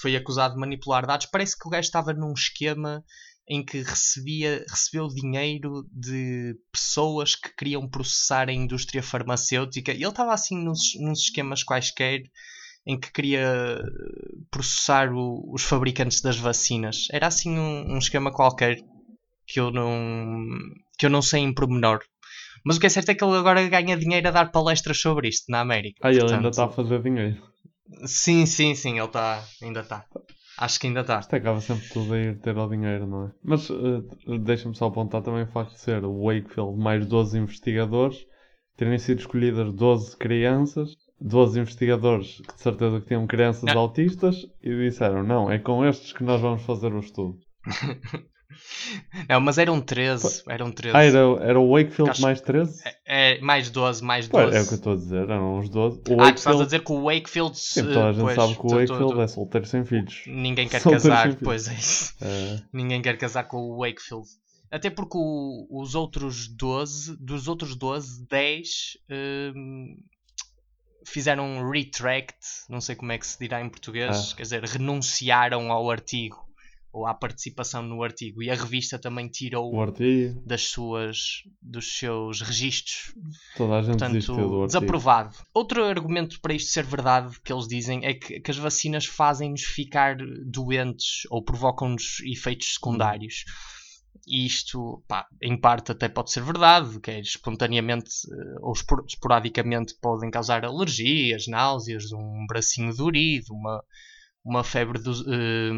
foi 0.00 0.16
acusado 0.16 0.54
de 0.54 0.60
manipular 0.60 1.06
dados. 1.06 1.26
Parece 1.26 1.56
que 1.58 1.66
o 1.66 1.70
gajo 1.70 1.86
estava 1.86 2.12
num 2.12 2.32
esquema 2.32 3.02
em 3.52 3.64
que 3.64 3.82
recebia, 3.82 4.64
recebeu 4.70 5.08
dinheiro 5.08 5.84
de 5.92 6.54
pessoas 6.72 7.34
que 7.34 7.52
queriam 7.56 7.88
processar 7.88 8.48
a 8.48 8.52
indústria 8.52 9.02
farmacêutica. 9.02 9.90
Ele 9.90 10.06
estava 10.06 10.32
assim 10.32 10.56
nos, 10.62 10.78
nos 11.00 11.18
esquemas 11.22 11.64
quaisquer 11.64 12.20
em 12.86 12.98
que 12.98 13.12
queria 13.12 13.76
processar 14.50 15.12
o- 15.12 15.52
os 15.52 15.62
fabricantes 15.62 16.20
das 16.20 16.36
vacinas. 16.38 17.08
Era 17.12 17.26
assim 17.26 17.58
um, 17.58 17.94
um 17.94 17.98
esquema 17.98 18.30
qualquer 18.32 18.76
que 19.46 19.58
eu 19.58 19.72
não 19.72 20.46
que 20.96 21.06
eu 21.06 21.10
não 21.10 21.20
sei 21.22 21.40
em 21.40 21.52
pormenor. 21.52 22.00
Mas 22.64 22.76
o 22.76 22.80
que 22.80 22.86
é 22.86 22.90
certo 22.90 23.08
é 23.08 23.14
que 23.14 23.24
ele 23.24 23.36
agora 23.36 23.66
ganha 23.68 23.96
dinheiro 23.96 24.28
a 24.28 24.30
dar 24.30 24.52
palestras 24.52 25.00
sobre 25.00 25.28
isto 25.28 25.46
na 25.48 25.60
América. 25.60 26.06
Ah, 26.06 26.10
ele 26.12 26.20
ainda 26.20 26.28
Portanto, 26.34 26.50
está 26.52 26.64
a 26.66 26.68
fazer 26.68 27.02
dinheiro. 27.02 27.42
Sim, 28.06 28.46
sim, 28.46 28.74
sim, 28.76 28.98
ele 28.98 29.06
está. 29.06 29.44
Ainda 29.62 29.80
está. 29.80 30.04
Acho 30.60 30.78
que 30.78 30.86
ainda 30.88 31.00
está. 31.00 31.18
Isto 31.20 31.36
acaba 31.36 31.60
sempre 31.60 31.88
tudo 31.88 32.12
a 32.12 32.18
ir 32.18 32.38
ter 32.38 32.56
ao 32.56 32.68
dinheiro, 32.68 33.06
não 33.06 33.24
é? 33.24 33.30
Mas 33.42 33.70
eh, 33.70 34.36
deixa-me 34.38 34.76
só 34.76 34.88
apontar 34.88 35.22
também 35.22 35.44
o 35.44 35.46
facto 35.46 35.72
de 35.72 35.80
ser 35.80 36.04
o 36.04 36.24
Wakefield 36.24 36.78
mais 36.78 37.06
12 37.06 37.38
investigadores, 37.38 38.26
terem 38.76 38.98
sido 38.98 39.20
escolhidas 39.20 39.72
12 39.72 40.16
crianças, 40.18 40.96
12 41.18 41.60
investigadores 41.60 42.42
que 42.42 42.54
de 42.54 42.60
certeza 42.60 43.00
que 43.00 43.06
tinham 43.06 43.26
crianças 43.26 43.64
Não. 43.64 43.78
autistas 43.78 44.36
e 44.62 44.76
disseram, 44.76 45.22
não, 45.22 45.50
é 45.50 45.58
com 45.58 45.82
estes 45.84 46.12
que 46.12 46.22
nós 46.22 46.40
vamos 46.42 46.62
fazer 46.62 46.92
o 46.92 47.00
estudo. 47.00 47.38
Não, 49.28 49.40
mas 49.40 49.58
eram 49.58 49.80
13. 49.80 50.42
Eram 50.48 50.70
13. 50.72 50.96
Ah, 50.96 51.02
era, 51.04 51.18
era 51.42 51.60
o 51.60 51.70
Wakefield 51.72 52.10
Acho- 52.10 52.22
mais 52.22 52.40
13? 52.40 52.82
É, 53.06 53.40
mais 53.40 53.70
12, 53.70 54.02
mais 54.02 54.26
Pô, 54.28 54.40
12. 54.42 54.56
é 54.56 54.60
o 54.62 54.66
que 54.66 54.72
eu 54.72 54.76
estou 54.76 54.92
a 54.92 54.96
dizer, 54.96 55.22
eram 55.30 55.58
uns 55.58 55.68
12. 55.68 55.96
O 55.98 56.00
Ah, 56.00 56.04
tu 56.04 56.10
estás 56.10 56.16
a 56.16 56.24
Wakefield- 56.58 56.64
dizer 56.64 56.84
que 56.84 56.92
o 56.92 57.02
Wakefield. 57.04 57.58
Sim, 57.58 57.82
toda 57.84 58.08
a 58.08 58.12
gente 58.12 58.22
pois, 58.22 58.34
sabe 58.36 58.54
que 58.54 58.58
o 58.60 58.62
tu- 58.62 58.68
tu- 58.68 58.74
Wakefield 58.76 59.12
tu- 59.14 59.20
é 59.22 59.28
solteiro 59.28 59.66
sem 59.66 59.84
filhos. 59.84 60.22
Ninguém 60.26 60.68
quer 60.68 60.80
Solteiro 60.80 61.08
casar, 61.08 61.36
pois 61.42 61.68
é 61.68 61.74
isso. 61.74 62.14
É. 62.20 62.60
Ninguém 62.72 63.00
quer 63.02 63.16
casar 63.16 63.44
com 63.44 63.56
o 63.58 63.78
Wakefield. 63.78 64.26
Até 64.70 64.88
porque 64.90 65.16
o- 65.18 65.66
os 65.70 65.94
outros 65.94 66.46
12, 66.48 67.16
dos 67.18 67.48
outros 67.48 67.74
12, 67.74 68.24
10 68.28 68.98
hum, 69.10 69.96
fizeram 71.06 71.44
um 71.44 71.70
retract, 71.70 72.36
não 72.68 72.80
sei 72.80 72.94
como 72.94 73.10
é 73.10 73.18
que 73.18 73.26
se 73.26 73.38
dirá 73.38 73.60
em 73.60 73.68
português, 73.68 74.32
Ah. 74.32 74.36
quer 74.36 74.42
dizer, 74.42 74.62
renunciaram 74.64 75.72
ao 75.72 75.90
artigo 75.90 76.36
ou 76.92 77.06
à 77.06 77.14
participação 77.14 77.82
no 77.82 78.02
artigo 78.02 78.42
e 78.42 78.50
a 78.50 78.54
revista 78.54 78.98
também 78.98 79.28
tirou 79.28 79.72
O 79.74 79.80
artigo, 79.80 80.42
das 80.44 80.62
suas 80.68 81.44
dos 81.62 81.98
seus 81.98 82.40
registros 82.40 83.14
toda 83.56 83.74
a 83.78 83.82
gente 83.82 83.92
do 83.92 83.98
Portanto, 83.98 84.32
artigo. 84.32 84.66
desaprovado. 84.66 85.36
Outro 85.54 85.84
argumento 85.84 86.40
para 86.40 86.54
isto 86.54 86.70
ser 86.72 86.84
verdade 86.84 87.40
que 87.44 87.52
eles 87.52 87.68
dizem 87.68 88.04
é 88.04 88.14
que, 88.14 88.40
que 88.40 88.50
as 88.50 88.56
vacinas 88.56 89.06
fazem-nos 89.06 89.62
ficar 89.62 90.16
doentes 90.44 91.22
ou 91.30 91.42
provocam-nos 91.44 92.20
efeitos 92.24 92.74
secundários. 92.74 93.44
E 94.26 94.44
isto, 94.44 95.02
pá, 95.08 95.26
em 95.42 95.56
parte 95.58 95.92
até 95.92 96.08
pode 96.08 96.30
ser 96.30 96.42
verdade, 96.42 97.00
que 97.00 97.10
é 97.10 97.20
espontaneamente 97.20 98.10
eh, 98.30 98.58
ou 98.60 98.72
espor- 98.72 99.04
esporadicamente 99.08 99.94
podem 100.00 100.30
causar 100.30 100.64
alergias, 100.64 101.46
náuseas, 101.46 102.12
um 102.12 102.44
bracinho 102.46 102.94
dorido, 102.94 103.54
uma, 103.54 103.82
uma 104.44 104.64
febre, 104.64 105.00
eh, 105.00 105.70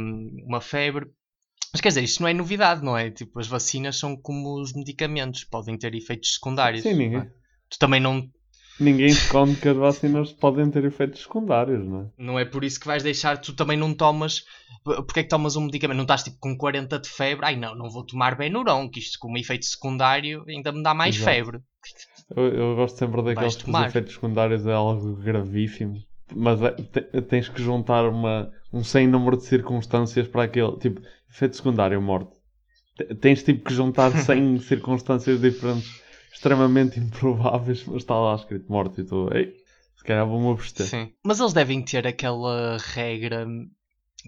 uma 0.47 0.61
febre. 0.61 1.11
Mas 1.73 1.81
quer 1.81 1.89
dizer, 1.89 2.03
isto 2.03 2.21
não 2.21 2.29
é 2.29 2.35
novidade, 2.35 2.85
não 2.85 2.97
é? 2.97 3.11
Tipo, 3.11 3.41
as 3.41 3.47
vacinas 3.47 3.99
são 3.99 4.17
como 4.17 4.61
os 4.61 4.73
medicamentos, 4.75 5.45
podem 5.45 5.79
ter 5.79 5.95
efeitos 5.95 6.35
secundários. 6.35 6.83
Sim, 6.83 6.95
ninguém. 6.95 7.31
Tu 7.71 7.79
também 7.79 8.01
não, 8.01 8.31
Ninguém 8.81 9.07
esconde 9.07 9.57
que 9.57 9.69
as 9.69 9.77
vacinas 9.77 10.33
podem 10.33 10.71
ter 10.71 10.85
efeitos 10.85 11.23
secundários, 11.23 11.87
não 11.87 12.01
é? 12.01 12.07
Não 12.19 12.39
é 12.39 12.45
por 12.45 12.65
isso 12.65 12.81
que 12.81 12.87
vais 12.87 13.03
deixar, 13.03 13.39
tu 13.39 13.53
também 13.55 13.77
não 13.77 13.95
tomas. 13.95 14.45
Porque 14.83 15.21
é 15.21 15.23
que 15.23 15.29
tomas 15.29 15.55
um 15.55 15.67
medicamento? 15.67 15.99
Não 15.99 16.05
estás 16.05 16.25
tipo 16.25 16.39
com 16.41 16.57
40 16.57 16.99
de 16.99 17.09
febre? 17.09 17.47
Ai 17.47 17.57
não, 17.57 17.75
não 17.75 17.89
vou 17.89 18.05
tomar 18.05 18.37
Benuron, 18.37 18.89
que 18.89 18.99
isto 18.99 19.19
como 19.21 19.39
efeito 19.39 19.65
secundário 19.67 20.45
ainda 20.49 20.73
me 20.73 20.83
dá 20.83 20.93
mais 20.93 21.15
Exato. 21.15 21.31
febre. 21.31 21.61
Eu, 22.35 22.45
eu 22.45 22.77
gosto 22.77 22.99
sempre 22.99 23.23
daqueles 23.23 23.57
que 23.57 23.71
os 23.71 23.81
efeitos 23.81 24.15
secundários 24.15 24.67
é 24.67 24.73
algo 24.73 25.15
gravíssimo. 25.17 26.03
Mas 26.35 26.61
te- 26.93 27.23
tens 27.23 27.49
que 27.49 27.63
juntar 27.63 28.09
uma, 28.09 28.51
um 28.73 28.83
sem 28.85 29.07
número 29.07 29.37
de 29.37 29.45
circunstâncias 29.45 30.29
para 30.29 30.45
aquele. 30.45 30.77
Tipo, 30.79 31.01
efeito 31.31 31.57
secundário, 31.57 32.01
morte. 32.01 32.31
Te- 32.97 33.15
Tens 33.17 33.43
tipo 33.43 33.65
que 33.65 33.75
juntar 33.75 34.13
100 34.17 34.59
circunstâncias 34.61 35.41
diferentes, 35.41 35.91
extremamente 36.33 36.99
improváveis, 37.01 37.85
mas 37.87 37.99
está 37.99 38.19
lá 38.19 38.35
escrito 38.37 38.71
morte 38.71 39.03
e 39.03 39.05
tu, 39.05 39.29
ei, 39.35 39.55
se 39.97 40.05
calhar 40.05 40.27
vou-me 40.27 40.51
abster. 40.53 40.87
Sim. 40.87 41.13
Mas 41.25 41.41
eles 41.41 41.53
devem 41.53 41.83
ter 41.85 42.07
aquela 42.07 42.77
regra 42.79 43.47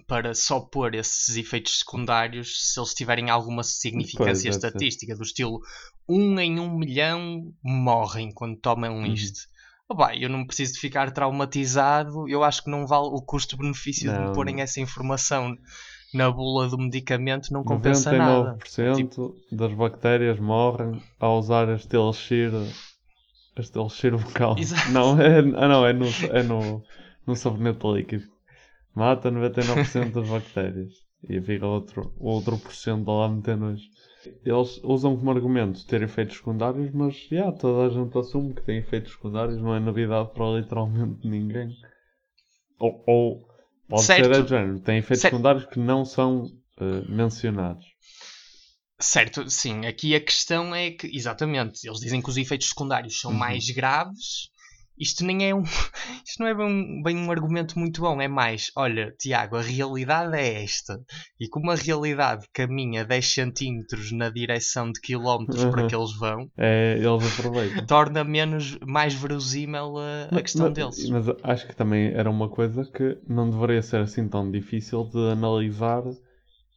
para 0.06 0.34
só 0.34 0.60
pôr 0.60 0.94
esses 0.94 1.36
efeitos 1.36 1.78
secundários 1.80 2.72
se 2.72 2.80
eles 2.80 2.94
tiverem 2.94 3.30
alguma 3.30 3.62
significância 3.62 4.48
Pois, 4.48 4.56
estatística, 4.56 5.14
do 5.16 5.22
estilo 5.22 5.60
um 6.08 6.38
em 6.40 6.58
um 6.60 6.76
milhão 6.78 7.52
morrem 7.62 8.32
quando 8.32 8.58
tomam 8.60 9.04
Uhum. 9.04 9.06
isto. 9.06 9.40
Pá, 9.88 10.16
eu 10.16 10.28
não 10.28 10.46
preciso 10.46 10.74
de 10.74 10.80
ficar 10.80 11.10
traumatizado, 11.10 12.28
eu 12.28 12.42
acho 12.42 12.64
que 12.64 12.70
não 12.70 12.86
vale 12.86 13.08
o 13.08 13.20
custo-benefício 13.20 14.10
de 14.10 14.18
me 14.18 14.34
porem 14.34 14.60
essa 14.60 14.80
informação 14.80 15.56
na 16.14 16.30
bula 16.30 16.68
do 16.68 16.78
medicamento, 16.78 17.52
não 17.52 17.62
compensa 17.62 18.12
nada. 18.12 18.56
99% 18.56 19.34
das 19.52 19.72
bactérias 19.74 20.38
morrem 20.38 21.02
ao 21.20 21.38
usar 21.38 21.68
este 21.68 21.96
elixir, 21.96 22.52
este 23.56 23.78
elixir 23.78 24.16
vocal. 24.16 24.56
Exato. 24.58 24.90
Não, 24.90 25.20
é, 25.20 25.38
ah, 25.38 25.68
não, 25.68 25.86
é 25.86 25.92
no, 25.92 26.06
é 26.30 26.42
no, 26.42 26.82
no 27.26 27.36
sabonete 27.36 27.86
líquido. 27.86 28.24
Mata 28.94 29.30
99% 29.30 30.12
das 30.12 30.28
bactérias. 30.28 30.92
E 31.28 31.40
fica 31.40 31.66
outro, 31.66 32.12
outro 32.18 32.58
por 32.58 32.72
cento 32.72 33.10
lá 33.10 33.28
meter 33.28 33.56
nojo. 33.56 33.82
Eles 34.44 34.80
usam 34.82 35.16
como 35.16 35.30
argumento 35.30 35.84
ter 35.86 36.02
efeitos 36.02 36.36
secundários, 36.36 36.90
mas 36.92 37.14
já, 37.30 37.52
toda 37.52 37.86
a 37.86 37.90
gente 37.90 38.16
assume 38.18 38.54
que 38.54 38.62
tem 38.62 38.78
efeitos 38.78 39.12
secundários, 39.12 39.60
não 39.60 39.74
é 39.74 39.80
novidade 39.80 40.30
para 40.32 40.58
literalmente 40.58 41.26
ninguém. 41.26 41.74
Ou, 42.78 43.02
ou 43.06 43.48
pode 43.88 44.02
Certo. 44.02 44.24
ser 44.24 44.42
a 44.42 44.46
género, 44.46 44.80
tem 44.80 44.98
efeitos 44.98 45.22
Certo. 45.22 45.32
secundários 45.32 45.64
que 45.66 45.78
não 45.78 46.04
são 46.04 46.50
eh, 46.80 47.02
mencionados. 47.08 47.84
Certo, 49.00 49.50
sim. 49.50 49.86
Aqui 49.86 50.14
a 50.14 50.20
questão 50.20 50.74
é 50.74 50.90
que, 50.90 51.06
exatamente, 51.14 51.86
eles 51.86 52.00
dizem 52.00 52.22
que 52.22 52.30
os 52.30 52.36
efeitos 52.36 52.68
secundários 52.68 53.20
são 53.20 53.32
Uhum. 53.32 53.38
mais 53.38 53.68
graves 53.70 54.48
isto 54.98 55.24
nem 55.24 55.48
é 55.48 55.54
um. 55.54 55.62
Isto 56.26 56.40
não 56.40 56.46
é 56.46 56.54
bem 56.54 56.66
um, 56.66 57.02
bem 57.02 57.16
um 57.18 57.30
argumento 57.30 57.78
muito 57.78 58.00
bom. 58.00 58.20
É 58.20 58.28
mais, 58.28 58.70
olha, 58.76 59.14
Tiago, 59.18 59.56
a 59.56 59.62
realidade 59.62 60.36
é 60.36 60.62
esta. 60.62 60.98
E 61.38 61.48
como 61.48 61.70
a 61.70 61.74
realidade 61.74 62.46
caminha 62.52 63.04
10 63.04 63.26
centímetros 63.34 64.10
na 64.12 64.30
direção 64.30 64.90
de 64.90 65.00
quilómetros 65.00 65.64
para 65.66 65.82
Uhum. 65.82 65.86
que 65.86 65.94
eles 65.94 66.16
vão, 66.18 66.50
É, 66.56 66.96
eles 66.98 67.26
aproveitam. 67.38 67.86
torna 67.86 68.24
menos, 68.24 68.78
mais 68.86 69.14
verosímil 69.14 69.98
a, 69.98 70.28
a 70.36 70.42
questão 70.42 70.66
mas, 70.66 70.74
deles. 70.74 71.08
Mas 71.10 71.26
acho 71.42 71.66
que 71.66 71.76
também 71.76 72.08
era 72.14 72.30
uma 72.30 72.48
coisa 72.48 72.84
que 72.84 73.18
não 73.28 73.50
deveria 73.50 73.82
ser 73.82 74.00
assim 74.00 74.28
tão 74.28 74.50
difícil 74.50 75.04
de 75.04 75.18
analisar 75.30 76.02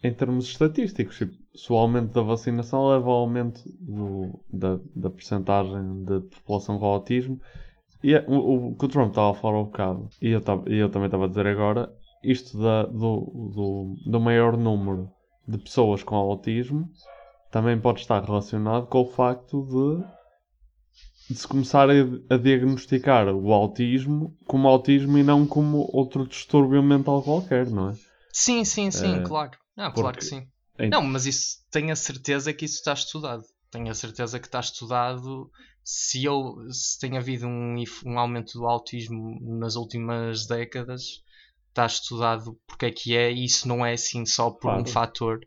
em 0.03 0.13
termos 0.13 0.45
estatísticos. 0.49 1.17
Tipo, 1.17 1.33
se 1.55 1.71
o 1.71 1.75
aumento 1.75 2.13
da 2.13 2.21
vacinação 2.21 2.87
leva 2.89 3.09
ao 3.09 3.17
aumento 3.17 3.61
do, 3.79 4.39
da, 4.51 4.79
da 4.95 5.09
percentagem 5.09 6.03
de 6.05 6.21
população 6.21 6.77
com 6.79 6.85
autismo. 6.85 7.39
E 8.03 8.13
é- 8.13 8.25
o, 8.27 8.69
o 8.71 8.75
que 8.75 8.85
o 8.85 8.87
Trump 8.87 9.09
estava 9.09 9.31
a 9.31 9.33
falar 9.33 9.59
um 9.59 9.65
bocado, 9.65 10.09
e 10.21 10.29
eu, 10.29 10.41
tava- 10.41 10.69
e 10.69 10.75
eu 10.77 10.89
também 10.89 11.07
estava 11.07 11.25
a 11.25 11.27
dizer 11.27 11.47
agora, 11.47 11.93
isto 12.23 12.57
da, 12.59 12.83
do, 12.85 13.51
do, 13.55 13.97
do 14.05 14.19
maior 14.19 14.57
número 14.57 15.11
de 15.47 15.57
pessoas 15.57 16.03
com 16.03 16.15
autismo 16.15 16.89
também 17.51 17.79
pode 17.79 18.01
estar 18.01 18.23
relacionado 18.23 18.87
com 18.87 19.01
o 19.01 19.05
facto 19.05 19.63
de 19.65 20.05
de 21.29 21.35
se 21.37 21.47
começar 21.47 21.89
a, 21.89 21.93
a 22.33 22.37
diagnosticar 22.37 23.27
o 23.29 23.51
autismo 23.53 24.35
como 24.45 24.67
autismo 24.67 25.17
e 25.17 25.23
não 25.23 25.45
como 25.45 25.89
outro 25.91 26.25
distúrbio 26.27 26.81
mental 26.81 27.21
qualquer, 27.21 27.69
não 27.69 27.89
é? 27.89 27.93
Sim, 28.31 28.63
sim, 28.63 28.89
sim, 28.91 29.19
Eh, 29.19 29.23
claro. 29.23 29.57
Não, 29.75 29.91
claro 29.91 30.15
porque 30.15 30.19
que 30.19 30.25
sim. 30.25 30.47
Não, 30.91 31.01
mas 31.01 31.25
isso 31.25 31.57
tenho 31.71 31.91
a 31.91 31.95
certeza 31.95 32.53
que 32.53 32.63
isso 32.65 32.75
está 32.75 32.93
estudado. 32.93 33.43
Tenho 33.69 33.91
a 33.91 33.93
certeza 33.95 34.39
que 34.39 34.45
está 34.47 34.59
estudado. 34.61 35.51
Se, 35.89 36.25
eu, 36.25 36.55
se 36.69 36.99
tem 36.99 37.17
havido 37.17 37.47
um, 37.47 37.81
um 38.05 38.19
aumento 38.19 38.59
do 38.59 38.65
autismo 38.67 39.39
nas 39.57 39.77
últimas 39.77 40.45
décadas, 40.45 41.23
está 41.69 41.85
estudado 41.85 42.57
porque 42.67 42.87
é 42.87 42.91
que 42.91 43.15
é, 43.15 43.31
e 43.31 43.45
isso 43.45 43.67
não 43.69 43.85
é 43.85 43.93
assim 43.93 44.25
só 44.25 44.49
por 44.51 44.69
um 44.69 44.83
Claro. 44.83 44.89
fator. 44.89 45.39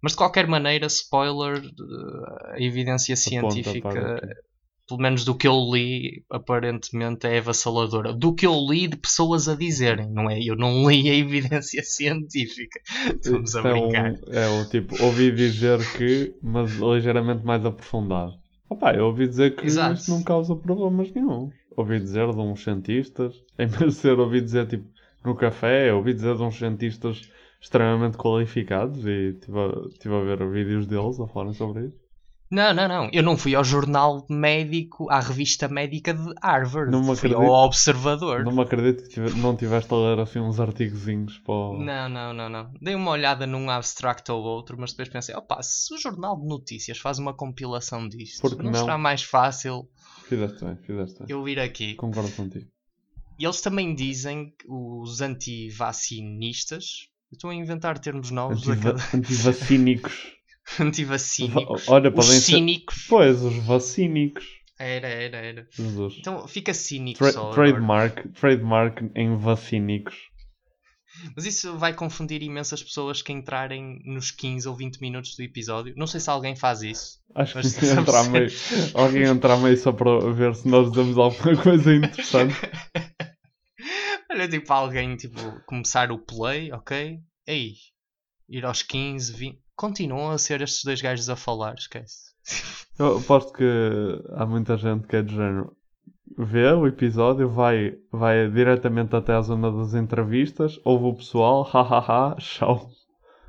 Mas 0.00 0.12
de 0.12 0.18
qualquer 0.18 0.46
maneira, 0.46 0.86
spoiler, 0.86 1.58
eh, 1.62 2.54
a 2.54 2.62
evidência 2.62 3.14
científica, 3.16 4.18
pelo 4.88 5.00
menos 5.00 5.24
do 5.26 5.36
que 5.36 5.46
eu 5.46 5.56
li, 5.72 6.24
aparentemente 6.30 7.26
é 7.26 7.36
avassaladora. 7.38 8.14
Do 8.14 8.34
que 8.34 8.46
eu 8.46 8.54
li 8.68 8.88
de 8.88 8.96
pessoas 8.96 9.46
a 9.46 9.54
dizerem, 9.54 10.10
não 10.10 10.30
é? 10.30 10.40
Eu 10.42 10.56
não 10.56 10.88
li 10.90 11.10
a 11.10 11.14
evidência 11.14 11.82
científica. 11.84 12.80
Estamos 13.14 13.54
a 13.54 13.58
Isto 13.58 13.68
é, 13.68 13.74
um- 13.74 13.88
brincar. 13.88 14.12
é 14.32 14.48
o 14.48 14.64
tipo, 14.70 15.04
ouvi 15.04 15.30
dizer 15.32 15.78
que, 15.98 16.34
mas 16.42 16.72
ligeiramente 16.72 17.44
mais 17.44 17.62
aprofundado. 17.64 18.40
Opa, 18.72 18.94
eu 18.94 19.04
ouvi 19.04 19.28
dizer 19.28 19.54
que 19.54 19.66
Exato. 19.66 19.92
isto 19.92 20.10
não 20.10 20.22
causa 20.22 20.56
problemas 20.56 21.12
nenhum. 21.12 21.50
Ouvi 21.76 22.00
dizer 22.00 22.30
de 22.32 22.40
uns 22.40 22.62
cientistas, 22.62 23.34
em 23.58 23.66
vez 23.66 23.94
de 23.94 24.00
ser 24.00 24.18
ouvi 24.18 24.40
dizer 24.40 24.66
tipo 24.66 24.88
no 25.22 25.36
café, 25.36 25.92
ouvi 25.92 26.14
dizer 26.14 26.34
de 26.36 26.42
uns 26.42 26.56
cientistas 26.56 27.30
extremamente 27.60 28.16
qualificados 28.16 29.04
e 29.04 29.34
estive 29.34 29.58
a, 29.58 29.98
tive 29.98 30.14
a 30.14 30.20
ver 30.20 30.50
vídeos 30.50 30.86
deles 30.86 31.20
a 31.20 31.26
falarem 31.28 31.52
sobre 31.52 31.86
isso. 31.86 32.01
Não, 32.52 32.74
não, 32.74 32.86
não. 32.86 33.08
Eu 33.12 33.22
não 33.22 33.36
fui 33.36 33.54
ao 33.54 33.64
jornal 33.64 34.26
médico, 34.28 35.10
à 35.10 35.20
revista 35.20 35.68
médica 35.68 36.12
de 36.12 36.34
Harvard. 36.42 36.92
Não 36.92 37.00
me 37.00 37.06
fui 37.16 37.30
acredito. 37.30 37.40
ao 37.40 37.64
Observador. 37.64 38.44
Não 38.44 38.52
me 38.52 38.60
acredito 38.60 39.08
que 39.08 39.18
não 39.38 39.56
tiveste 39.56 39.92
a 39.92 39.96
ler 39.96 40.18
assim 40.20 40.38
uns 40.38 40.60
artigozinhos 40.60 41.38
para 41.38 41.54
o... 41.54 41.82
Não, 41.82 42.08
não, 42.10 42.34
não, 42.34 42.48
não. 42.50 42.70
Dei 42.80 42.94
uma 42.94 43.10
olhada 43.12 43.46
num 43.46 43.70
abstract 43.70 44.30
ou 44.30 44.42
outro, 44.42 44.76
mas 44.78 44.90
depois 44.90 45.08
pensei, 45.08 45.34
opa, 45.34 45.62
se 45.62 45.94
o 45.94 45.98
jornal 45.98 46.38
de 46.38 46.46
notícias 46.46 46.98
faz 46.98 47.18
uma 47.18 47.32
compilação 47.32 48.06
disto, 48.06 48.42
Por 48.42 48.54
que 48.54 48.62
não, 48.62 48.70
não? 48.70 48.80
será 48.80 48.98
mais 48.98 49.22
fácil 49.22 49.88
Fizeste 50.28 50.62
bem, 50.64 50.76
fizeste 50.76 51.18
bem. 51.20 51.26
eu 51.30 51.42
vir 51.42 51.58
aqui? 51.58 51.94
Concordo 51.94 52.30
contigo. 52.32 52.66
E 53.38 53.44
eles 53.46 53.62
também 53.62 53.94
dizem 53.94 54.50
que 54.58 54.66
os 54.68 55.22
antivacinistas, 55.22 57.08
estou 57.32 57.50
a 57.50 57.54
inventar 57.54 57.98
termos 57.98 58.30
novos 58.30 58.68
Antiva- 58.68 58.94
cada... 58.94 59.16
Antivacínicos. 59.16 60.32
antivacínicos, 60.80 61.88
Olha, 61.88 62.08
os 62.10 62.14
podem 62.14 62.30
ser- 62.40 62.52
cínicos. 62.56 63.06
Pois, 63.08 63.42
os 63.42 63.56
vacínicos. 63.64 64.44
Era, 64.78 65.06
era, 65.08 65.36
era. 65.36 65.66
Jesus. 65.70 66.16
Então 66.18 66.46
fica 66.48 66.74
cínico 66.74 67.18
Tra- 67.18 67.32
só 67.32 67.40
agora. 67.50 67.54
trademark, 67.54 68.28
trademark 68.38 69.00
em 69.14 69.36
vacínicos. 69.36 70.16
Mas 71.36 71.44
isso 71.44 71.76
vai 71.78 71.92
confundir 71.92 72.42
imensas 72.42 72.82
pessoas 72.82 73.20
que 73.22 73.32
entrarem 73.32 74.00
nos 74.04 74.30
15 74.30 74.66
ou 74.66 74.74
20 74.74 74.98
minutos 75.00 75.36
do 75.36 75.42
episódio. 75.42 75.94
Não 75.96 76.06
sei 76.06 76.18
se 76.18 76.30
alguém 76.30 76.56
faz 76.56 76.82
isso. 76.82 77.20
Acho 77.34 77.60
que 77.60 77.60
entrar 77.86 78.28
meio, 78.30 78.48
alguém 78.94 79.22
entrar 79.24 79.56
meio 79.58 79.76
só 79.76 79.92
para 79.92 80.32
ver 80.32 80.54
se 80.54 80.66
nós 80.66 80.90
dizemos 80.90 81.16
alguma 81.18 81.62
coisa 81.62 81.94
interessante. 81.94 82.54
Olha, 84.30 84.48
tipo, 84.48 84.72
alguém 84.72 85.14
tipo, 85.16 85.38
começar 85.66 86.10
o 86.10 86.18
play, 86.18 86.72
ok? 86.72 87.18
Ei, 87.46 87.74
ir 88.48 88.64
aos 88.64 88.82
15, 88.82 89.32
20. 89.34 89.58
Continuam 89.76 90.30
a 90.30 90.38
ser 90.38 90.60
estes 90.62 90.84
dois 90.84 91.00
gajos 91.00 91.28
a 91.28 91.36
falar, 91.36 91.74
esquece. 91.74 92.32
Eu 92.98 93.18
aposto 93.18 93.52
que 93.52 93.64
há 94.34 94.44
muita 94.46 94.76
gente 94.76 95.06
que 95.06 95.16
é 95.16 95.22
de 95.22 95.34
género. 95.34 95.74
Vê 96.38 96.72
o 96.72 96.86
episódio, 96.86 97.48
vai, 97.48 97.94
vai 98.10 98.48
diretamente 98.50 99.14
até 99.14 99.32
à 99.34 99.42
zona 99.42 99.70
das 99.70 99.94
entrevistas, 99.94 100.78
ouve 100.84 101.06
o 101.06 101.14
pessoal, 101.14 101.62
hahaha, 101.70 102.36
tchau. 102.36 102.90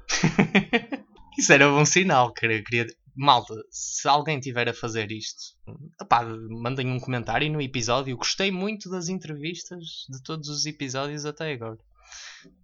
Isso 1.38 1.52
era 1.52 1.70
bom 1.70 1.86
sinal, 1.86 2.34
queria, 2.34 2.64
queria... 2.64 2.88
Malta, 3.16 3.54
se 3.70 4.08
alguém 4.08 4.40
tiver 4.40 4.68
a 4.68 4.74
fazer 4.74 5.12
isto, 5.12 5.56
epá, 6.02 6.26
mandem 6.50 6.90
um 6.90 7.00
comentário 7.00 7.52
no 7.52 7.62
episódio. 7.62 8.18
Gostei 8.18 8.52
muito 8.52 8.90
das 8.90 9.08
entrevistas 9.08 10.08
de 10.10 10.24
todos 10.24 10.50
os 10.50 10.66
episódios 10.66 11.24
até 11.24 11.54
agora. 11.54 11.78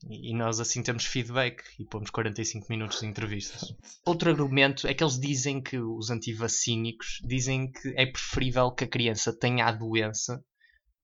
E 0.10 0.34
nós 0.34 0.60
assim 0.60 0.82
temos 0.84 1.06
feedback 1.06 1.64
e 1.80 1.86
pomos 1.86 2.10
45 2.10 2.68
minutos 2.70 3.00
de 3.00 3.06
entrevistas. 3.08 3.74
Outro 4.06 4.30
argumento 4.30 4.88
é 4.88 4.94
que 4.94 5.04
eles 5.04 5.20
dizem 5.20 5.62
que 5.62 5.78
os 5.78 6.10
antivacínicos 6.10 7.20
dizem 7.24 7.72
que 7.72 7.94
é 7.96 8.06
preferível 8.06 8.72
que 8.72 8.84
a 8.84 8.90
criança 8.90 9.38
tenha 9.38 9.66
a 9.66 9.72
doença 9.72 10.44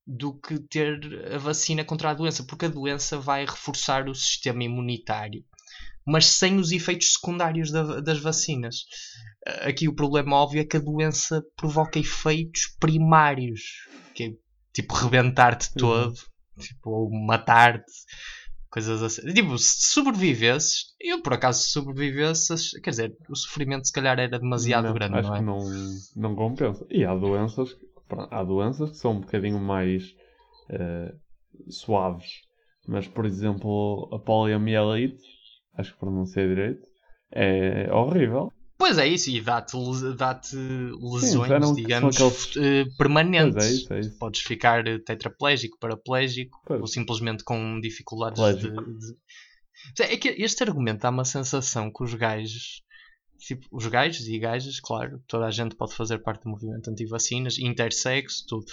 do 0.08 0.40
que 0.40 0.60
ter 0.60 1.00
a 1.34 1.38
vacina 1.38 1.84
contra 1.84 2.12
a 2.12 2.14
doença, 2.14 2.46
porque 2.46 2.66
a 2.66 2.70
doença 2.70 3.18
vai 3.18 3.46
reforçar 3.46 4.08
o 4.08 4.14
sistema 4.14 4.64
imunitário, 4.64 5.44
mas 6.06 6.28
sem 6.28 6.58
os 6.58 6.72
efeitos 6.72 7.14
secundários 7.14 7.72
da- 7.72 8.00
das 8.02 8.20
vacinas. 8.20 8.76
Aqui 9.62 9.88
o 9.88 9.96
problema 9.96 10.36
óbvio 10.36 10.62
é 10.62 10.66
que 10.66 10.78
a 10.78 10.82
doença 10.82 11.42
provoca 11.56 11.98
efeitos 11.98 12.68
primários, 12.80 13.62
que 14.14 14.24
é 14.26 14.30
tipo 14.74 14.94
rebentar-te 14.94 15.74
todo, 15.74 16.14
tipo, 16.60 16.90
ou 16.90 17.26
matar-te, 17.26 17.92
coisas 18.76 19.02
assim. 19.02 19.34
Tipo, 19.34 19.58
se 19.58 19.90
sobrevivesses, 19.92 20.94
eu 21.00 21.22
por 21.22 21.34
acaso 21.34 21.64
se 21.64 21.70
sobrevivesses, 21.70 22.72
quer 22.84 22.90
dizer, 22.90 23.16
o 23.30 23.36
sofrimento 23.36 23.88
se 23.88 23.94
calhar 23.94 24.20
era 24.20 24.38
demasiado 24.38 24.88
Não, 24.88 24.94
grande, 24.94 25.16
acho 25.16 25.28
não 25.30 25.36
é? 25.36 25.40
que 25.40 25.46
não, 25.46 25.60
não 26.16 26.36
compensa. 26.36 26.86
E 26.90 27.06
há 27.06 27.16
doenças, 27.16 27.74
que- 27.74 27.88
há 28.32 28.44
doenças 28.44 28.90
que 28.92 28.98
são 28.98 29.12
um 29.14 29.22
bocadinho 29.22 29.60
mais 29.60 30.04
eh, 30.70 31.14
suaves. 31.70 32.30
Mas, 32.88 33.08
por 33.08 33.26
exemplo, 33.26 34.10
a 34.14 34.20
poliomielite, 34.20 35.24
acho 35.78 35.94
que 35.94 36.00
pronunciei 36.00 36.48
direito, 36.48 36.86
é 37.32 37.92
horrível. 37.94 38.52
Pois 38.78 38.98
é 38.98 39.08
isso, 39.08 39.30
e 39.30 39.40
dá-te 39.40 39.74
dá-te 40.18 40.56
lesões, 40.58 41.48
já 41.48 41.60
não- 41.60 41.74
digamos, 41.74 42.16
aqueles- 42.16 42.58
eh, 42.58 42.86
permanentes. 42.98 43.66
É 43.66 43.72
isso, 43.72 43.94
é 43.94 44.00
isso. 44.02 44.18
Podes 44.20 44.42
ficar 44.42 44.86
eh, 44.86 45.00
tetraplégico, 45.00 45.78
paraplégico, 45.80 46.60
Pois. 46.66 46.82
ou 46.82 46.88
simplesmente 46.88 47.44
com 47.44 47.80
dificuldades 47.80 48.42
de, 48.60 48.70
de- 48.70 50.04
É 50.04 50.18
que 50.18 50.30
este 50.30 50.64
argumento 50.64 51.02
dá 51.02 51.10
uma 51.10 51.24
sensação 51.26 51.92
que 51.92 52.04
os 52.04 52.14
gajos, 52.14 52.82
tipo, 53.40 53.66
os 53.72 53.88
gajos 53.88 54.28
e 54.28 54.38
gajas, 54.40 54.80
claro, 54.80 55.22
toda 55.28 55.46
a 55.46 55.52
gente 55.52 55.76
pode 55.76 55.94
fazer 55.94 56.20
parte 56.20 56.44
do 56.44 56.50
movimento 56.50 56.90
anti-vacinas, 56.90 57.58
intersexo, 57.60 58.46
tudo. 58.48 58.66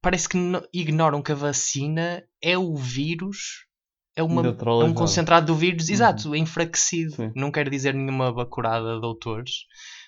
Parece 0.00 0.28
que 0.28 0.36
no- 0.36 0.66
ignoram 0.72 1.22
que 1.22 1.32
a 1.32 1.34
vacina 1.36 2.22
é 2.42 2.56
o 2.56 2.74
vírus, 2.74 3.66
é, 4.16 4.22
uma, 4.22 4.42
é 4.46 4.84
um 4.84 4.92
concentrado 4.94 5.46
do 5.46 5.54
vírus, 5.54 5.88
Uhum. 5.88 5.94
exato, 5.94 6.36
enfraquecido. 6.36 7.12
Sim. 7.12 7.32
Não 7.34 7.50
quer 7.50 7.68
dizer 7.68 7.94
nenhuma 7.94 8.32
bacurada 8.32 8.98
de 8.98 9.04
autores. 9.06 9.52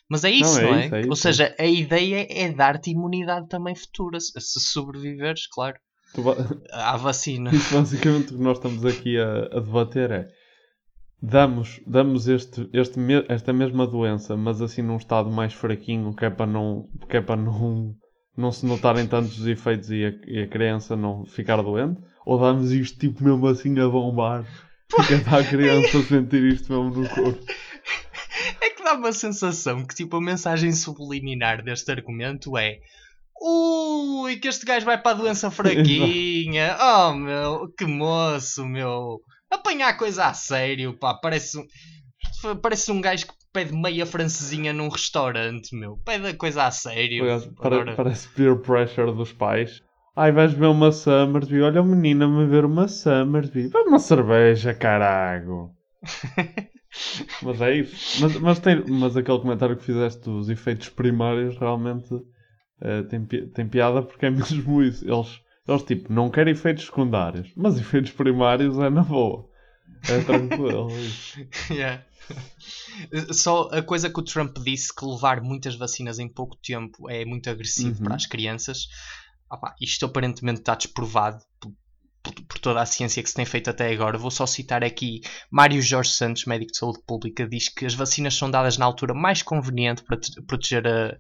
Mas 0.08 0.24
é 0.24 0.30
isso, 0.30 0.60
Não, 0.60 0.62
não, 0.62 0.74
é 0.74 0.80
é? 0.80 0.86
isso, 0.86 0.94
é 0.94 1.00
Ou 1.06 1.12
isso. 1.12 1.22
seja, 1.22 1.54
a 1.58 1.64
ideia 1.64 2.26
é 2.30 2.52
dar-te 2.52 2.90
imunidade 2.90 3.48
também 3.48 3.74
futura, 3.74 4.20
se 4.20 4.60
sobreviveres, 4.60 5.46
claro, 5.48 5.76
va- 6.18 6.36
à 6.72 6.96
vacina. 6.98 7.50
Isso 7.54 7.74
basicamente 7.74 8.34
o 8.34 8.36
que 8.36 8.42
nós 8.42 8.58
estamos 8.58 8.84
aqui 8.84 9.18
a, 9.18 9.46
a 9.56 9.60
debater 9.60 10.10
é 10.10 10.28
damos, 11.22 11.80
damos 11.86 12.28
este, 12.28 12.68
este, 12.72 13.00
esta 13.28 13.52
mesma 13.52 13.86
doença, 13.86 14.36
mas 14.36 14.60
assim 14.60 14.82
num 14.82 14.96
estado 14.96 15.30
mais 15.30 15.52
fraquinho, 15.54 16.14
que 16.14 16.24
é 16.24 16.30
para 16.30 16.46
não, 16.46 16.86
que 17.08 17.16
é 17.16 17.20
para 17.22 17.40
não, 17.40 17.94
não 18.36 18.52
se 18.52 18.66
notarem 18.66 19.06
tantos 19.06 19.38
os 19.38 19.46
efeitos 19.46 19.90
e 19.90 20.04
a, 20.04 20.10
e 20.26 20.42
a 20.42 20.48
criança 20.48 20.94
não 20.96 21.24
ficar 21.24 21.62
doente, 21.62 21.98
ou 22.26 22.38
damos 22.38 22.72
isto 22.72 22.98
tipo 22.98 23.22
mesmo 23.24 23.46
assim 23.46 23.78
a 23.80 23.88
bombar, 23.88 24.44
que 25.06 25.14
é 25.14 25.18
para 25.20 25.38
a 25.40 25.44
criança 25.44 26.02
sentir 26.04 26.42
isto 26.52 26.72
mesmo 26.72 27.02
no 27.02 27.08
corpo. 27.08 27.44
É 28.60 28.70
que 28.70 28.82
dá 28.82 28.94
uma 28.94 29.12
sensação 29.12 29.84
que 29.84 29.94
tipo 29.94 30.16
a 30.16 30.20
mensagem 30.20 30.72
subliminar 30.72 31.62
deste 31.62 31.90
argumento 31.90 32.56
é 32.58 32.78
Ui, 33.40 34.37
que 34.37 34.48
este 34.48 34.64
gajo 34.64 34.87
vai 34.87 35.00
para 35.00 35.10
a 35.10 35.20
doença 35.20 35.50
fraquinha. 35.52 36.76
oh, 36.80 37.12
meu, 37.14 37.68
que 37.76 37.84
moço, 37.84 38.64
meu. 38.64 39.20
Apanhar 39.50 39.96
coisa 39.98 40.26
a 40.26 40.34
sério, 40.34 40.96
pá. 40.98 41.14
Parece 41.14 41.58
um, 41.58 42.56
parece 42.62 42.90
um 42.92 43.00
gajo 43.00 43.26
que 43.26 43.34
pede 43.52 43.72
meia 43.74 44.06
francesinha 44.06 44.72
num 44.72 44.88
restaurante, 44.88 45.76
meu. 45.76 45.96
Pede 46.04 46.28
a 46.28 46.34
coisa 46.34 46.64
a 46.64 46.70
sério. 46.70 47.22
Aliás, 47.24 47.44
para- 47.46 47.76
Agora- 47.76 47.96
Parece 47.96 48.28
peer 48.28 48.56
pressure 48.60 49.12
dos 49.12 49.32
pais. 49.32 49.82
Ai, 50.16 50.31
vais 50.33 50.53
ver 50.53 50.66
uma 50.66 50.92
Summersby. 50.92 51.61
Olha 51.62 51.83
o 51.83 51.85
menino 51.85 52.24
a 52.24 52.29
me 52.29 52.46
ver 52.46 52.64
uma 52.64 52.87
Summersby. 52.88 53.68
Vai 53.68 53.83
uma 53.83 53.98
cerveja, 53.98 54.72
carago. 54.72 55.74
mas 57.42 57.61
é 57.61 57.77
isso. 57.77 58.20
Mas, 58.22 58.37
mas, 58.37 58.59
tem, 58.61 58.85
mas 58.88 59.16
aquele 59.16 59.40
comentário 59.40 59.77
que 59.77 59.85
fizeste 59.85 60.22
dos 60.22 60.48
efeitos 60.48 60.88
primários 60.88 61.59
realmente 61.59 62.14
eh, 62.81 63.03
tem, 63.03 63.24
tem 63.24 63.68
piada 63.68 64.03
porque 64.03 64.27
é 64.27 64.31
mesmo 64.31 64.83
isso. 64.83 65.05
Eles, 65.05 65.40
eles 65.66 65.83
tipo, 65.83 66.12
não 66.12 66.31
querem 66.31 66.53
efeitos 66.53 66.85
secundários. 66.87 67.50
Mas 67.57 67.77
efeitos 67.79 68.12
primários 68.12 68.79
é 68.79 68.88
na 68.90 69.03
boa. 69.03 69.48
É 70.09 70.20
tranquilo. 70.20 70.90
isso. 70.98 71.38
Yeah. 71.72 72.05
Só 73.33 73.68
a 73.70 73.83
coisa 73.83 74.09
que 74.09 74.18
o 74.18 74.22
Trump 74.22 74.57
disse 74.59 74.94
que 74.94 75.05
levar 75.05 75.42
muitas 75.42 75.74
vacinas 75.74 76.18
em 76.18 76.29
pouco 76.29 76.57
tempo 76.57 77.09
é 77.11 77.24
muito 77.24 77.50
agressivo 77.50 77.98
Uhum. 77.98 78.05
para 78.05 78.14
as 78.14 78.24
crianças. 78.27 78.87
Opá, 79.54 79.74
isto 79.80 80.06
aparentemente 80.06 80.60
está 80.60 80.74
desprovado 80.74 81.42
por, 81.60 81.72
por- 82.22 82.34
por 82.46 82.58
toda 82.58 82.80
a 82.82 82.86
ciência 82.86 83.22
que 83.22 83.28
se 83.28 83.34
tem 83.34 83.44
feito 83.46 83.70
até 83.70 83.92
agora. 83.92 84.18
Vou 84.18 84.30
só 84.30 84.46
citar 84.46 84.82
aqui 84.84 85.20
Mário 85.50 85.80
Jorge 85.82 86.10
Santos, 86.10 86.44
médico 86.46 86.72
de 86.72 86.78
saúde 86.78 87.00
pública, 87.06 87.46
diz 87.48 87.68
que 87.68 87.86
as 87.86 87.94
vacinas 87.94 88.34
são 88.34 88.50
dadas 88.50 88.78
na 88.78 88.84
altura 88.86 89.14
mais 89.14 89.42
conveniente 89.42 90.02
para 90.02 90.18
te- 90.18 90.42
proteger 90.46 90.86
a, 90.86 91.16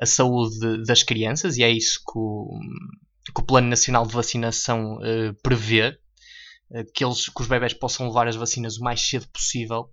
a 0.00 0.06
saúde 0.06 0.84
das 0.86 1.02
crianças 1.02 1.56
e 1.58 1.62
é 1.62 1.70
isso 1.70 2.00
que 2.06 2.18
o, 2.18 2.58
que 3.34 3.40
o 3.40 3.44
Plano 3.46 3.68
Nacional 3.68 4.06
de 4.06 4.12
Vacinação 4.14 4.98
eh, 5.04 5.32
prevê 5.42 5.96
eh, 6.72 6.84
que, 6.94 7.04
eles, 7.04 7.28
que 7.28 7.40
os 7.42 7.48
bebés 7.48 7.74
possam 7.74 8.06
levar 8.08 8.28
as 8.28 8.36
vacinas 8.36 8.76
o 8.78 8.82
mais 8.84 9.00
cedo 9.00 9.26
possível 9.28 9.90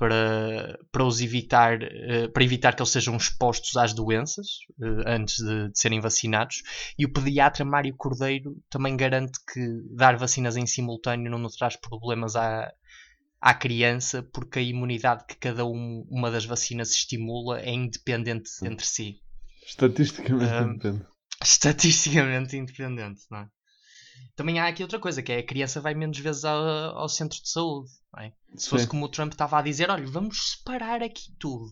para, 0.00 0.78
para 0.90 1.04
os 1.04 1.20
evitar 1.20 1.82
eh, 1.82 2.26
para 2.28 2.42
evitar 2.42 2.74
que 2.74 2.80
eles 2.80 2.90
sejam 2.90 3.14
expostos 3.14 3.76
às 3.76 3.92
doenças 3.92 4.46
eh, 4.80 5.04
antes 5.06 5.36
de, 5.36 5.68
de 5.68 5.78
serem 5.78 6.00
vacinados 6.00 6.62
e 6.98 7.04
o 7.04 7.12
pediatra 7.12 7.66
Mário 7.66 7.94
Cordeiro 7.94 8.56
também 8.70 8.96
garante 8.96 9.38
que 9.52 9.60
dar 9.94 10.16
vacinas 10.16 10.56
em 10.56 10.66
simultâneo 10.66 11.30
não 11.30 11.46
traz 11.50 11.76
problemas 11.76 12.34
à, 12.34 12.72
à 13.38 13.52
criança 13.52 14.22
porque 14.22 14.58
a 14.58 14.62
imunidade 14.62 15.26
que 15.28 15.36
cada 15.36 15.66
um, 15.66 16.06
uma 16.08 16.30
das 16.30 16.46
vacinas 16.46 16.92
estimula 16.92 17.60
é 17.60 17.70
independente 17.70 18.48
entre 18.62 18.86
si 18.86 19.20
Estatisticamente 19.66 20.52
Um, 20.54 20.78
depende. 20.78 21.06
estatisticamente 21.44 22.56
independente, 22.56 23.20
não 23.30 23.40
é? 23.40 23.48
Também 24.36 24.58
há 24.58 24.66
aqui 24.66 24.82
outra 24.82 24.98
coisa, 24.98 25.22
que 25.22 25.32
é 25.32 25.38
a 25.38 25.46
criança 25.46 25.80
vai 25.80 25.94
menos 25.94 26.18
vezes 26.18 26.44
ao, 26.44 26.58
ao 26.98 27.08
centro 27.08 27.40
de 27.42 27.48
saúde, 27.48 27.90
não 28.14 28.22
é? 28.22 28.32
Se 28.56 28.68
fosse 28.68 28.84
Sim. 28.84 28.90
como 28.90 29.04
o 29.04 29.08
Trump 29.08 29.32
estava 29.32 29.58
a 29.58 29.62
dizer, 29.62 29.90
olha, 29.90 30.06
vamos 30.06 30.56
separar 30.56 31.02
aqui 31.02 31.32
tudo. 31.38 31.66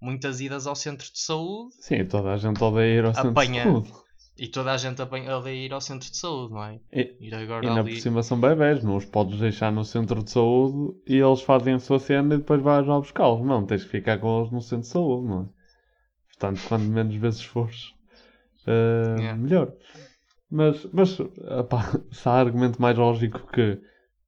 Muitas 0.00 0.40
idas 0.40 0.66
ao 0.66 0.74
centro 0.74 1.06
de 1.12 1.20
saúde 1.20 1.76
Sim, 1.80 2.04
toda 2.06 2.32
a 2.32 2.36
gente 2.36 2.62
odeia 2.62 2.98
ir 2.98 3.04
ao 3.04 3.14
centro 3.14 3.30
apanha... 3.30 3.62
de 3.64 3.70
saúde. 3.70 3.92
E 4.36 4.48
toda 4.48 4.72
a 4.72 4.76
gente 4.76 5.00
odeia 5.00 5.66
ir 5.66 5.72
ao 5.72 5.80
centro 5.80 6.10
de 6.10 6.16
saúde, 6.16 6.54
não 6.54 6.64
é? 6.64 6.80
E, 6.92 7.16
Ir 7.20 7.34
agora 7.34 7.66
e 7.66 7.68
na 7.68 7.80
ali... 7.80 7.92
por 7.94 8.00
cima 8.00 8.22
são 8.22 8.40
bebés, 8.40 8.82
não 8.82 8.96
os 8.96 9.04
podes 9.04 9.38
deixar 9.38 9.70
no 9.70 9.84
centro 9.84 10.22
de 10.24 10.30
saúde 10.30 10.98
e 11.06 11.18
eles 11.18 11.42
fazem 11.42 11.74
a 11.74 11.78
sua 11.78 11.98
cena 12.00 12.34
e 12.34 12.38
depois 12.38 12.60
vais 12.62 12.86
lá 12.86 12.98
buscá-los. 12.98 13.46
Não, 13.46 13.64
tens 13.66 13.84
que 13.84 13.90
ficar 13.90 14.18
com 14.18 14.40
eles 14.40 14.50
no 14.50 14.60
centro 14.60 14.80
de 14.80 14.88
saúde, 14.88 15.28
não 15.28 15.42
é? 15.42 15.46
Portanto, 16.28 16.60
quanto 16.66 16.84
menos 16.84 17.14
vezes 17.14 17.42
fores, 17.42 17.92
eh, 18.66 19.16
Yeah. 19.18 19.40
melhor. 19.40 19.72
Mas, 20.54 20.86
mas 20.92 21.18
epá, 21.18 21.98
se 22.12 22.28
há 22.28 22.32
argumento 22.32 22.80
mais 22.80 22.98
lógico 22.98 23.50
que 23.50 23.80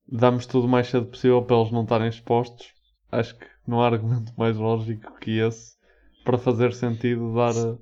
damos 0.08 0.46
tudo 0.46 0.66
o 0.66 0.70
mais 0.70 0.88
cedo 0.88 1.04
possível 1.04 1.42
para 1.42 1.56
eles 1.56 1.70
não 1.70 1.82
estarem 1.82 2.08
expostos, 2.08 2.72
acho 3.12 3.38
que 3.38 3.46
não 3.66 3.82
há 3.82 3.86
argumento 3.86 4.32
mais 4.38 4.56
lógico 4.56 5.18
que 5.18 5.32
esse 5.32 5.76
para 6.24 6.38
fazer 6.38 6.72
sentido 6.72 7.34
dar 7.34 7.54
eh, 7.54 7.76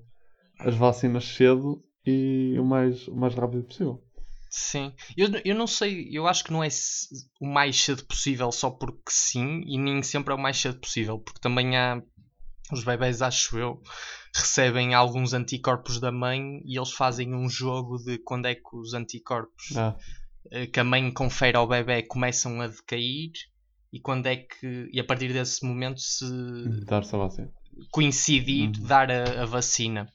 as 0.59 0.75
vacinas 0.75 1.25
cedo 1.25 1.81
e 2.05 2.57
o 2.59 2.65
mais, 2.65 3.07
o 3.07 3.15
mais 3.15 3.33
rápido 3.33 3.63
possível. 3.63 4.03
Sim, 4.51 4.93
eu, 5.17 5.29
eu 5.45 5.55
não 5.55 5.69
sei, 5.69 6.09
eu 6.11 6.27
acho 6.27 6.43
que 6.43 6.53
não 6.53 6.65
é 6.65 6.69
o 7.41 7.47
mais 7.47 7.81
cedo 7.81 8.05
possível 8.05 8.51
só 8.51 8.71
porque 8.71 9.09
sim, 9.09 9.63
e 9.65 9.79
nem 9.79 10.03
sempre 10.03 10.33
é 10.33 10.37
o 10.37 10.41
mais 10.41 10.61
cedo 10.61 10.81
possível, 10.81 11.19
porque 11.21 11.41
também 11.41 11.77
há 11.77 12.03
os 12.71 12.85
bebés, 12.85 13.21
acho 13.23 13.59
eu, 13.59 13.83
recebem 14.35 14.95
alguns 14.95 15.33
anticorpos 15.33 15.99
da 16.01 16.13
mãe 16.13 16.61
e 16.65 16.79
eles 16.79 16.93
fazem 16.93 17.35
um 17.35 17.49
jogo 17.49 17.99
de 17.99 18.19
quando 18.19 18.47
é 18.47 18.55
que 18.55 18.75
os 18.77 18.95
anticorpos 18.95 19.77
Ah, 19.77 19.97
eh, 20.51 20.67
que 20.67 20.81
a 20.81 20.85
mãe 20.85 21.11
confere 21.13 21.57
ao 21.57 21.67
bebê 21.67 22.03
começam 22.03 22.61
a 22.61 22.69
decair 22.69 23.33
e 23.93 24.01
quando 24.01 24.27
é 24.27 24.37
que, 24.37 24.89
e 24.93 24.99
a 25.01 25.05
partir 25.05 25.33
desse 25.33 25.65
momento 25.67 26.01
se 26.01 26.25
dar-se 26.87 27.15
a 27.15 27.19
vacina. 27.19 27.51
coincidir 27.91 28.71
Uhum. 28.79 28.87
dar 28.87 29.11
a, 29.11 29.43
a 29.43 29.47
vacina. 29.47 30.09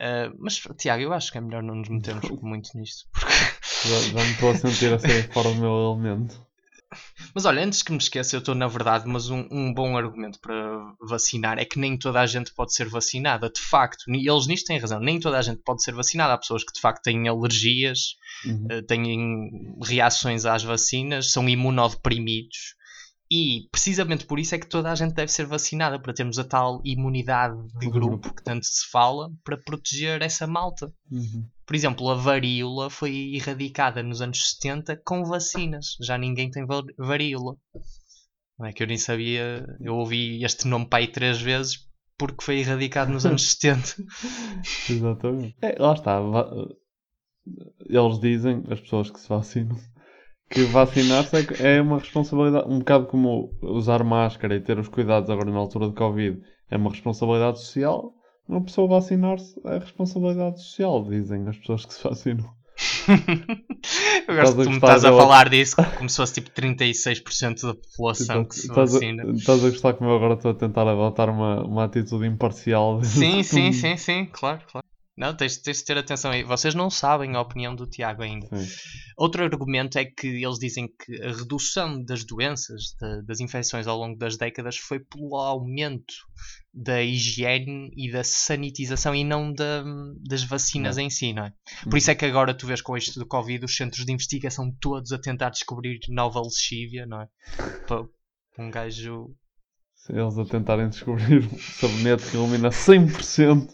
Ah, 0.00 0.30
mas 0.38 0.60
Tiago, 0.78 1.02
eu 1.02 1.12
acho 1.12 1.32
que 1.32 1.38
é 1.38 1.40
melhor 1.40 1.62
não 1.62 1.76
nos 1.76 1.88
metermos 1.88 2.28
muito 2.42 2.70
nisto. 2.76 3.08
Já, 3.84 4.00
já 4.00 4.24
me 4.24 4.32
estou 4.32 4.50
a 4.50 4.54
sentir 4.54 4.92
a 4.92 4.98
sair 4.98 5.32
fora 5.32 5.48
do 5.50 5.60
meu 5.60 5.70
elemento. 5.70 6.45
Mas 7.34 7.44
olha, 7.44 7.62
antes 7.64 7.82
que 7.82 7.92
me 7.92 7.98
esqueça, 7.98 8.36
eu 8.36 8.40
estou 8.40 8.54
na 8.54 8.66
verdade, 8.66 9.06
mas 9.06 9.30
um, 9.30 9.46
um 9.50 9.72
bom 9.72 9.96
argumento 9.96 10.38
para 10.40 10.54
vacinar 11.00 11.58
é 11.58 11.64
que 11.64 11.78
nem 11.78 11.96
toda 11.98 12.20
a 12.20 12.26
gente 12.26 12.52
pode 12.54 12.74
ser 12.74 12.88
vacinada. 12.88 13.50
De 13.50 13.60
facto, 13.60 14.04
e 14.08 14.28
eles 14.28 14.46
nisto 14.46 14.66
têm 14.66 14.78
razão, 14.78 15.00
nem 15.00 15.18
toda 15.20 15.38
a 15.38 15.42
gente 15.42 15.62
pode 15.62 15.82
ser 15.82 15.94
vacinada. 15.94 16.32
Há 16.34 16.38
pessoas 16.38 16.64
que 16.64 16.72
de 16.72 16.80
facto 16.80 17.02
têm 17.02 17.28
alergias, 17.28 18.16
Uhum. 18.44 18.66
eh, 18.70 18.82
têm 18.82 19.76
reações 19.82 20.44
às 20.44 20.62
vacinas, 20.62 21.30
são 21.32 21.48
imunodeprimidos. 21.48 22.74
E 23.30 23.68
precisamente 23.72 24.24
por 24.24 24.38
isso 24.38 24.54
é 24.54 24.58
que 24.58 24.68
toda 24.68 24.90
a 24.90 24.94
gente 24.94 25.12
deve 25.14 25.32
ser 25.32 25.46
vacinada, 25.46 25.98
para 25.98 26.14
termos 26.14 26.38
a 26.38 26.44
tal 26.44 26.80
imunidade 26.84 27.56
de 27.78 27.90
grupo 27.90 28.32
que 28.32 28.42
tanto 28.42 28.64
se 28.64 28.88
fala, 28.90 29.30
para 29.42 29.56
proteger 29.58 30.22
essa 30.22 30.46
malta. 30.46 30.92
Uhum. 31.10 31.44
Por 31.66 31.74
exemplo, 31.74 32.08
a 32.08 32.14
varíola 32.14 32.88
foi 32.88 33.34
erradicada 33.34 34.00
nos 34.02 34.22
anos 34.22 34.50
70 34.52 34.96
com 35.04 35.24
vacinas. 35.24 35.96
Já 36.00 36.16
ninguém 36.16 36.50
tem 36.50 36.64
va- 36.64 36.84
varíola. 36.96 37.56
Não 38.58 38.66
é 38.66 38.72
que 38.72 38.82
eu 38.82 38.86
nem 38.86 38.96
sabia. 38.96 39.66
Eu 39.80 39.96
ouvi 39.96 40.44
este 40.44 40.68
nome 40.68 40.86
aí 40.92 41.08
três 41.08 41.40
vezes 41.40 41.84
porque 42.16 42.44
foi 42.44 42.60
erradicado 42.60 43.10
nos 43.12 43.26
anos 43.26 43.42
70. 43.58 43.96
Exatamente. 44.88 45.56
É, 45.60 45.74
lá 45.82 45.92
está. 45.94 46.20
Eles 47.88 48.18
dizem, 48.20 48.62
as 48.70 48.80
pessoas 48.80 49.10
que 49.10 49.20
se 49.20 49.28
vacinam, 49.28 49.76
que 50.48 50.62
vacinar-se 50.64 51.36
é 51.62 51.80
uma 51.80 51.98
responsabilidade, 51.98 52.68
um 52.68 52.78
bocado 52.78 53.06
como 53.06 53.50
usar 53.62 54.04
máscara 54.04 54.54
e 54.54 54.60
ter 54.60 54.78
os 54.78 54.88
cuidados 54.88 55.28
agora 55.28 55.50
na 55.50 55.58
altura 55.58 55.88
de 55.88 55.94
Covid, 55.94 56.40
é 56.70 56.76
uma 56.76 56.90
responsabilidade 56.90 57.60
social. 57.60 58.12
Uma 58.48 58.62
pessoa 58.62 58.88
vacinar-se 58.88 59.60
é 59.64 59.78
responsabilidade 59.78 60.62
social, 60.62 61.04
dizem 61.04 61.48
as 61.48 61.56
pessoas 61.56 61.84
que 61.84 61.94
se 61.94 62.02
vacinam. 62.02 62.54
Eu 64.28 64.36
gosto 64.36 64.56
que 64.56 64.64
tu 64.64 64.70
me 64.70 64.76
estás 64.76 65.04
a 65.04 65.12
falar 65.12 65.48
disso 65.48 65.76
como 65.96 66.08
se 66.08 66.16
fosse 66.16 66.34
tipo 66.34 66.50
36% 66.50 67.62
da 67.62 67.74
população 67.74 68.44
que 68.44 68.54
se 68.54 68.68
vacina. 68.68 69.24
estás 69.32 69.64
a 69.64 69.70
gostar 69.70 69.94
como 69.94 70.10
eu 70.10 70.16
agora 70.16 70.34
estou 70.34 70.50
a 70.50 70.54
tentar 70.54 70.82
adotar 70.82 71.30
uma, 71.30 71.64
uma 71.64 71.84
atitude 71.84 72.26
imparcial. 72.26 73.02
Sim, 73.02 73.42
sim, 73.44 73.72
sim, 73.72 73.96
sim, 73.96 74.26
claro, 74.26 74.60
claro. 74.70 74.85
Não, 75.16 75.34
tens, 75.34 75.56
tens 75.56 75.78
de 75.78 75.84
ter 75.86 75.96
atenção 75.96 76.30
aí. 76.30 76.42
Vocês 76.42 76.74
não 76.74 76.90
sabem 76.90 77.34
a 77.34 77.40
opinião 77.40 77.74
do 77.74 77.86
Tiago 77.86 78.22
ainda. 78.22 78.46
Sim. 78.54 78.68
Outro 79.16 79.42
argumento 79.42 79.98
é 79.98 80.04
que 80.04 80.26
eles 80.26 80.58
dizem 80.58 80.88
que 80.88 81.22
a 81.22 81.32
redução 81.32 82.04
das 82.04 82.22
doenças, 82.22 82.94
da- 83.00 83.22
das 83.22 83.40
infecções 83.40 83.86
ao 83.86 83.96
longo 83.98 84.18
das 84.18 84.36
décadas, 84.36 84.76
foi 84.76 85.00
pelo 85.00 85.34
aumento 85.36 86.12
da 86.74 87.02
higiene 87.02 87.90
e 87.96 88.12
da 88.12 88.22
sanitização 88.22 89.14
e 89.14 89.24
não 89.24 89.50
da- 89.54 89.82
das 90.28 90.42
vacinas 90.44 90.96
Não. 90.98 91.04
em 91.04 91.08
si, 91.08 91.32
não 91.32 91.44
é? 91.46 91.52
Por 91.88 91.96
isso 91.96 92.10
é 92.10 92.14
que 92.14 92.26
agora 92.26 92.52
tu 92.52 92.66
vês 92.66 92.82
com 92.82 92.94
isto 92.94 93.18
do 93.18 93.26
Covid 93.26 93.64
os 93.64 93.74
centros 93.74 94.04
de 94.04 94.12
investigação 94.12 94.70
todos 94.80 95.12
a 95.12 95.18
tentar 95.18 95.48
descobrir 95.48 95.98
nova 96.10 96.42
lexívia, 96.42 97.06
não 97.06 97.22
é? 97.22 97.28
Para 97.86 98.04
um 98.58 98.70
gajo. 98.70 99.34
Eles 100.10 100.38
a 100.38 100.44
tentarem 100.44 100.90
descobrir 100.90 101.38
um 101.50 101.58
sabonete 101.58 102.30
que 102.30 102.36
elimina 102.36 102.68
100%, 102.70 103.72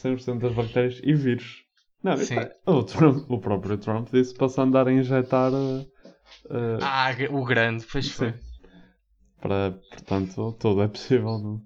100% 0.00 0.40
das 0.40 0.54
bactérias 0.54 1.00
e 1.04 1.14
vírus. 1.14 1.64
Não, 2.02 2.16
Sim. 2.16 2.36
o, 2.66 2.82
Trump- 2.82 3.30
o 3.30 3.38
próprio 3.38 3.76
Trump 3.76 4.08
disse 4.10 4.34
para 4.34 4.48
se 4.48 4.60
andar 4.60 4.88
a 4.88 4.92
injetar. 4.92 5.52
uh, 5.52 5.86
Ah, 6.80 7.10
o 7.30 7.44
grande, 7.44 7.86
pois 7.90 8.06
sim. 8.06 8.14
foi. 8.14 8.34
Para, 9.40 9.72
portanto, 9.90 10.52
tudo 10.58 10.82
é 10.82 10.88
possível. 10.88 11.38
Não? 11.38 11.62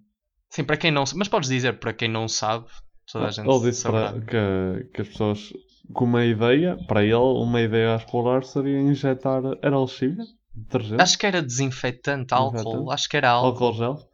Sim, 0.50 0.64
para 0.64 0.76
quem 0.76 0.90
não 0.90 1.04
mas 1.16 1.28
podes 1.28 1.48
dizer 1.48 1.78
para 1.78 1.92
quem 1.92 2.08
não 2.08 2.28
sabe, 2.28 2.66
toda 3.10 3.26
a 3.26 3.30
gente 3.30 3.48
Ele 3.48 3.60
disse 3.70 3.82
para, 3.84 4.12
que, 4.20 4.84
que 4.92 5.00
as 5.02 5.08
pessoas, 5.08 5.52
com 5.92 6.04
uma 6.04 6.24
ideia, 6.24 6.76
para 6.86 7.02
ele, 7.02 7.14
uma 7.14 7.60
ideia 7.60 7.94
a 7.94 7.96
explorar 7.96 8.44
seria 8.44 8.80
injetar. 8.80 9.42
Era 9.62 9.78
lexívia? 9.78 10.24
Detergente? 10.54 11.02
Acho 11.02 11.18
que 11.18 11.26
era 11.26 11.42
desinfetante, 11.42 12.32
álcool, 12.32 12.90
acho 12.92 13.08
que 13.08 13.16
era 13.16 13.30
álcool. 13.30 13.64
álcool 13.64 13.76
gel. 13.78 14.13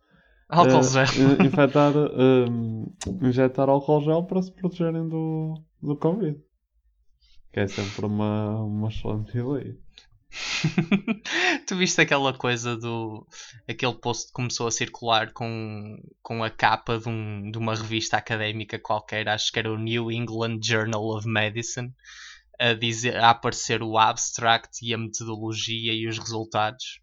Álcool 0.51 0.79
eh, 0.79 0.83
gel. 0.83 1.05
in- 1.41 1.47
infectar, 1.47 1.93
eh, 1.97 3.27
injetar 3.27 3.69
álcool 3.69 4.01
gel 4.03 4.25
para 4.25 4.43
se 4.43 4.53
protegerem 4.53 5.09
do, 5.09 5.55
do 5.83 5.97
Covid. 5.97 6.39
Que 7.53 7.61
é 7.61 7.67
sempre 7.67 8.07
uma, 8.07 8.63
uma 8.63 8.89
excelente 8.89 9.37
ideia. 9.37 9.77
tu 11.67 11.77
viste 11.77 12.01
aquela 12.01 12.33
coisa 12.33 12.77
do. 12.77 13.27
aquele 13.69 13.95
post 13.95 14.29
que 14.29 14.33
começou 14.33 14.69
a 14.69 14.71
circular 14.71 15.33
com, 15.33 15.97
com 16.23 16.45
a 16.45 16.51
capa 16.51 16.99
de, 16.99 17.09
um, 17.09 17.51
de 17.51 17.59
uma 17.59 17.75
revista 17.75 18.17
académica 18.17 18.79
qualquer, 18.79 19.29
acho 19.29 19.51
que 19.51 19.59
era 19.59 19.73
o 19.73 19.79
New 19.79 20.11
England 20.11 20.61
Journal 20.63 21.05
of 21.17 21.27
Medicine, 21.29 21.93
a, 22.61 22.75
dizer, 22.75 23.17
a 23.17 23.31
aparecer 23.31 23.83
o 23.83 23.99
abstract 23.99 24.79
e 24.83 24.95
a 24.95 24.99
metodologia 24.99 25.93
e 25.93 26.07
os 26.07 26.19
resultados. 26.19 27.01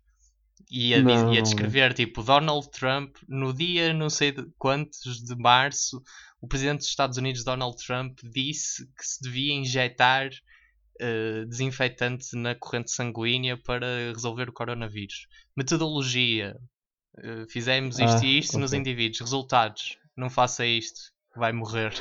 E 0.69 0.93
a, 0.95 1.01
Não, 1.01 1.33
e 1.33 1.37
a 1.37 1.41
descrever, 1.41 1.93
tipo, 1.93 2.21
Donald 2.23 2.69
Trump, 2.71 3.15
no 3.27 3.53
dia 3.53 3.93
não 3.93 4.09
sei 4.09 4.31
de 4.33 4.45
quantos 4.57 5.23
de 5.23 5.35
março, 5.35 6.01
o 6.41 6.47
presidente 6.47 6.79
dos 6.79 6.87
Estados 6.89 7.17
Unidos, 7.17 7.43
Donald 7.43 7.77
Trump, 7.85 8.19
disse 8.23 8.85
que 8.97 9.05
se 9.07 9.21
devia 9.21 9.53
injetar 9.53 10.29
eh, 10.99 11.45
desinfetante 11.45 12.35
na 12.35 12.53
corrente 12.55 12.91
sanguínea 12.91 13.57
para 13.57 14.11
resolver 14.13 14.49
o 14.49 14.53
coronavírus. 14.53 15.27
Metodologia. 15.55 16.55
eh, 17.19 17.45
fizemos 17.49 17.99
isto 17.99 18.23
Ah, 18.23 18.25
e 18.25 18.37
isto 18.39 18.59
nos 18.59 18.73
ok. 18.73 18.79
indivíduos. 18.79 19.21
Resultados. 19.21 19.97
Não 20.17 20.29
faça 20.29 20.65
isto. 20.65 20.99
Vai 21.35 21.51
morrer. 21.53 21.93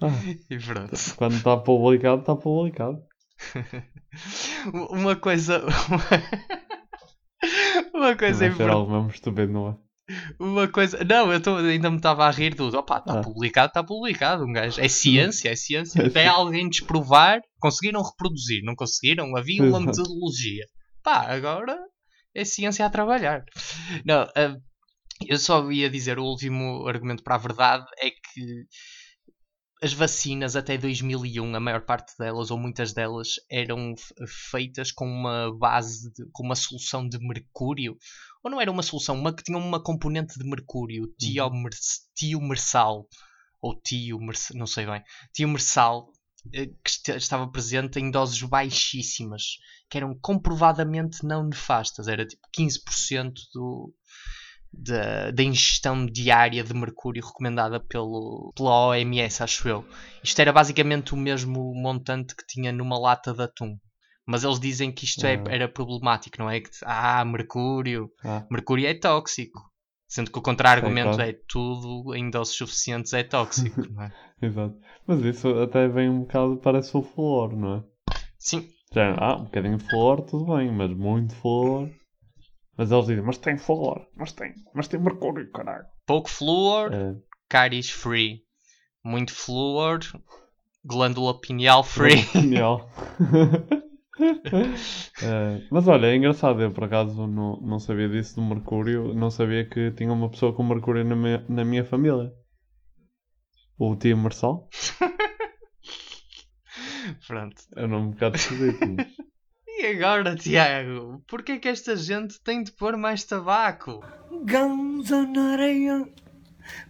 Ah, 0.00 0.26
e 0.50 0.58
pronto. 0.58 1.16
quando 1.16 1.36
está 1.36 1.56
publicado, 1.56 2.20
está 2.20 2.34
publicado. 2.36 3.02
Uma 4.90 5.16
coisa. 5.16 5.64
Uma 7.92 8.16
coisa 8.16 8.46
importante. 8.46 8.70
Uma 10.38 10.68
coisa. 10.68 11.04
Não, 11.04 11.32
eu 11.32 11.40
tô, 11.42 11.56
ainda 11.56 11.90
me 11.90 11.96
estava 11.96 12.26
a 12.26 12.30
rir 12.30 12.54
do. 12.54 12.68
Opa, 12.76 12.98
está 12.98 13.18
Ah. 13.18 13.22
publicado, 13.22 13.68
está 13.68 13.82
publicado. 13.82 14.44
Um 14.44 14.52
gajo. 14.52 14.80
É 14.80 14.88
ciência, 14.88 15.50
é 15.50 15.56
ciência. 15.56 16.00
É 16.02 16.06
Até 16.06 16.26
alguém 16.28 16.68
desprovar. 16.68 17.40
Conseguiram 17.58 18.02
reproduzir, 18.02 18.62
não 18.62 18.74
conseguiram? 18.74 19.36
Havia 19.36 19.62
uma 19.62 19.80
metodologia. 19.80 20.64
Pá, 21.02 21.26
agora 21.32 21.76
é 22.34 22.44
ciência 22.44 22.86
a 22.86 22.90
trabalhar. 22.90 23.44
Não, 24.04 24.22
ah, 24.36 24.56
eu 25.26 25.38
só 25.38 25.70
ia 25.70 25.90
dizer 25.90 26.18
o 26.18 26.24
último 26.24 26.86
argumento 26.86 27.22
para 27.22 27.34
a 27.36 27.38
verdade 27.38 27.84
é 27.98 28.10
que 28.10 28.64
as 29.82 29.92
vacinas 29.92 30.56
até 30.56 30.78
2001, 30.78 31.54
a 31.54 31.60
maior 31.60 31.82
parte 31.82 32.16
delas, 32.18 32.50
ou 32.50 32.58
muitas 32.58 32.92
delas, 32.92 33.34
eram 33.50 33.94
feitas 34.50 34.90
com 34.90 35.06
uma 35.06 35.56
base, 35.56 36.12
de- 36.12 36.24
com 36.32 36.42
uma 36.44 36.54
solução 36.56 37.06
de 37.08 37.18
mercúrio. 37.18 37.96
Ou 38.42 38.50
não 38.50 38.60
era 38.60 38.70
uma 38.70 38.82
solução, 38.82 39.14
uma 39.18 39.34
que 39.34 39.42
tinha 39.42 39.58
uma 39.58 39.82
componente 39.82 40.38
de 40.38 40.48
mercúrio, 40.48 41.12
tiomer, 41.18 41.72
tiomersal, 42.14 43.06
ou 43.60 43.74
tiomersal, 43.80 44.56
não 44.56 44.66
sei 44.66 44.86
bem, 44.86 45.02
tiomersal, 45.34 46.10
eh, 46.54 46.66
que 46.66 47.12
estava 47.12 47.46
presente 47.50 47.98
em 47.98 48.10
doses 48.10 48.40
baixíssimas, 48.42 49.58
que 49.90 49.98
eram 49.98 50.14
comprovadamente 50.20 51.24
não 51.24 51.44
nefastas. 51.44 52.08
Era 52.08 52.24
tipo 52.26 52.42
15% 52.52 53.42
do, 53.52 53.92
da, 54.76 55.30
da 55.30 55.42
ingestão 55.42 56.04
diária 56.06 56.62
de 56.62 56.74
mercúrio 56.74 57.24
recomendada 57.24 57.80
pelo, 57.80 58.52
pela 58.56 58.88
OMS, 58.88 59.42
acho 59.42 59.68
eu. 59.68 59.84
Isto 60.22 60.40
era 60.40 60.52
basicamente 60.52 61.14
o 61.14 61.16
mesmo 61.16 61.72
montante 61.74 62.34
que 62.36 62.46
tinha 62.46 62.70
numa 62.72 62.98
lata 62.98 63.32
de 63.32 63.42
atum. 63.42 63.76
Mas 64.26 64.42
eles 64.44 64.58
dizem 64.58 64.90
que 64.92 65.04
isto 65.04 65.24
é- 65.24 65.36
Ah. 65.36 65.44
era 65.48 65.68
problemático, 65.68 66.36
não 66.38 66.50
é? 66.50 66.60
Que, 66.60 66.68
ah, 66.84 67.24
mercúrio. 67.24 68.10
Ah. 68.24 68.44
Mercúrio 68.50 68.86
é 68.86 68.94
tóxico. 68.94 69.60
Sendo 70.08 70.30
que 70.30 70.38
o 70.38 70.42
contra-argumento 70.42 71.14
claro. 71.16 71.30
é 71.30 71.36
tudo 71.48 72.14
em 72.14 72.30
doses 72.30 72.54
suficientes 72.56 73.12
é 73.12 73.22
tóxico, 73.24 73.80
não 73.90 74.02
é? 74.02 74.12
Exato. 74.40 74.76
Mas 75.06 75.20
isso 75.24 75.48
até 75.60 75.88
vem 75.88 76.08
um 76.08 76.20
bocado, 76.20 76.56
parece 76.58 76.96
o 76.96 77.02
flor, 77.02 77.56
não 77.56 77.76
é? 77.78 77.82
Sim. 78.38 78.68
Já, 78.92 79.14
ah, 79.18 79.36
um 79.36 79.44
bocadinho 79.44 79.76
de 79.78 79.84
flor, 79.88 80.20
tudo 80.22 80.56
bem, 80.56 80.70
mas 80.70 80.90
muito 80.96 81.34
flor. 81.36 81.90
Mas 82.76 82.92
eles 82.92 83.06
dizem, 83.06 83.24
mas 83.24 83.38
tem 83.38 83.56
flor, 83.56 84.06
mas 84.14 84.32
tem, 84.32 84.52
mas 84.74 84.86
tem 84.88 85.00
mercúrio, 85.00 85.50
caralho. 85.50 85.86
Pouco 86.06 86.28
flúor, 86.28 86.92
É. 86.92 87.14
caries 87.48 87.90
free. 87.90 88.42
Muito 89.04 89.32
flúor, 89.32 90.00
glândula 90.84 91.40
pineal 91.40 91.82
free. 91.84 92.16
Genial. 92.32 92.90
É, 94.18 95.60
mas 95.70 95.86
olha, 95.88 96.06
é 96.06 96.16
engraçado, 96.16 96.62
eu 96.62 96.72
por 96.72 96.84
acaso 96.84 97.26
não, 97.26 97.60
não 97.60 97.78
sabia 97.78 98.08
disso 98.08 98.36
do 98.36 98.42
Mercúrio, 98.42 99.12
não 99.12 99.30
sabia 99.30 99.68
que 99.68 99.90
tinha 99.90 100.10
uma 100.10 100.30
pessoa 100.30 100.54
com 100.54 100.62
Mercúrio 100.62 101.04
na 101.04 101.14
minha, 101.14 101.44
na 101.50 101.62
minha 101.66 101.84
família. 101.84 102.32
O 103.78 103.94
tio 103.94 104.16
Marçal. 104.16 104.70
Pronto. 107.26 107.56
É 107.76 107.84
um 107.84 107.88
nome 107.88 108.06
um 108.06 108.10
bocado 108.12 108.36
esquisito. 108.36 108.78
mas- 108.96 109.06
E 109.78 109.86
agora, 109.88 110.34
Tiago? 110.34 111.22
Porquê 111.26 111.58
que 111.58 111.68
esta 111.68 111.94
gente 111.96 112.40
tem 112.40 112.62
de 112.62 112.72
pôr 112.72 112.96
mais 112.96 113.24
tabaco? 113.24 114.00
Ganza 114.44 115.26
na 115.26 115.52
areia, 115.52 116.08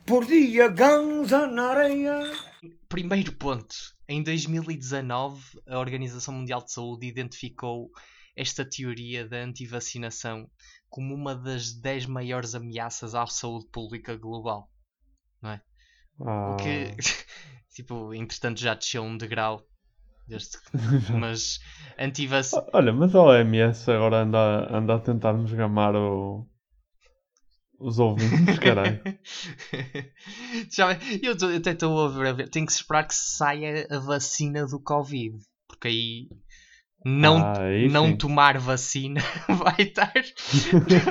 por 0.06 0.24
dia 0.24 0.68
ganza 0.68 1.48
na 1.48 1.70
areia. 1.70 2.32
Primeiro 2.88 3.32
ponto. 3.32 3.74
Em 4.08 4.22
2019, 4.22 5.42
a 5.66 5.80
Organização 5.80 6.34
Mundial 6.34 6.62
de 6.62 6.72
Saúde 6.72 7.08
identificou 7.08 7.90
esta 8.36 8.64
teoria 8.64 9.26
da 9.26 9.38
antivacinação 9.38 10.48
como 10.88 11.12
uma 11.12 11.34
das 11.34 11.72
10 11.72 12.06
maiores 12.06 12.54
ameaças 12.54 13.16
à 13.16 13.26
saúde 13.26 13.66
pública 13.72 14.14
global. 14.16 14.70
Não 15.42 15.50
é? 15.50 15.60
Ah, 16.20 16.52
O 16.52 16.56
que, 16.56 16.94
tipo, 17.74 18.14
entretanto 18.14 18.60
já 18.60 18.74
desceu 18.74 19.02
um 19.02 19.16
degrau. 19.16 19.66
Desde 20.28 20.58
que- 20.58 20.72
mas 21.12 21.58
antivacinação. 21.98 22.68
Olha, 22.72 22.92
mas 22.92 23.14
a 23.14 23.20
OMS 23.22 23.90
agora 23.90 24.22
anda, 24.22 24.68
anda 24.76 24.94
a 24.96 25.00
tentar 25.00 25.32
nos 25.34 25.52
gamar 25.52 25.94
o... 25.94 26.46
os 27.78 27.98
ouvintes, 27.98 28.58
caralho. 28.58 29.00
Já, 30.72 30.92
eu, 31.22 31.36
tô- 31.36 31.50
eu 31.50 31.58
até 31.58 31.72
estou 31.72 32.04
a 32.04 32.08
ver, 32.08 32.26
a 32.28 32.32
ver. 32.32 32.48
Tem 32.48 32.64
que 32.66 32.72
esperar 32.72 33.04
que 33.06 33.14
saia 33.14 33.86
a 33.90 33.98
vacina 33.98 34.66
do 34.66 34.80
Covid. 34.80 35.36
Porque 35.68 35.88
aí 35.88 36.28
não, 37.04 37.38
Ah, 37.38 37.58
não 37.90 38.06
sim. 38.08 38.16
tomar 38.16 38.58
vacina 38.58 39.20
vai 39.48 39.76
estar 39.80 40.12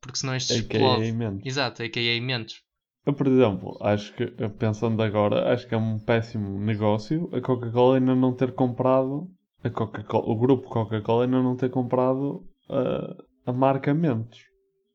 porque 0.00 0.18
senão 0.18 0.36
isto 0.36 0.54
explode. 0.54 1.12
mentos. 1.12 1.46
Exato, 1.46 1.82
AKA 1.82 2.20
mentos. 2.20 2.62
Eu, 3.04 3.12
por 3.14 3.26
exemplo, 3.26 3.76
acho 3.80 4.14
que, 4.14 4.26
pensando 4.58 5.02
agora, 5.02 5.52
acho 5.52 5.66
que 5.66 5.74
é 5.74 5.78
um 5.78 5.98
péssimo 5.98 6.60
negócio 6.60 7.28
a 7.32 7.40
Coca-Cola 7.40 7.96
ainda 7.96 8.14
não 8.14 8.32
ter 8.34 8.52
comprado, 8.52 9.28
a 9.64 9.70
Coca-Cola, 9.70 10.26
o 10.26 10.36
grupo 10.36 10.68
Coca-Cola 10.68 11.24
ainda 11.24 11.42
não 11.42 11.56
ter 11.56 11.70
comprado 11.70 12.46
uh, 12.68 13.16
a 13.46 13.52
marca 13.52 13.94
Mentos. 13.94 14.48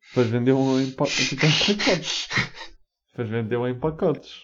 Depois 0.10 0.28
vendeu 0.28 0.58
em, 0.82 0.92
pa 0.92 1.06
tipo, 1.06 1.46
em 1.46 1.76
pacotes. 1.78 2.28
Depois 3.12 3.30
vendeu 3.30 3.68
em 3.68 3.80
pacotes. 3.80 4.42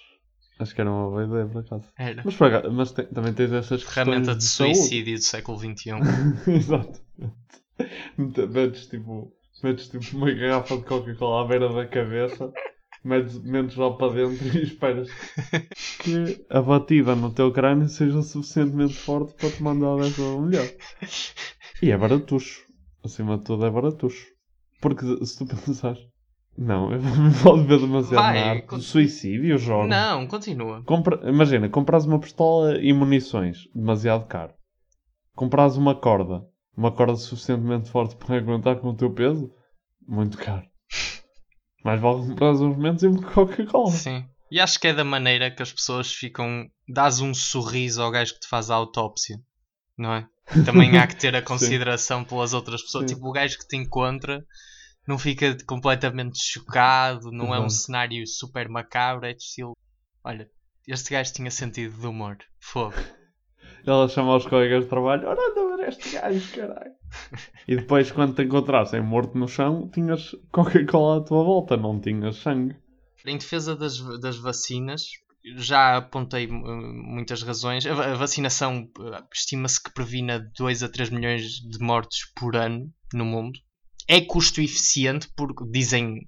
Acho 0.59 0.75
que 0.75 0.81
era 0.81 0.91
uma 0.91 1.09
boa 1.09 1.23
ideia, 1.25 1.45
por 1.45 1.59
acaso. 1.61 1.85
Era. 1.97 2.21
Mas, 2.25 2.35
por 2.35 2.47
acaso- 2.47 2.73
mas 2.73 2.91
tem- 2.91 3.05
também 3.05 3.33
tens 3.33 3.51
essas 3.53 3.81
Ferramenta 3.83 4.35
de 4.35 4.43
saúde. 4.43 4.75
suicídio 4.75 5.15
do 5.17 5.21
século 5.23 5.57
um. 5.57 5.61
XXI. 5.75 6.51
Exato. 6.51 6.99
Metes 8.17 8.87
tipo, 8.87 9.31
metes 9.63 9.87
tipo 9.87 10.17
uma 10.17 10.31
garrafa 10.31 10.77
de 10.77 10.83
Coca-Cola 10.83 11.45
à 11.45 11.47
beira 11.47 11.71
da 11.73 11.87
cabeça, 11.87 12.51
metes, 13.05 13.39
metes 13.41 13.75
lá 13.77 13.91
para 13.95 14.13
dentro 14.13 14.45
e 14.57 14.63
esperas 14.63 15.07
que 15.99 16.45
a 16.49 16.61
batida 16.61 17.15
no 17.15 17.33
teu 17.33 17.51
crânio 17.53 17.87
seja 17.87 18.21
suficientemente 18.21 18.95
forte 18.95 19.33
para 19.35 19.49
te 19.51 19.63
mandar 19.63 19.95
dessa 19.97 20.21
melhor. 20.41 20.67
E 21.81 21.91
é 21.91 21.97
baratucho. 21.97 22.65
Acima 23.03 23.37
de 23.37 23.45
tudo 23.45 23.65
é 23.65 23.71
baratucho. 23.71 24.25
Porque 24.81 25.05
se 25.25 25.37
tu 25.37 25.45
pensares. 25.45 25.99
Não, 26.57 26.91
eu 26.91 27.01
me 27.01 27.33
pode 27.41 27.63
ver 27.63 27.79
demasiado 27.79 28.21
Vai, 28.21 28.39
na 28.39 28.49
arte 28.51 28.67
con- 28.67 28.79
suicídio, 28.81 29.57
Jorge. 29.57 29.89
Não, 29.89 30.27
continua. 30.27 30.83
Compra, 30.83 31.29
imagina, 31.29 31.69
compras 31.69 32.05
uma 32.05 32.19
pistola 32.19 32.77
e 32.81 32.91
munições, 32.91 33.67
demasiado 33.73 34.25
caro. 34.27 34.53
Compras 35.35 35.77
uma 35.77 35.95
corda, 35.95 36.43
uma 36.75 36.91
corda 36.91 37.15
suficientemente 37.15 37.89
forte 37.89 38.15
para 38.17 38.35
aguentar 38.37 38.77
com 38.77 38.89
o 38.89 38.95
teu 38.95 39.09
peso, 39.13 39.49
muito 40.05 40.37
caro. 40.37 40.65
Mais 41.83 42.01
vale 42.01 42.27
comprar 42.27 42.51
uns 42.51 42.59
momentos 42.59 43.03
e 43.03 43.07
uma 43.07 43.21
Coca-Cola. 43.31 43.91
Sim. 43.91 44.25
E 44.51 44.59
acho 44.59 44.79
que 44.79 44.87
é 44.87 44.93
da 44.93 45.03
maneira 45.05 45.49
que 45.51 45.61
as 45.63 45.71
pessoas 45.71 46.11
ficam. 46.11 46.67
dás 46.87 47.21
um 47.21 47.33
sorriso 47.33 48.01
ao 48.01 48.11
gajo 48.11 48.33
que 48.33 48.41
te 48.41 48.47
faz 48.49 48.69
a 48.69 48.75
autópsia, 48.75 49.37
não 49.97 50.11
é? 50.13 50.27
Também 50.65 50.97
há 50.97 51.07
que 51.07 51.15
ter 51.17 51.35
a 51.35 51.41
consideração 51.41 52.23
pelas 52.23 52.53
outras 52.53 52.81
pessoas. 52.81 53.09
Sim. 53.09 53.15
Tipo, 53.15 53.29
o 53.29 53.31
gajo 53.31 53.57
que 53.57 53.67
te 53.67 53.77
encontra 53.77 54.43
não 55.07 55.17
fica 55.17 55.57
completamente 55.65 56.39
chocado, 56.41 57.31
não 57.31 57.53
é 57.53 57.59
um 57.59 57.65
Exato. 57.65 57.83
cenário 57.83 58.27
super 58.27 58.69
macabro, 58.69 59.25
é 59.25 59.33
de 59.33 59.41
estilo. 59.41 59.75
Olha, 60.23 60.49
este 60.87 61.11
gajo 61.11 61.33
tinha 61.33 61.51
sentido 61.51 61.99
de 61.99 62.07
humor. 62.07 62.37
Fogo. 62.59 62.95
Ela 63.85 64.07
chama 64.09 64.35
os 64.35 64.45
colegas 64.45 64.83
de 64.83 64.89
trabalho, 64.89 65.27
ora 65.27 65.39
anda 65.39 65.61
a 65.61 65.77
ver 65.77 65.89
este 65.89 66.11
gajo, 66.11 66.53
caralho. 66.53 66.91
E 67.67 67.75
depois, 67.75 68.11
quando 68.11 68.35
te 68.35 68.43
encontrassem 68.43 69.01
morto 69.01 69.37
no 69.37 69.47
chão, 69.47 69.89
tinhas 69.89 70.35
Coca-Cola 70.51 71.21
à 71.21 71.23
tua 71.23 71.43
volta, 71.43 71.77
não 71.77 71.99
tinhas 71.99 72.35
sangue. 72.37 72.75
Em 73.25 73.37
defesa 73.37 73.75
das, 73.75 73.99
das 74.19 74.37
vacinas, 74.37 75.03
já 75.57 75.97
apontei 75.97 76.47
uh, 76.47 76.51
muitas 76.53 77.41
razões. 77.43 77.85
A, 77.85 77.93
va- 77.93 78.05
a 78.11 78.15
vacinação 78.15 78.89
uh, 78.99 79.27
estima-se 79.33 79.81
que 79.81 79.93
previna 79.93 80.39
2 80.57 80.83
a 80.83 80.89
3 80.89 81.09
milhões 81.09 81.43
de 81.59 81.79
mortes 81.79 82.31
por 82.35 82.55
ano 82.55 82.91
no 83.13 83.25
mundo. 83.25 83.59
É 84.07 84.21
custo 84.21 84.61
eficiente, 84.61 85.27
porque 85.35 85.63
dizem 85.69 86.27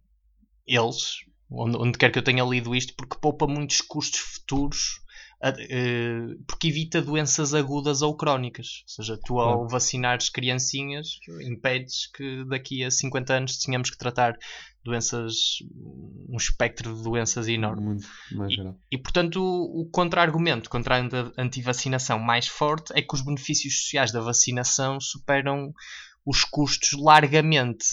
eles, 0.68 1.18
onde, 1.50 1.78
onde 1.78 1.98
quer 1.98 2.12
que 2.12 2.20
eu 2.20 2.24
tenha 2.24 2.44
lido 2.44 2.76
isto, 2.76 2.94
porque 2.96 3.18
poupa 3.20 3.48
muitos 3.48 3.82
custos 3.82 4.20
futuros. 4.20 5.00
Eh, 5.44 6.36
porque 6.48 6.68
evita 6.68 7.02
doenças 7.02 7.54
agudas 7.54 8.02
ou 8.02 8.16
crónicas. 8.16 8.84
Ou 8.84 8.90
seja, 9.04 9.20
tu 9.26 9.40
ao 9.40 9.68
vacinares 9.68 10.30
criancinhas, 10.30 11.08
impedes 11.42 12.08
que 12.16 12.46
daqui 12.46 12.84
a 12.84 12.92
50 12.92 13.34
anos 13.34 13.58
tenhamos 13.58 13.90
que 13.90 13.98
tratar 13.98 14.38
doenças, 14.84 15.34
um 16.30 16.38
espectro 16.38 16.96
de 16.96 17.04
doenças 17.04 17.48
enorme. 17.48 18.00
Grave. 18.56 18.78
E 18.92 18.98
portanto, 18.98 19.38
o, 19.42 19.82
o 19.82 19.90
contra-argumento 19.92 20.70
contra 20.70 20.96
a 20.96 21.00
anti- 21.00 21.34
antivacinação 21.38 22.20
mais 22.20 22.48
forte 22.48 22.92
é 22.96 23.02
que 23.02 23.14
os 23.14 23.22
benefícios 23.22 23.82
sociais 23.82 24.12
da 24.12 24.22
vacinação 24.22 25.00
superam 25.00 25.72
os 26.26 26.44
custos 26.44 26.92
largamente. 27.00 27.86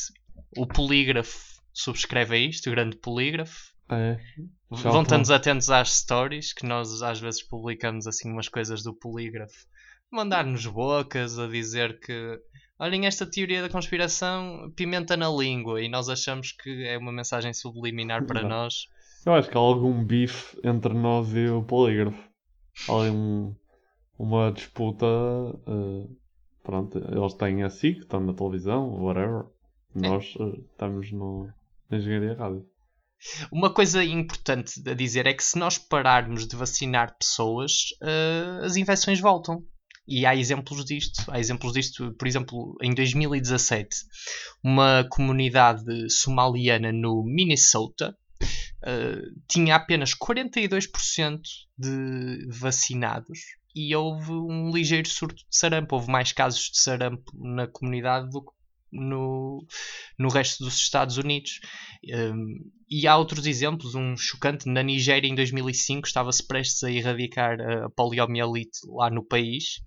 O 0.56 0.66
polígrafo 0.66 1.38
subscreve 1.74 2.34
a 2.36 2.38
isto, 2.38 2.68
o 2.68 2.72
grande 2.72 2.96
polígrafo. 2.96 3.72
É. 3.90 4.18
Já 4.72 4.90
Vão 4.90 5.02
estou. 5.02 5.18
estando 5.18 5.32
atentos 5.34 5.70
às 5.70 5.92
stories, 5.94 6.52
que 6.52 6.66
nós 6.66 7.02
às 7.02 7.18
vezes 7.20 7.42
publicamos 7.42 8.06
assim 8.06 8.30
umas 8.30 8.48
coisas 8.48 8.82
do 8.82 8.94
polígrafo. 8.94 9.66
Mandar-nos 10.10 10.66
bocas 10.66 11.38
a 11.38 11.46
dizer 11.46 11.98
que 12.00 12.38
olhem 12.78 13.06
esta 13.06 13.24
teoria 13.26 13.62
da 13.62 13.68
conspiração, 13.68 14.70
pimenta 14.76 15.16
na 15.16 15.28
língua, 15.28 15.82
e 15.82 15.88
nós 15.88 16.08
achamos 16.08 16.52
que 16.52 16.86
é 16.86 16.96
uma 16.98 17.12
mensagem 17.12 17.52
subliminar 17.54 18.24
para 18.26 18.42
Não. 18.42 18.48
nós. 18.48 18.86
Eu 19.24 19.34
acho 19.34 19.48
que 19.50 19.56
há 19.56 19.60
algum 19.60 20.04
bife 20.04 20.58
entre 20.64 20.94
nós 20.94 21.34
e 21.34 21.48
o 21.48 21.62
polígrafo. 21.62 22.22
Há 22.88 22.92
um, 23.10 23.54
uma 24.18 24.52
disputa. 24.52 25.06
eh, 25.66 26.08
pronto, 26.62 26.98
eles 26.98 27.34
têm 27.34 27.62
a 27.62 27.70
SIC, 27.70 27.98
estão 28.00 28.20
na 28.20 28.32
televisão, 28.32 28.90
whatever. 29.02 29.44
Nós 29.94 30.34
eh, 30.38 30.60
estamos 30.72 31.10
no, 31.12 31.48
na 31.90 31.96
engenharia 31.98 32.34
rádio. 32.34 32.64
Uma 33.50 33.72
coisa 33.72 34.04
importante 34.04 34.80
a 34.88 34.94
dizer 34.94 35.26
é 35.26 35.34
que 35.34 35.42
se 35.42 35.58
nós 35.58 35.78
pararmos 35.78 36.46
de 36.46 36.56
vacinar 36.56 37.16
pessoas, 37.18 37.88
eh, 38.02 38.60
as 38.64 38.76
infecções 38.76 39.20
voltam. 39.20 39.62
E 40.06 40.24
há 40.24 40.34
exemplos 40.34 40.84
disto. 40.84 41.22
Há 41.30 41.38
exemplos 41.38 41.74
disto, 41.74 42.14
por 42.14 42.26
exemplo, 42.26 42.76
em 42.80 42.94
2017, 42.94 43.94
uma 44.64 45.06
comunidade 45.10 46.10
somaliana 46.10 46.90
no 46.92 47.22
Minnesota 47.22 48.16
eh, 48.82 49.22
tinha 49.48 49.76
apenas 49.76 50.14
42% 50.14 51.40
de 51.76 52.46
vacinados 52.48 53.40
e 53.74 53.94
houve 53.94 54.32
um 54.32 54.70
ligeiro 54.70 55.08
surto 55.08 55.36
de 55.36 55.56
sarampo. 55.56 55.94
Houve 55.94 56.10
mais 56.10 56.32
casos 56.32 56.70
de 56.70 56.80
sarampo 56.80 57.30
na 57.34 57.66
comunidade 57.66 58.30
do 58.30 58.42
que 58.42 58.52
no, 58.92 59.64
no 60.18 60.28
resto 60.28 60.64
dos 60.64 60.74
Estados 60.76 61.16
Unidos. 61.18 61.60
Um, 62.04 62.70
e 62.88 63.06
há 63.06 63.16
outros 63.16 63.46
exemplos, 63.46 63.94
um 63.94 64.16
chocante, 64.16 64.68
na 64.68 64.82
Nigéria 64.82 65.28
em 65.28 65.34
2005 65.34 66.06
estava-se 66.06 66.46
prestes 66.46 66.82
a 66.82 66.90
erradicar 66.90 67.60
a 67.60 67.90
poliomielite 67.90 68.78
lá 68.86 69.10
no 69.10 69.24
país 69.24 69.82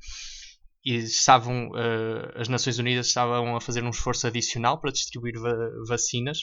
e 0.83 0.95
estavam, 0.95 1.69
uh, 1.69 2.31
as 2.39 2.47
Nações 2.47 2.79
Unidas 2.79 3.07
estavam 3.07 3.55
a 3.55 3.61
fazer 3.61 3.83
um 3.83 3.89
esforço 3.89 4.27
adicional 4.27 4.79
para 4.79 4.91
distribuir 4.91 5.39
va- 5.39 5.69
vacinas 5.87 6.39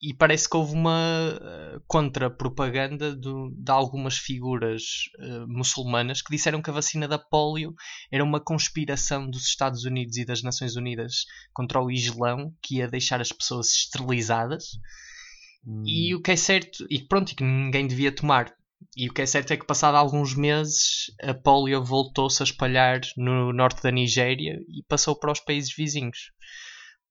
e 0.00 0.14
parece 0.14 0.48
que 0.48 0.56
houve 0.56 0.74
uma 0.74 1.34
uh, 1.34 1.82
contra-propaganda 1.86 3.14
do- 3.14 3.50
de 3.56 3.70
algumas 3.72 4.16
figuras 4.16 4.82
uh, 5.18 5.46
muçulmanas 5.48 6.22
que 6.22 6.30
disseram 6.30 6.62
que 6.62 6.70
a 6.70 6.72
vacina 6.72 7.08
da 7.08 7.18
polio 7.18 7.74
era 8.10 8.22
uma 8.22 8.40
conspiração 8.40 9.28
dos 9.28 9.46
Estados 9.46 9.84
Unidos 9.84 10.16
e 10.16 10.24
das 10.24 10.42
Nações 10.42 10.76
Unidas 10.76 11.24
contra 11.52 11.80
o 11.82 11.90
Islão 11.90 12.54
que 12.62 12.76
ia 12.76 12.88
deixar 12.88 13.20
as 13.20 13.32
pessoas 13.32 13.68
esterilizadas 13.70 14.64
e 15.84 16.14
o 16.14 16.22
que 16.22 16.30
é 16.30 16.36
certo, 16.36 16.86
e 16.88 17.06
pronto, 17.06 17.32
e 17.32 17.34
que 17.34 17.44
ninguém 17.44 17.86
devia 17.86 18.14
tomar. 18.14 18.54
E 18.96 19.08
o 19.08 19.12
que 19.12 19.22
é 19.22 19.26
certo 19.26 19.52
é 19.52 19.56
que, 19.56 19.66
passado 19.66 19.96
alguns 19.96 20.34
meses, 20.34 21.10
a 21.20 21.34
polio 21.34 21.84
voltou-se 21.84 22.42
a 22.42 22.44
espalhar 22.44 23.00
no 23.16 23.52
norte 23.52 23.82
da 23.82 23.90
Nigéria 23.90 24.60
e 24.68 24.82
passou 24.88 25.18
para 25.18 25.32
os 25.32 25.40
países 25.40 25.74
vizinhos. 25.74 26.30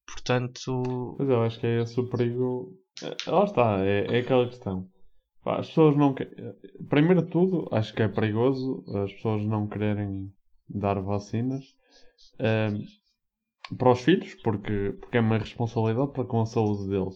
Portanto, 0.07 1.15
Mas 1.19 1.29
eu 1.29 1.43
acho 1.43 1.59
que 1.59 1.67
é 1.67 1.81
esse 1.81 1.99
o 1.99 2.09
perigo. 2.09 2.73
É, 3.03 3.29
Lá 3.29 3.43
está, 3.43 3.85
é, 3.85 4.17
é 4.17 4.19
aquela 4.19 4.47
questão. 4.47 4.89
As 5.45 5.67
pessoas 5.67 5.95
não. 5.95 6.15
Primeiro 6.89 7.21
de 7.21 7.29
tudo, 7.29 7.67
acho 7.71 7.93
que 7.93 8.01
é 8.01 8.07
perigoso 8.07 8.83
as 9.03 9.13
pessoas 9.13 9.45
não 9.45 9.67
quererem 9.67 10.33
dar 10.67 10.99
vacinas 11.01 11.63
ehm, 12.39 12.83
para 13.77 13.91
os 13.91 14.01
filhos, 14.01 14.33
porque, 14.35 14.93
porque 14.99 15.17
é 15.17 15.21
uma 15.21 15.37
responsabilidade 15.37 16.11
para 16.11 16.25
com 16.25 16.41
a 16.41 16.45
saúde 16.45 16.89
deles. 16.89 17.15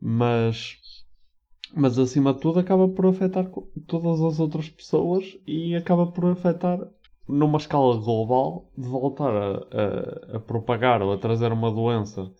Mas, 0.00 0.76
mas 1.74 1.98
acima 1.98 2.34
de 2.34 2.40
tudo, 2.40 2.60
acaba 2.60 2.88
por 2.88 3.06
afetar 3.06 3.50
todas 3.86 4.20
as 4.20 4.38
outras 4.38 4.68
pessoas 4.68 5.24
e 5.46 5.74
acaba 5.74 6.10
por 6.12 6.26
afetar 6.26 6.78
numa 7.28 7.58
escala 7.58 7.96
global 7.98 8.70
de 8.76 8.88
voltar 8.88 9.32
a, 9.34 10.34
a, 10.34 10.36
a 10.36 10.40
propagar 10.40 11.02
ou 11.02 11.12
a 11.12 11.18
trazer 11.18 11.52
uma 11.52 11.70
doença 11.70 12.30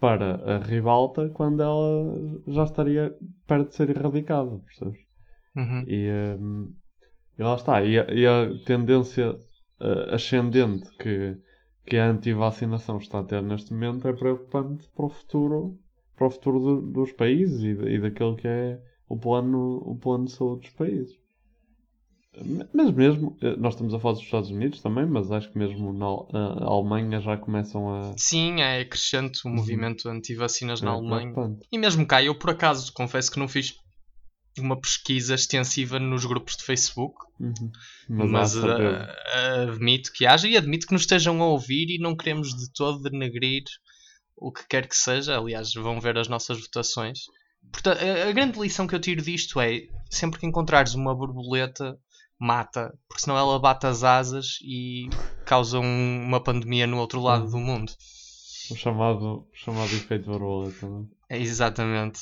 para 0.00 0.36
a 0.56 0.58
ribalta 0.58 1.30
quando 1.30 1.62
ela 1.62 2.42
já 2.48 2.64
estaria 2.64 3.16
perto 3.46 3.68
de 3.70 3.76
ser 3.76 3.90
erradicada, 3.90 4.58
percebes? 4.66 5.00
Uhum. 5.56 5.84
E, 5.86 6.10
hum, 6.40 6.74
e 7.38 7.42
lá 7.42 7.54
está. 7.56 7.82
E 7.84 7.98
a, 7.98 8.04
e 8.12 8.26
a 8.26 8.64
tendência 8.64 9.38
ascendente 10.12 10.90
que, 10.98 11.36
que 11.86 11.96
a 11.96 12.06
antivacinação 12.10 12.98
está 12.98 13.20
a 13.20 13.24
ter 13.24 13.42
neste 13.42 13.72
momento 13.72 14.08
é 14.08 14.12
preocupante 14.12 14.88
para 14.94 15.06
o 15.06 15.10
futuro, 15.10 15.78
para 16.16 16.26
o 16.26 16.30
futuro 16.30 16.58
do- 16.60 16.82
dos 16.92 17.12
países 17.12 17.62
e, 17.62 17.70
e 17.94 18.00
daquele 18.00 18.36
que 18.36 18.48
é 18.48 18.80
o 19.08 19.16
plano, 19.18 19.78
o 19.84 19.96
plano 19.96 20.24
de 20.26 20.32
saúde 20.32 20.62
dos 20.62 20.70
países. 20.70 21.18
Mas 22.72 22.90
mesmo, 22.92 23.36
eh, 23.40 23.56
nós 23.56 23.74
estamos 23.74 23.94
a 23.94 24.00
falar 24.00 24.14
dos 24.14 24.22
Estados 24.24 24.50
Unidos 24.50 24.80
também, 24.80 25.06
mas 25.06 25.30
acho 25.30 25.50
que 25.52 25.58
mesmo 25.58 25.92
na 25.92 26.66
Alemanha 26.66 27.20
já 27.20 27.36
começam 27.36 27.88
a. 27.94 28.14
sim, 28.16 28.60
é 28.60 28.84
crescente 28.84 29.40
o 29.46 29.50
movimento 29.50 30.08
anti-vacinas 30.08 30.80
na 30.80 30.90
É 30.90 30.94
Alemanha. 30.94 31.32
preocupante. 31.32 31.66
E 31.70 31.78
mesmo 31.78 32.06
cá, 32.06 32.22
eu 32.22 32.34
por 32.34 32.50
acaso 32.50 32.92
confesso 32.92 33.30
que 33.30 33.38
não 33.38 33.46
fiz 33.48 33.74
uma 34.58 34.80
pesquisa 34.80 35.34
extensiva 35.34 35.98
nos 35.98 36.24
grupos 36.24 36.56
de 36.56 36.64
Facebook, 36.64 37.16
Uhum. 37.40 37.72
Mas, 38.08 38.30
mas, 38.30 38.64
ah, 38.64 39.62
admito 39.68 40.12
que 40.12 40.24
haja 40.24 40.48
e 40.48 40.56
admito 40.56 40.86
que 40.86 40.92
nos 40.92 41.02
estejam 41.02 41.42
a 41.42 41.46
ouvir 41.46 41.90
e 41.90 41.98
não 41.98 42.16
queremos 42.16 42.50
de 42.54 42.72
todo 42.72 43.02
denegrir 43.02 43.64
o 44.36 44.52
que 44.52 44.66
quer 44.68 44.86
que 44.86 44.96
seja. 44.96 45.36
Aliás, 45.36 45.72
vão 45.74 46.00
ver 46.00 46.16
as 46.16 46.28
nossas 46.28 46.60
votações. 46.60 47.18
Portanto, 47.72 47.98
a, 48.00 48.28
a 48.28 48.32
grande 48.32 48.60
lição 48.60 48.86
que 48.86 48.94
eu 48.94 49.00
tiro 49.00 49.20
disto 49.20 49.60
é: 49.60 49.80
sempre 50.08 50.38
que 50.38 50.46
encontrares 50.46 50.94
uma 50.94 51.12
borboleta, 51.12 51.98
mata, 52.38 52.92
porque 53.08 53.22
senão 53.22 53.36
ela 53.38 53.58
bate 53.58 53.86
as 53.86 54.02
asas 54.04 54.58
e 54.62 55.08
causa 55.44 55.78
um- 55.78 56.22
uma 56.24 56.40
pandemia 56.40 56.86
no 56.86 56.98
outro 56.98 57.20
lado 57.20 57.48
do 57.50 57.58
mundo. 57.58 57.92
O 58.70 58.76
chamado, 58.76 59.24
o 59.24 59.46
chamado 59.54 59.92
efeito 59.94 60.30
borboleta. 60.30 60.86
não 60.88 61.08
é? 61.30 61.36
É 61.36 61.40
exatamente. 61.40 62.20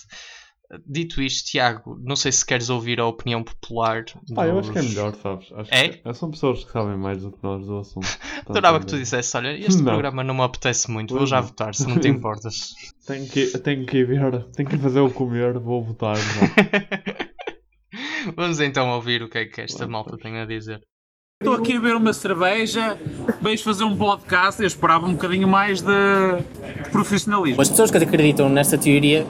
Dito 0.87 1.21
isto, 1.21 1.51
Tiago, 1.51 1.99
não 2.03 2.17
sei 2.17 2.33
se 2.33 2.47
queres 2.47 2.71
ouvir 2.71 2.99
a 2.99 3.05
opinião 3.07 3.45
popular. 3.45 4.05
Pá, 4.35 4.47
eu 4.47 4.59
acho 4.59 4.73
que 4.73 4.79
é 4.79 4.81
dos- 4.81 4.91
melhor, 4.91 5.15
sabes? 5.17 5.53
Acho 5.53 5.75
É? 5.75 5.89
que 5.91 6.15
são 6.15 6.31
pessoas 6.31 6.65
que 6.65 6.73
sabem 6.73 6.97
mais 6.97 7.21
do 7.21 7.31
que 7.31 7.39
nós 7.43 7.67
do 7.67 7.79
assunto. 7.79 8.07
Adorava 8.49 8.81
que 8.81 8.87
tu 8.87 8.97
dissesse: 8.97 9.37
olha, 9.37 9.53
este 9.55 9.77
Não. 9.83 9.85
programa 9.93 10.25
não 10.25 10.35
me 10.35 10.41
apetece 10.43 10.91
muito, 10.91 11.15
vou 11.15 11.27
já 11.27 11.43
votar, 11.43 11.75
se 11.75 11.87
não 11.87 12.01
te 12.01 12.09
importas. 12.09 12.75
Tenho 13.07 13.29
que, 13.29 13.47
tenho 13.59 13.85
que 13.85 13.99
ir 13.99 14.07
ver, 14.07 14.45
tenho 14.53 14.69
que 14.69 14.79
fazer 14.79 15.01
o 15.01 15.11
comer, 15.13 15.59
vou 15.59 15.85
votar. 15.85 16.17
Vamos 18.37 18.61
então 18.61 18.91
ouvir 18.91 19.23
o 19.23 19.29
que 19.29 19.39
é 19.39 19.45
que 19.45 19.61
esta 19.61 19.87
malta 19.87 20.17
tem 20.17 20.39
a 20.39 20.45
dizer. 20.45 20.81
Estou 21.41 21.57
aqui 21.57 21.73
a 21.73 21.81
beber 21.81 21.97
uma 21.97 22.13
cerveja, 22.13 22.97
vejo 23.41 23.65
fazer 23.65 23.83
um 23.83 23.97
podcast 23.97 24.63
e 24.63 24.65
eu 24.65 24.69
esperava 24.69 25.07
um 25.07 25.13
bocadinho 25.13 25.49
mais 25.49 25.83
de, 25.83 25.93
profissionalismo. 26.93 27.61
As 27.61 27.69
pessoas 27.69 27.91
que 27.91 27.99
acreditam 27.99 28.49
nesta 28.49 28.79
teoria 28.79 29.27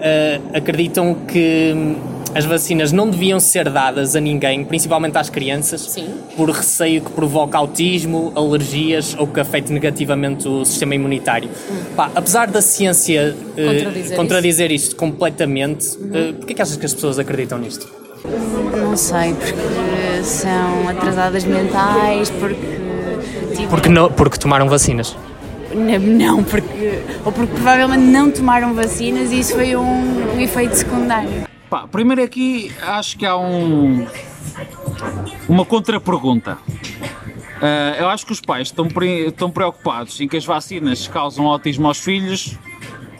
eh, 0.00 0.40
acreditam 0.52 1.14
que 1.26 1.72
hum, 1.72 1.96
as 2.34 2.44
vacinas 2.44 2.90
não 2.90 3.08
deviam 3.08 3.38
ser 3.38 3.70
dadas 3.70 4.16
a 4.16 4.20
ninguém, 4.20 4.64
principalmente 4.64 5.16
às 5.16 5.30
crianças, 5.30 5.96
por 6.36 6.50
receio 6.50 7.00
que 7.02 7.12
provoque 7.12 7.56
autismo, 7.56 8.32
alergias 8.34 9.14
ou 9.16 9.28
que 9.28 9.38
afete 9.38 9.72
negativamente 9.72 10.48
o 10.48 10.64
sistema 10.64 10.96
imunitário. 10.96 11.48
Pá, 11.94 12.10
apesar 12.16 12.50
da 12.50 12.60
ciência 12.60 13.36
eh, 13.56 13.64
Contradizer 13.64 14.16
contradizer 14.16 14.72
isto 14.72 14.96
completamente, 14.96 15.86
eh, 16.12 16.32
porquê 16.32 16.52
é 16.52 16.56
que 16.56 16.62
achas 16.62 16.76
que 16.76 16.84
as 16.84 16.92
pessoas 16.92 17.20
acreditam 17.20 17.58
nisto? 17.58 18.03
Não 18.24 18.96
sei, 18.96 19.34
porque 19.34 20.22
são 20.22 20.88
atrasadas 20.88 21.44
mentais, 21.44 22.30
porque. 22.30 22.74
Tipo, 23.54 23.68
Porque, 23.68 23.88
não, 23.88 24.10
porque 24.10 24.38
tomaram 24.38 24.68
vacinas. 24.68 25.16
N- 25.72 25.98
Não, 25.98 26.42
porque. 26.42 27.00
Ou 27.24 27.30
porque 27.32 27.52
provavelmente 27.54 28.02
não 28.04 28.30
tomaram 28.30 28.74
vacinas 28.74 29.30
e 29.30 29.40
isso 29.40 29.54
foi 29.54 29.76
um, 29.76 30.34
um 30.36 30.40
efeito 30.40 30.74
secundário. 30.74 31.46
Pá, 31.68 31.86
primeiro 31.86 32.22
aqui 32.22 32.72
acho 32.82 33.16
que 33.18 33.26
há 33.26 33.36
um, 33.36 34.06
uma 35.48 35.64
contrapergunta. 35.64 36.56
Ah, 37.60 37.96
eu 37.98 38.08
acho 38.08 38.24
que 38.26 38.32
os 38.32 38.40
pais 38.40 38.68
estão, 38.68 38.88
pre- 38.88 39.26
estão 39.28 39.50
preocupados 39.50 40.20
em 40.20 40.26
que 40.28 40.36
as 40.36 40.44
vacinas 40.44 41.06
causam 41.08 41.46
autismo 41.46 41.86
aos 41.88 41.98
filhos, 41.98 42.56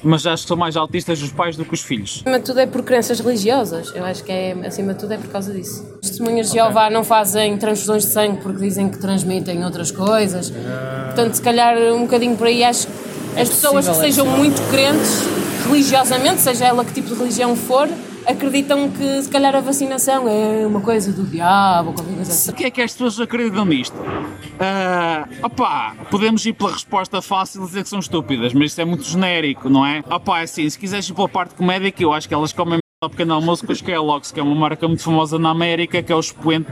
mas 0.04 0.26
acho 0.26 0.42
que 0.44 0.48
são 0.48 0.56
mais 0.56 0.76
autistas 0.76 1.20
os 1.22 1.32
pais 1.32 1.56
do 1.56 1.64
que 1.64 1.74
os 1.74 1.80
filhos. 1.80 2.22
Acima 2.24 2.38
de 2.38 2.44
tudo 2.44 2.60
é 2.60 2.66
por 2.66 2.82
crenças 2.82 3.18
religiosas. 3.20 3.92
Eu 3.94 4.04
acho 4.04 4.22
que 4.22 4.30
é, 4.30 4.52
acima 4.66 4.92
de 4.94 5.00
tudo 5.00 5.14
é 5.14 5.18
por 5.18 5.28
causa 5.28 5.52
disso. 5.52 5.84
As 6.02 6.10
testemunhas 6.10 6.48
de 6.48 6.54
Jeová 6.54 6.90
não 6.90 7.02
fazem 7.02 7.56
transfusões 7.56 8.04
de 8.04 8.12
sangue 8.12 8.40
porque 8.42 8.60
dizem 8.60 8.88
que 8.88 8.98
transmitem 8.98 9.64
outras 9.64 9.90
coisas. 9.90 10.52
Portanto, 11.06 11.34
se 11.34 11.42
calhar 11.42 11.76
um 11.94 12.02
bocadinho 12.02 12.36
por 12.36 12.46
aí 12.46 12.62
acho 12.62 12.86
que 12.86 12.92
as 13.40 13.48
pessoas 13.48 13.86
que 13.86 13.90
possível, 13.90 13.92
é 13.92 13.94
sejam 13.94 14.26
possível. 14.26 14.44
muito 14.44 14.70
crentes 14.70 15.22
religiosamente, 15.66 16.40
seja 16.40 16.66
ela 16.66 16.84
que 16.84 16.92
tipo 16.92 17.08
de 17.08 17.14
religião 17.14 17.56
for, 17.56 17.88
acreditam 18.26 18.90
que 18.90 19.22
se 19.22 19.28
calhar 19.28 19.54
a 19.54 19.60
vacinação 19.60 20.28
é 20.28 20.66
uma 20.66 20.80
coisa 20.80 21.12
do 21.12 21.24
diabo 21.24 21.92
qualquer 21.92 22.14
coisa 22.14 22.32
assim. 22.32 22.50
O 22.50 22.54
que 22.54 22.64
é 22.64 22.70
que 22.70 22.82
as 22.82 22.92
pessoas 22.92 23.20
acreditam 23.20 23.64
nisto? 23.64 23.96
Ah, 24.58 25.28
opá, 25.42 25.96
podemos 26.10 26.44
ir 26.46 26.52
pela 26.52 26.72
resposta 26.72 27.20
fácil 27.20 27.62
e 27.62 27.66
dizer 27.66 27.82
que 27.82 27.88
são 27.88 27.98
estúpidas, 27.98 28.52
mas 28.52 28.72
isso 28.72 28.80
é 28.80 28.84
muito 28.84 29.04
genérico, 29.04 29.68
não 29.68 29.84
é? 29.84 30.02
Opá, 30.10 30.40
é 30.40 30.42
assim, 30.44 30.68
se 30.68 30.78
quiseres 30.78 31.08
ir 31.08 31.14
pela 31.14 31.28
parte 31.28 31.54
comédica, 31.54 32.02
eu 32.02 32.12
acho 32.12 32.28
que 32.28 32.34
elas 32.34 32.52
comem 32.52 32.78
ao 33.04 33.10
pequeno 33.10 33.34
almoço 33.34 33.64
com 33.66 33.72
os 33.72 33.80
Kellogg's, 33.80 34.32
que 34.32 34.40
é 34.40 34.42
uma 34.42 34.54
marca 34.54 34.86
muito 34.88 35.02
famosa 35.02 35.38
na 35.38 35.50
América, 35.50 36.02
que 36.02 36.12
é 36.12 36.16
o 36.16 36.20
expoente 36.20 36.68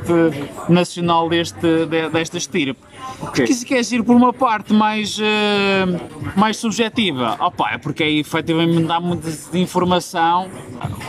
nacional 0.68 1.28
deste, 1.28 1.86
de- 1.86 2.08
desta 2.10 2.36
estirpe. 2.38 2.80
Porque 3.20 3.52
se 3.54 3.64
queres 3.64 3.90
ir 3.92 4.02
por 4.02 4.16
uma 4.16 4.32
parte 4.32 4.72
mais, 4.72 5.18
eh, 5.20 5.86
mais 6.36 6.56
subjetiva, 6.56 7.36
opá, 7.40 7.72
é 7.74 7.78
porque 7.78 8.02
aí 8.02 8.18
efetivamente 8.20 8.82
dá 8.84 8.98
muita 9.00 9.28
desinformação, 9.30 10.48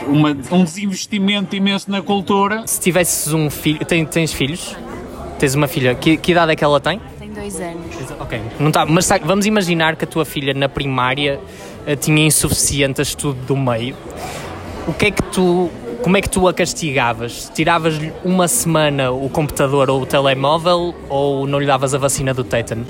uma, 0.06 0.30
um 0.52 0.64
desinvestimento 0.64 1.54
imenso 1.56 1.90
na 1.90 2.00
cultura. 2.02 2.62
Se 2.66 2.80
tivesses 2.80 3.32
um 3.32 3.50
filho. 3.50 3.84
Tens, 3.84 4.08
tens 4.10 4.32
filhos? 4.32 4.76
Tens 5.38 5.54
uma 5.54 5.66
filha. 5.66 5.94
Que, 5.94 6.16
que 6.16 6.32
idade 6.32 6.52
é 6.52 6.56
que 6.56 6.62
ela 6.64 6.78
tem? 6.80 7.00
Tem 7.18 7.30
dois 7.30 7.60
anos. 7.60 7.84
Ok. 8.20 8.40
Não 8.60 8.70
tá, 8.70 8.86
mas 8.86 9.08
vamos 9.24 9.46
imaginar 9.46 9.96
que 9.96 10.04
a 10.04 10.06
tua 10.08 10.24
filha 10.24 10.54
na 10.54 10.68
primária 10.68 11.40
eh, 11.86 11.96
tinha 11.96 12.24
insuficiente 12.24 13.00
a 13.00 13.02
estudo 13.02 13.38
do 13.46 13.56
meio. 13.56 13.96
O 14.86 14.92
que 14.92 15.06
é 15.06 15.10
que 15.10 15.22
tu. 15.24 15.70
Como 16.02 16.16
é 16.16 16.20
que 16.20 16.28
tu 16.28 16.46
a 16.46 16.52
castigavas? 16.52 17.50
Tiravas-lhe 17.54 18.12
uma 18.22 18.46
semana 18.46 19.10
o 19.10 19.30
computador 19.30 19.88
ou 19.88 20.02
o 20.02 20.06
telemóvel 20.06 20.94
ou 21.08 21.46
não 21.46 21.58
lhe 21.58 21.66
davas 21.66 21.94
a 21.94 21.98
vacina 21.98 22.34
do 22.34 22.44
tétano? 22.44 22.84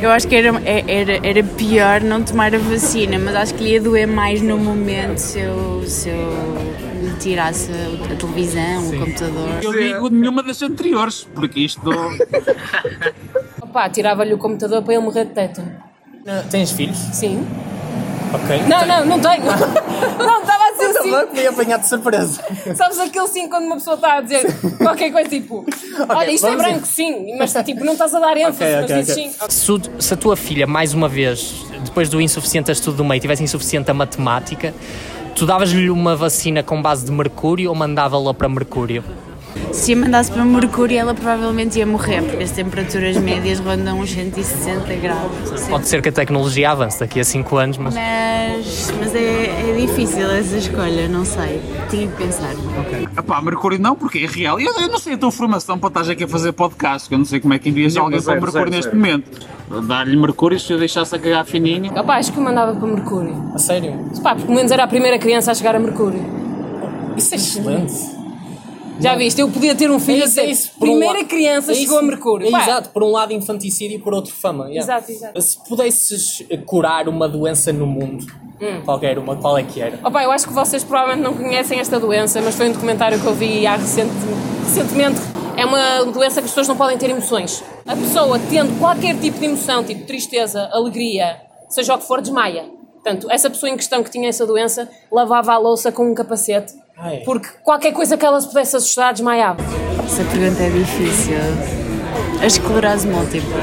Eu 0.00 0.10
acho 0.10 0.26
que 0.28 0.34
era, 0.34 0.48
era, 0.64 1.26
era 1.26 1.42
pior 1.42 2.00
não 2.00 2.22
tomar 2.22 2.54
a 2.54 2.58
vacina, 2.58 3.18
mas 3.18 3.34
acho 3.34 3.54
que 3.54 3.64
lhe 3.64 3.70
ia 3.72 3.80
doer 3.80 4.06
mais 4.06 4.40
no 4.40 4.56
momento 4.58 5.18
se 5.18 5.40
eu, 5.40 5.82
se 5.86 6.08
eu 6.08 6.56
lhe 7.02 7.14
tirasse 7.18 7.70
a, 7.72 8.14
televisão, 8.16 8.88
o 8.88 8.98
computador. 8.98 9.48
Eu 9.62 9.72
digo 9.72 10.08
nenhuma 10.08 10.42
das 10.42 10.62
anteriores, 10.62 11.26
porque 11.34 11.60
isto. 11.60 11.90
Opá, 13.60 13.90
tirava-lhe 13.90 14.32
o 14.32 14.38
computador 14.38 14.82
para 14.82 14.94
ele 14.94 15.02
morrer 15.02 15.26
de 15.26 15.32
tétano. 15.32 15.72
Tens 16.50 16.72
filhos? 16.72 16.96
Sim. 16.96 17.46
Ok. 18.36 18.62
Não, 18.68 18.86
não, 18.86 19.04
não 19.06 19.20
tenho. 19.20 19.44
Não, 20.18 20.40
estava 20.40 20.64
a 20.64 20.72
dizer 20.72 20.98
assim. 20.98 21.10
Também 21.10 21.26
fui 21.34 21.46
apanhado 21.46 21.80
de 21.80 21.88
surpresa. 21.88 22.40
Sabes 22.74 22.98
aquele 22.98 23.26
sim 23.28 23.48
quando 23.48 23.64
uma 23.64 23.76
pessoa 23.76 23.96
está 23.96 24.14
a 24.18 24.20
dizer 24.20 24.46
qualquer 24.78 25.10
coisa 25.10 25.28
tipo 25.28 25.64
Olha, 26.08 26.30
isto 26.30 26.46
é 26.46 26.56
branco, 26.56 26.86
sim, 26.86 27.36
mas 27.38 27.52
tipo, 27.64 27.84
não 27.84 27.92
estás 27.94 28.14
a 28.14 28.20
dar 28.20 28.36
ênfase, 28.36 28.62
Ok, 28.62 28.74
mas 28.76 28.84
ok, 28.84 28.96
dizes 28.96 29.16
ok. 29.16 29.30
sim. 29.30 29.46
Se, 29.48 30.06
se 30.06 30.14
a 30.14 30.16
tua 30.16 30.36
filha, 30.36 30.66
mais 30.66 30.92
uma 30.92 31.08
vez, 31.08 31.64
depois 31.84 32.08
do 32.08 32.20
insuficiente 32.20 32.70
a 32.70 32.72
estudo 32.72 32.98
do 32.98 33.04
meio, 33.04 33.20
tivesse 33.20 33.42
insuficiente 33.42 33.90
a 33.90 33.94
matemática, 33.94 34.74
tu 35.34 35.46
davas-lhe 35.46 35.88
uma 35.90 36.14
vacina 36.16 36.62
com 36.62 36.80
base 36.82 37.04
de 37.04 37.12
mercúrio 37.12 37.70
ou 37.70 37.74
mandava-la 37.74 38.34
para 38.34 38.48
mercúrio? 38.48 39.02
Se 39.72 39.92
a 39.92 39.96
mandasse 39.96 40.30
para 40.32 40.44
Mercúrio, 40.44 40.98
ela 40.98 41.14
provavelmente 41.14 41.78
ia 41.78 41.86
morrer, 41.86 42.22
porque 42.22 42.42
as 42.42 42.50
temperaturas 42.50 43.16
médias 43.18 43.58
rondam 43.60 44.00
uns 44.00 44.10
160 44.10 44.94
graus. 44.96 45.66
Pode 45.68 45.86
ser 45.88 46.00
que 46.00 46.08
a 46.08 46.12
tecnologia 46.12 46.70
avance 46.70 46.98
daqui 47.00 47.20
a 47.20 47.24
5 47.24 47.56
anos, 47.56 47.78
mas. 47.78 47.94
Mas, 47.94 48.92
mas 48.98 49.14
é, 49.14 49.70
é 49.70 49.76
difícil 49.86 50.30
essa 50.30 50.56
escolha, 50.56 51.08
não 51.08 51.24
sei. 51.24 51.60
Tinha 51.90 52.06
que 52.08 52.16
pensar. 52.16 52.52
Epá, 53.18 53.42
Mercúrio 53.42 53.78
não, 53.78 53.94
porque 53.94 54.18
é 54.18 54.26
real. 54.26 54.58
Eu, 54.58 54.72
eu 54.80 54.88
não 54.88 54.98
sei 54.98 55.14
a 55.14 55.18
tua 55.18 55.30
formação 55.30 55.78
para 55.78 55.88
estás 55.88 56.08
aqui 56.08 56.24
a 56.24 56.28
fazer 56.28 56.52
podcast, 56.52 57.08
que 57.08 57.14
eu 57.14 57.18
não 57.18 57.24
sei 57.26 57.40
como 57.40 57.52
é 57.54 57.58
que 57.58 57.68
envias 57.68 57.94
Não, 57.94 58.04
alguém 58.04 58.20
para 58.22 58.34
zero, 58.34 58.40
Mercúrio 58.40 58.72
zero, 58.72 58.76
neste 58.76 58.90
zero. 58.90 58.96
momento. 58.96 59.86
Dar-lhe 59.86 60.16
Mercúrio 60.16 60.58
se 60.58 60.72
eu 60.72 60.78
deixasse 60.78 61.14
a 61.14 61.18
cagar 61.18 61.44
fininho. 61.44 61.92
Opá, 61.98 62.16
acho 62.16 62.32
que 62.32 62.38
o 62.38 62.42
mandava 62.42 62.74
para 62.74 62.88
Mercúrio. 62.88 63.52
A 63.54 63.58
sério? 63.58 63.92
Pá, 64.22 64.30
porque 64.30 64.46
pelo 64.46 64.56
menos 64.56 64.70
era 64.72 64.84
a 64.84 64.86
primeira 64.88 65.18
criança 65.18 65.50
a 65.50 65.54
chegar 65.54 65.74
a 65.74 65.78
Mercúrio. 65.78 66.24
Isso 67.16 67.34
é 67.34 67.36
excelente. 67.36 68.15
Já 68.98 69.14
viste, 69.14 69.40
eu 69.40 69.48
podia 69.50 69.74
ter 69.74 69.90
um 69.90 69.98
filho 70.00 70.20
É 70.20 70.22
a 70.22 70.26
isso, 70.26 70.40
é 70.40 70.46
isso. 70.46 70.70
Um 70.76 70.80
primeira 70.80 71.18
lado- 71.18 71.26
criança 71.28 71.72
é 71.72 71.74
chegou 71.74 71.98
a. 71.98 72.02
Mercúrio. 72.02 72.46
É 72.46 72.62
exato, 72.62 72.88
por 72.90 73.02
um 73.02 73.10
lado 73.10 73.32
infanticídio 73.32 73.96
e 73.96 73.98
por 74.00 74.14
outro 74.14 74.32
fama. 74.32 74.64
yeah. 74.70 74.80
Exato, 74.80 75.12
exato. 75.12 75.40
Se 75.42 75.58
pudesses 75.68 76.42
curar 76.64 77.08
uma 77.08 77.28
doença 77.28 77.72
no 77.72 77.86
mundo, 77.86 78.24
Hum. 78.60 78.80
qualquer 78.86 79.18
uma, 79.18 79.36
qual 79.36 79.58
é 79.58 79.62
que 79.62 79.80
era? 79.82 79.98
Opa, 80.02 80.22
eu 80.22 80.30
acho 80.32 80.46
que 80.48 80.52
vocês 80.54 80.82
provavelmente 80.82 81.22
não 81.22 81.34
conhecem 81.34 81.78
esta 81.78 82.00
doença, 82.00 82.40
mas 82.40 82.54
foi 82.54 82.70
um 82.70 82.72
documentário 82.72 83.20
que 83.20 83.26
eu 83.26 83.34
vi 83.34 83.66
há 83.66 83.76
recente, 83.76 84.10
recentemente. 84.64 85.20
É 85.58 85.64
uma 85.66 86.04
doença 86.10 86.40
que 86.40 86.46
as 86.46 86.50
pessoas 86.50 86.68
não 86.68 86.76
podem 86.76 86.96
ter 86.96 87.10
emoções. 87.10 87.62
A 87.86 87.94
pessoa 87.94 88.38
tendo 88.50 88.78
qualquer 88.78 89.18
tipo 89.18 89.38
de 89.38 89.44
emoção, 89.46 89.84
tipo 89.84 90.06
tristeza, 90.06 90.68
alegria, 90.72 91.36
seja 91.68 91.94
o 91.94 91.98
que 91.98 92.04
for, 92.06 92.20
desmaia. 92.22 92.64
Portanto, 92.94 93.30
essa 93.30 93.48
pessoa 93.50 93.70
em 93.70 93.76
questão 93.76 94.02
que 94.02 94.10
tinha 94.10 94.28
essa 94.28 94.44
doença 94.46 94.88
lavava 95.12 95.52
a 95.52 95.58
louça 95.58 95.92
com 95.92 96.10
um 96.10 96.14
capacete, 96.14 96.72
Ai. 96.98 97.18
porque 97.24 97.48
qualquer 97.62 97.92
coisa 97.92 98.16
que 98.16 98.24
ela 98.24 98.40
se 98.40 98.48
pudesse 98.48 98.76
assustar 98.76 99.12
desmaiava. 99.12 99.58
Essa 100.04 100.24
pergunta 100.24 100.62
é 100.62 100.70
difícil. 100.70 101.36
A 102.40 102.46
esclerose 102.46 103.06
múltipla. 103.06 103.58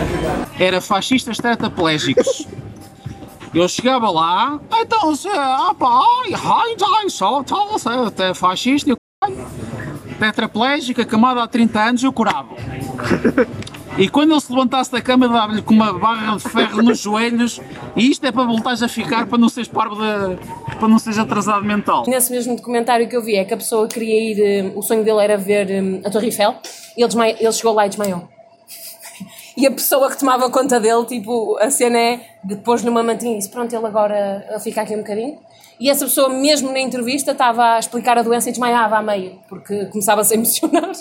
Era 0.60 0.80
fascistas 0.80 1.38
tetraplégicos. 1.38 2.48
Eu 3.54 3.68
chegava 3.68 4.10
lá, 4.10 4.60
então, 4.82 5.16
se, 5.16 5.28
ah 5.30 5.76
pá, 5.78 6.02
ai, 6.26 6.34
ai, 6.34 6.76
ai, 6.98 7.10
só, 7.10 7.44
só, 7.46 8.06
até 8.08 8.34
fascista, 8.34 8.90
eu, 8.90 8.96
caralho. 9.22 9.46
tetraplégico, 10.20 11.02
acamado 11.02 11.40
há 11.40 11.48
30 11.48 11.80
anos, 11.80 12.04
eu 12.04 12.12
curava. 12.12 12.56
E 13.96 14.10
quando 14.10 14.32
ele 14.32 14.42
se 14.42 14.52
levantasse 14.52 14.92
da 14.92 15.00
cama, 15.02 15.28
dava-lhe 15.28 15.62
com 15.62 15.74
uma 15.74 15.94
barra 15.94 16.36
de 16.36 16.44
ferro 16.50 16.82
nos 16.82 17.00
joelhos, 17.00 17.62
e 17.96 18.10
isto 18.10 18.26
é 18.26 18.32
para 18.32 18.44
voltares 18.44 18.82
a 18.82 18.88
ficar, 18.88 19.28
para 19.28 19.38
não 19.38 19.48
seres 19.48 19.70
parvo, 19.70 19.96
de, 19.96 20.76
para 20.80 20.88
não 20.88 20.98
seres 20.98 21.20
atrasado 21.20 21.64
mental. 21.64 22.04
Nesse 22.08 22.32
mesmo 22.32 22.56
documentário 22.56 23.08
que 23.08 23.16
eu 23.16 23.22
vi, 23.22 23.36
é 23.36 23.46
que 23.46 23.54
a 23.54 23.58
pessoa 23.58 23.88
queria 23.88 24.32
ir, 24.32 24.42
eh, 24.42 24.72
o 24.76 24.82
sonho 24.82 25.04
dele 25.04 25.24
era 25.24 25.38
ver 25.38 25.70
eh, 25.70 26.02
a 26.04 26.10
Torre 26.10 26.28
Eiffel, 26.28 26.56
e 26.98 27.04
ele, 27.04 27.14
ele 27.40 27.52
chegou 27.52 27.74
lá 27.74 27.86
e 27.86 27.90
desmaiou. 27.90 28.28
E 29.56 29.68
a 29.68 29.72
pessoa 29.72 30.10
que 30.10 30.18
tomava 30.18 30.50
conta 30.50 30.80
dele, 30.80 31.06
tipo, 31.06 31.56
a 31.60 31.70
cena 31.70 32.00
é 32.00 32.22
depois 32.44 32.82
numa 32.82 33.04
mantinha 33.04 33.38
disse: 33.38 33.52
Pronto, 33.52 33.72
ele 33.72 33.86
agora 33.86 34.44
fica 34.64 34.82
aqui 34.82 34.96
um 34.96 34.98
bocadinho. 34.98 35.38
E 35.80 35.92
essa 35.92 36.06
pessoa, 36.06 36.28
mesmo 36.28 36.72
na 36.72 36.80
entrevista, 36.80 37.34
estava 37.34 37.76
a 37.76 37.80
explicar 37.80 38.18
a 38.18 38.24
doença 38.24 38.50
e 38.50 38.52
desmaiava 38.52 38.98
a 38.98 39.04
meio, 39.04 39.38
porque 39.48 39.86
começava 39.86 40.22
a 40.22 40.24
se 40.24 40.34
emocionar 40.34 40.92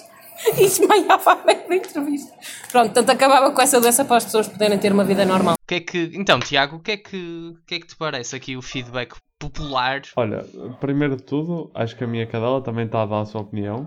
e 0.49 0.53
desmaiava 0.55 1.33
a 1.33 1.45
meio 1.45 1.69
da 1.69 1.77
entrevista. 1.77 2.37
Pronto, 2.71 2.93
tanto 2.93 3.11
acabava 3.11 3.51
com 3.53 3.61
essa 3.61 3.81
doença 3.81 4.05
para 4.05 4.17
as 4.17 4.25
pessoas 4.25 4.49
poderem 4.49 4.79
ter 4.79 4.93
uma 4.93 5.05
vida 5.05 5.25
normal. 5.25 5.55
O 5.55 5.67
que 5.67 5.75
é 5.77 5.81
que, 5.81 6.11
então, 6.15 6.39
Tiago, 6.41 6.77
o 6.77 6.81
que 6.81 6.93
é 6.93 6.97
que, 6.97 7.17
o 7.17 7.65
que 7.67 7.75
é 7.77 7.81
que 7.81 7.87
te 7.87 7.97
parece 7.97 8.35
aqui 8.37 8.57
o 8.57 8.63
feedback 8.63 9.15
popular? 9.39 10.03
Olha, 10.17 10.45
primeiro 10.81 11.17
de 11.17 11.23
tudo, 11.23 11.71
acho 11.75 11.97
que 11.97 12.05
a 12.05 12.07
minha 12.07 12.27
cadela 12.27 12.63
também 12.63 12.87
está 12.87 13.03
a 13.03 13.07
dar 13.07 13.21
a 13.21 13.25
sua 13.25 13.41
opinião. 13.41 13.87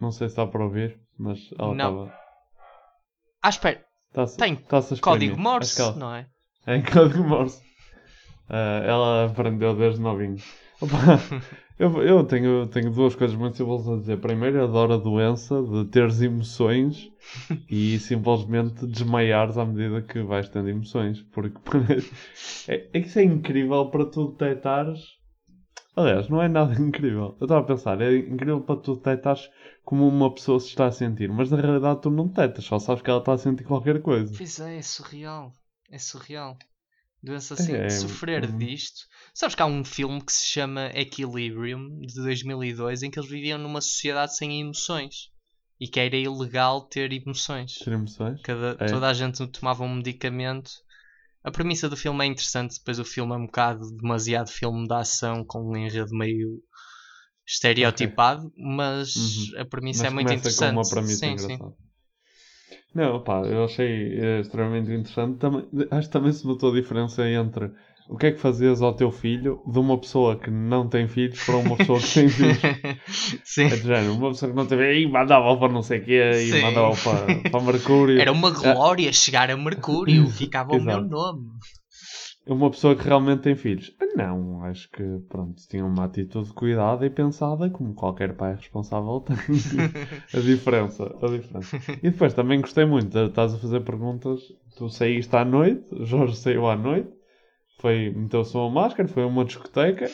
Não 0.00 0.10
sei 0.12 0.28
se 0.28 0.32
está 0.32 0.46
para 0.46 0.62
ouvir, 0.64 0.98
mas 1.18 1.38
ela 1.58 1.74
Não. 1.74 2.04
estava. 2.04 2.18
Ah, 3.42 3.48
espera. 3.48 3.84
Tá-se- 4.12 4.36
Tem 4.36 4.54
espremer. 4.54 5.00
código 5.00 5.38
Morse, 5.38 5.80
ela- 5.80 5.94
não 5.96 6.14
é? 6.14 6.26
É 6.66 6.80
código 6.82 7.24
Morse. 7.24 7.60
Ah, 8.48 8.82
ela 8.84 9.26
aprendeu 9.26 9.74
desde 9.76 10.00
novinho. 10.00 10.36
Opa, 10.80 10.96
eu 11.78 12.02
eu 12.02 12.24
tenho, 12.24 12.66
tenho 12.66 12.90
duas 12.90 13.14
coisas 13.14 13.36
muito 13.36 13.56
simples 13.56 13.88
a 13.88 13.96
dizer. 13.96 14.20
Primeiro, 14.20 14.62
adoro 14.62 14.94
a 14.94 14.96
doença 14.96 15.62
de 15.62 15.84
teres 15.86 16.20
emoções 16.20 17.10
e 17.70 17.98
simplesmente 17.98 18.86
desmaiares 18.86 19.56
à 19.56 19.64
medida 19.64 20.02
que 20.02 20.20
vais 20.22 20.48
tendo 20.48 20.68
emoções. 20.68 21.22
Porque 21.22 21.58
é, 22.68 22.88
é 22.92 23.00
que 23.00 23.06
isso 23.06 23.18
é 23.18 23.24
incrível 23.24 23.86
para 23.90 24.06
tu 24.06 24.32
detectares. 24.32 25.18
Aliás, 25.94 26.28
não 26.28 26.42
é 26.42 26.48
nada 26.48 26.74
incrível. 26.80 27.36
Eu 27.40 27.44
estava 27.44 27.60
a 27.60 27.64
pensar, 27.64 28.00
é 28.00 28.16
incrível 28.16 28.60
para 28.60 28.80
tu 28.80 28.96
detectares 28.96 29.48
como 29.84 30.06
uma 30.06 30.32
pessoa 30.32 30.60
se 30.60 30.68
está 30.68 30.86
a 30.86 30.92
sentir, 30.92 31.30
mas 31.30 31.50
na 31.50 31.60
realidade 31.60 32.02
tu 32.02 32.10
não 32.10 32.26
detectas, 32.26 32.64
só 32.64 32.78
sabes 32.78 33.02
que 33.02 33.10
ela 33.10 33.20
está 33.20 33.32
a 33.32 33.38
sentir 33.38 33.64
qualquer 33.64 34.02
coisa. 34.02 34.32
Pois 34.36 34.60
é, 34.60 34.78
é 34.78 34.82
surreal. 34.82 35.52
É 35.90 35.98
surreal. 35.98 36.58
Doença 37.22 37.54
assim, 37.54 37.74
É, 37.74 37.88
sofrer 37.90 38.44
hum. 38.44 38.58
disto. 38.58 39.06
Sabes 39.34 39.54
que 39.54 39.62
há 39.62 39.66
um 39.66 39.84
filme 39.84 40.24
que 40.24 40.32
se 40.32 40.46
chama 40.46 40.90
Equilibrium, 40.94 42.00
de 42.00 42.14
2002, 42.14 43.02
em 43.02 43.10
que 43.10 43.18
eles 43.18 43.28
viviam 43.30 43.58
numa 43.58 43.80
sociedade 43.80 44.36
sem 44.36 44.60
emoções. 44.60 45.30
E 45.80 45.88
que 45.88 46.00
era 46.00 46.16
ilegal 46.16 46.82
ter 46.82 47.12
emoções. 47.12 47.78
Ter 47.78 47.92
emoções? 47.92 48.40
Cada, 48.42 48.76
É. 48.80 48.90
Toda 48.90 49.08
a 49.08 49.12
gente 49.12 49.46
tomava 49.48 49.84
um 49.84 49.94
medicamento. 49.94 50.70
A 51.42 51.50
premissa 51.50 51.88
do 51.88 51.96
filme 51.96 52.24
é 52.24 52.28
interessante, 52.28 52.78
depois 52.78 52.98
o 52.98 53.04
filme 53.04 53.32
é 53.32 53.36
um 53.36 53.46
bocado 53.46 53.90
demasiado 53.96 54.50
filme 54.50 54.86
de 54.86 54.94
ação, 54.94 55.44
com 55.44 55.60
um 55.60 55.76
enredo 55.76 56.16
meio 56.16 56.60
estereotipado, 57.46 58.52
mas 58.56 59.16
Uhum. 59.16 59.60
a 59.60 59.64
premissa 59.64 60.02
Mas 60.04 60.12
é 60.12 60.14
muito 60.14 60.32
interessante. 60.32 60.74
Com 60.74 60.80
uma 60.80 60.88
premissa 60.88 61.16
sim, 61.16 61.38
sim. 61.38 61.58
Não, 62.98 63.22
pá, 63.22 63.42
eu 63.46 63.64
achei 63.64 64.18
eh, 64.18 64.40
extremamente 64.40 64.90
interessante. 64.90 65.38
Também, 65.38 65.64
acho 65.90 66.08
que 66.08 66.12
também 66.12 66.32
se 66.32 66.44
notou 66.46 66.72
a 66.72 66.74
diferença 66.74 67.28
entre 67.28 67.70
o 68.08 68.16
que 68.16 68.26
é 68.26 68.32
que 68.32 68.38
fazias 68.40 68.82
ao 68.82 68.92
teu 68.94 69.10
filho 69.12 69.62
de 69.66 69.78
uma 69.78 69.96
pessoa 69.98 70.36
que 70.36 70.50
não 70.50 70.88
tem 70.88 71.06
filhos 71.06 71.38
para 71.44 71.56
uma 71.56 71.76
pessoa 71.76 72.00
que 72.00 72.12
tem 72.12 72.28
filhos. 72.28 72.60
Sim. 73.44 73.68
É 73.70 73.76
de 73.76 73.86
género, 73.86 74.14
uma 74.14 74.30
pessoa 74.30 74.50
que 74.50 74.56
não 74.56 74.66
tem 74.66 74.78
filhos, 74.78 74.96
e 74.96 75.06
mandava 75.06 75.56
para 75.56 75.72
não 75.72 75.82
sei 75.82 75.98
o 76.00 76.04
quê, 76.04 76.20
e 76.48 76.50
Sim. 76.50 76.62
mandava 76.62 76.96
para, 76.96 77.50
para 77.50 77.60
Mercúrio. 77.62 78.20
Era 78.20 78.32
uma 78.32 78.50
Ah, 78.64 78.74
glória 78.74 79.12
chegar 79.12 79.50
a 79.50 79.56
Mercúrio, 79.56 80.28
ficava 80.28 80.72
o 80.74 80.80
meu 80.80 81.00
nome. 81.00 81.50
Uma 82.48 82.70
pessoa 82.70 82.96
que 82.96 83.04
realmente 83.04 83.42
tem 83.42 83.54
filhos. 83.54 83.94
Não, 84.16 84.64
acho 84.64 84.90
que, 84.90 85.02
pronto, 85.28 85.60
tinha 85.68 85.84
uma 85.84 86.04
atitude 86.04 86.50
cuidada 86.54 87.04
e 87.04 87.10
pensada, 87.10 87.68
como 87.68 87.94
qualquer 87.94 88.34
pai 88.34 88.54
responsável 88.54 89.20
tem. 89.20 89.36
a 90.34 90.40
diferença, 90.40 91.04
a 91.04 91.26
diferença. 91.26 91.76
E 92.02 92.10
depois 92.10 92.32
também 92.32 92.60
gostei 92.60 92.86
muito, 92.86 93.16
estás 93.18 93.54
a 93.54 93.58
fazer 93.58 93.80
perguntas, 93.80 94.40
tu 94.76 94.88
saíste 94.88 95.36
à 95.36 95.44
noite, 95.44 95.84
Jorge 96.04 96.36
saiu 96.36 96.66
à 96.66 96.74
noite, 96.74 97.10
foi, 97.80 98.10
meteu-se 98.16 98.56
uma 98.56 98.70
máscara, 98.70 99.08
foi 99.08 99.24
a 99.24 99.26
uma 99.26 99.44
discoteca, 99.44 100.10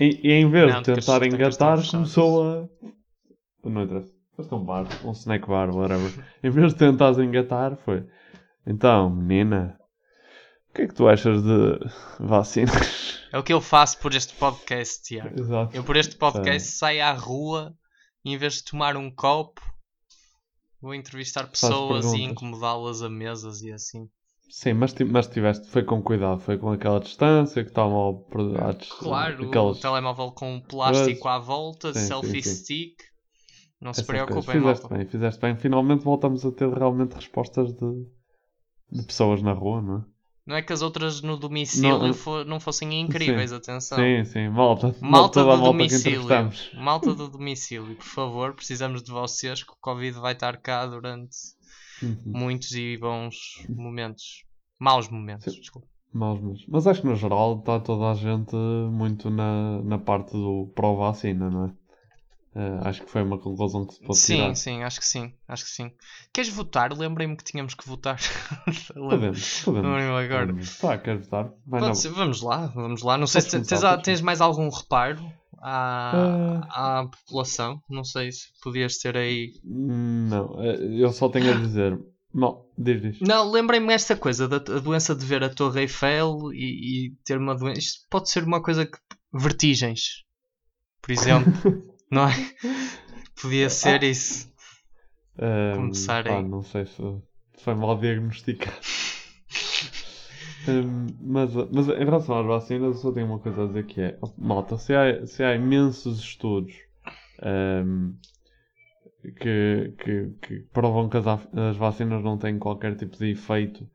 e, 0.00 0.20
e 0.24 0.32
em 0.32 0.48
vez 0.50 0.72
Não, 0.72 0.82
de 0.82 0.94
tentar 0.94 1.24
engatar, 1.26 1.78
começou 1.90 2.42
a... 2.42 2.68
Não 3.62 3.82
interessa. 3.82 4.10
Foste 4.34 4.54
um 4.54 4.64
bar, 4.64 4.86
um 5.04 5.12
snack 5.12 5.46
bar, 5.46 5.74
whatever. 5.74 6.10
Em 6.42 6.50
vez 6.50 6.72
de 6.72 6.78
tentares 6.78 7.18
engatar, 7.18 7.76
foi... 7.76 8.04
Então, 8.66 9.10
menina, 9.10 9.79
o 10.70 10.74
que 10.74 10.82
é 10.82 10.86
que 10.88 10.94
tu 10.94 11.08
achas 11.08 11.42
de 11.42 11.78
vacinas? 12.18 13.18
É 13.32 13.38
o 13.38 13.42
que 13.42 13.52
eu 13.52 13.60
faço 13.60 13.98
por 13.98 14.12
este 14.14 14.34
podcast, 14.34 15.02
Tiago. 15.02 15.40
Exato. 15.40 15.76
Eu 15.76 15.84
por 15.84 15.96
este 15.96 16.16
podcast 16.16 16.68
É. 16.68 16.72
saio 16.72 17.04
à 17.04 17.12
rua 17.12 17.74
e 18.24 18.32
em 18.32 18.36
vez 18.36 18.54
de 18.54 18.64
tomar 18.64 18.96
um 18.96 19.10
copo, 19.10 19.60
vou 20.80 20.94
entrevistar 20.94 21.46
pessoas 21.46 22.12
e 22.12 22.22
incomodá-las 22.22 23.02
a 23.02 23.08
mesas 23.08 23.62
e 23.62 23.72
assim. 23.72 24.08
Sim, 24.48 24.72
mas, 24.72 24.92
mas 25.08 25.28
tiveste, 25.28 25.68
foi 25.68 25.84
com 25.84 26.02
cuidado, 26.02 26.40
foi 26.40 26.58
com 26.58 26.72
aquela 26.72 26.98
distância 26.98 27.62
que 27.62 27.70
estavam 27.70 28.26
dis- 28.78 28.88
Claro, 28.94 29.46
aquelas- 29.46 29.78
o 29.78 29.80
telemóvel 29.80 30.32
com 30.32 30.60
plástico 30.60 31.20
Coisas. 31.20 31.26
à 31.26 31.38
volta, 31.38 31.92
Sim, 31.92 32.00
sim, 32.00 32.06
selfie 32.06 32.42
sim. 32.42 32.54
stick. 32.56 32.94
Não 33.80 33.92
se 33.94 34.00
essas 34.00 34.06
preocupem, 34.08 34.42
coisas. 34.42 34.60
Fizeste 34.62 34.82
malta. 34.82 34.96
bem, 34.98 35.06
fizeste 35.06 35.40
bem. 35.40 35.56
Finalmente 35.56 36.02
voltamos 36.04 36.44
a 36.44 36.50
ter 36.50 36.68
realmente 36.68 37.12
respostas 37.14 37.72
de, 37.72 38.06
de 38.90 39.06
pessoas 39.06 39.40
na 39.40 39.52
rua, 39.52 39.80
não 39.80 39.98
é? 39.98 40.04
Não 40.50 40.56
é 40.56 40.62
que 40.62 40.72
as 40.72 40.82
outras 40.82 41.22
no 41.22 41.36
domicílio 41.36 41.98
Não, 41.98 42.12
fo- 42.12 42.42
não 42.44 42.58
fossem 42.58 43.00
incríveis, 43.00 43.50
sim. 43.50 43.56
atenção. 43.56 43.98
Sim, 43.98 44.24
sim, 44.24 44.48
malta. 44.48 44.92
Malta 45.00 45.34
toda 45.40 45.52
a 45.52 45.54
do 45.54 45.62
malta 45.62 45.78
domicílio. 45.78 46.26
Malta 46.74 47.14
do 47.14 47.28
domicílio, 47.30 47.94
por 47.94 48.04
favor, 48.04 48.54
precisamos 48.54 49.00
de 49.04 49.12
vocês 49.12 49.62
que 49.62 49.70
o 49.72 49.76
Covid 49.80 50.18
vai 50.18 50.32
estar 50.32 50.56
cá 50.56 50.84
durante 50.86 51.36
Uhum. 52.02 52.18
muitos 52.26 52.72
e 52.72 52.96
bons 52.98 53.36
momentos. 53.68 54.44
Maus 54.78 55.08
momentos, 55.08 55.54
desculpa. 55.54 55.86
Maus, 56.12 56.40
mas, 56.40 56.66
mas 56.66 56.86
acho 56.88 57.02
que 57.02 57.06
no 57.06 57.14
geral 57.14 57.58
está 57.60 57.78
toda 57.78 58.10
a 58.10 58.14
gente 58.14 58.56
muito 58.90 59.30
na, 59.30 59.80
na 59.82 59.98
parte 59.98 60.32
do 60.32 60.72
pró-vacina, 60.74 61.48
não 61.48 61.66
é? 61.66 61.72
Eh, 62.54 62.78
acho 62.82 63.02
que 63.04 63.10
foi 63.10 63.22
uma 63.22 63.38
conclusão 63.38 63.86
que 63.86 63.94
se 63.94 64.00
pode 64.02 64.18
Sim, 64.18 64.36
tirar. 64.36 64.54
sim, 64.56 64.82
acho 64.82 64.98
que 64.98 65.06
sim, 65.06 65.32
acho 65.46 65.64
que 65.64 65.70
sim. 65.70 65.92
Queres 66.32 66.50
votar? 66.50 66.92
Lembrei-me 66.92 67.36
que 67.36 67.44
tínhamos 67.44 67.74
que 67.74 67.86
votar. 67.86 68.18
Podemos, 68.92 69.62
podemos. 69.64 69.86
Agora. 69.88 70.46
podemos. 70.46 70.78
Tá, 70.78 70.98
queres 70.98 71.24
votar? 71.26 71.50
Pode 71.68 72.08
vamos 72.08 72.42
lá, 72.42 72.66
vamos 72.68 73.02
lá. 73.02 73.16
Não 73.16 73.26
sei 73.28 73.40
se 73.40 73.50
tens, 73.50 73.68
começar, 73.68 73.96
tens, 73.98 74.20
mais 74.20 74.40
algum 74.40 74.68
reparo 74.68 75.20
à, 75.58 76.60
Ah. 76.72 77.00
à 77.00 77.06
população. 77.06 77.80
Não 77.88 78.02
sei 78.02 78.32
se 78.32 78.48
podias 78.60 78.98
ter 78.98 79.16
aí. 79.16 79.52
Não, 79.62 80.60
eh, 80.60 80.78
eu 81.02 81.12
só 81.12 81.28
tenho 81.28 81.52
a 81.52 81.56
dizer. 81.56 81.96
Não, 82.34 82.64
diz, 82.76 83.00
diz. 83.00 83.20
Não, 83.20 83.48
lembrei-me 83.50 83.92
esta 83.92 84.16
coisa 84.16 84.48
da 84.48 84.58
da 84.58 84.78
doença 84.80 85.14
de 85.14 85.24
ver 85.24 85.42
a 85.44 85.48
Torre 85.48 85.82
Eiffel 85.82 86.52
e, 86.52 87.06
e 87.06 87.10
ter 87.24 87.38
uma 87.38 87.54
doença. 87.56 87.78
Isto 87.78 88.06
pode 88.10 88.28
ser 88.28 88.42
uma 88.42 88.60
coisa 88.60 88.84
que. 88.86 88.98
Vertigens, 89.32 90.24
por 91.00 91.12
exemplo, 91.12 91.52
não 92.10 92.28
é? 92.28 92.34
Podia 93.40 93.70
ser 93.70 94.02
isso. 94.02 94.50
Ahm, 95.38 95.76
Começar 95.76 96.24
pá, 96.24 96.38
aí. 96.38 96.48
Não 96.48 96.62
sei 96.62 96.86
se 96.86 97.02
foi 97.58 97.74
mal 97.74 97.98
diagnosticado. 97.98 98.76
Ahm, 100.68 101.06
mas, 101.22 101.54
mas 101.72 101.88
em 101.88 102.04
relação 102.04 102.38
às 102.38 102.46
vacinas, 102.46 102.96
eu 102.96 103.00
só 103.00 103.12
tenho 103.12 103.26
uma 103.26 103.38
coisa 103.38 103.64
a 103.64 103.66
dizer 103.66 103.86
que 103.86 104.00
é: 104.00 104.18
malta, 104.36 104.76
se 104.76 104.94
há, 104.94 105.26
se 105.26 105.42
há 105.42 105.54
imensos 105.54 106.18
estudos 106.18 106.74
ahm, 107.42 108.12
que, 109.40 109.94
que, 109.98 110.30
que 110.42 110.60
provam 110.72 111.08
que 111.08 111.16
as, 111.16 111.26
as 111.26 111.76
vacinas 111.76 112.22
não 112.22 112.36
têm 112.36 112.58
qualquer 112.58 112.94
tipo 112.94 113.16
de 113.16 113.30
efeito 113.30 113.88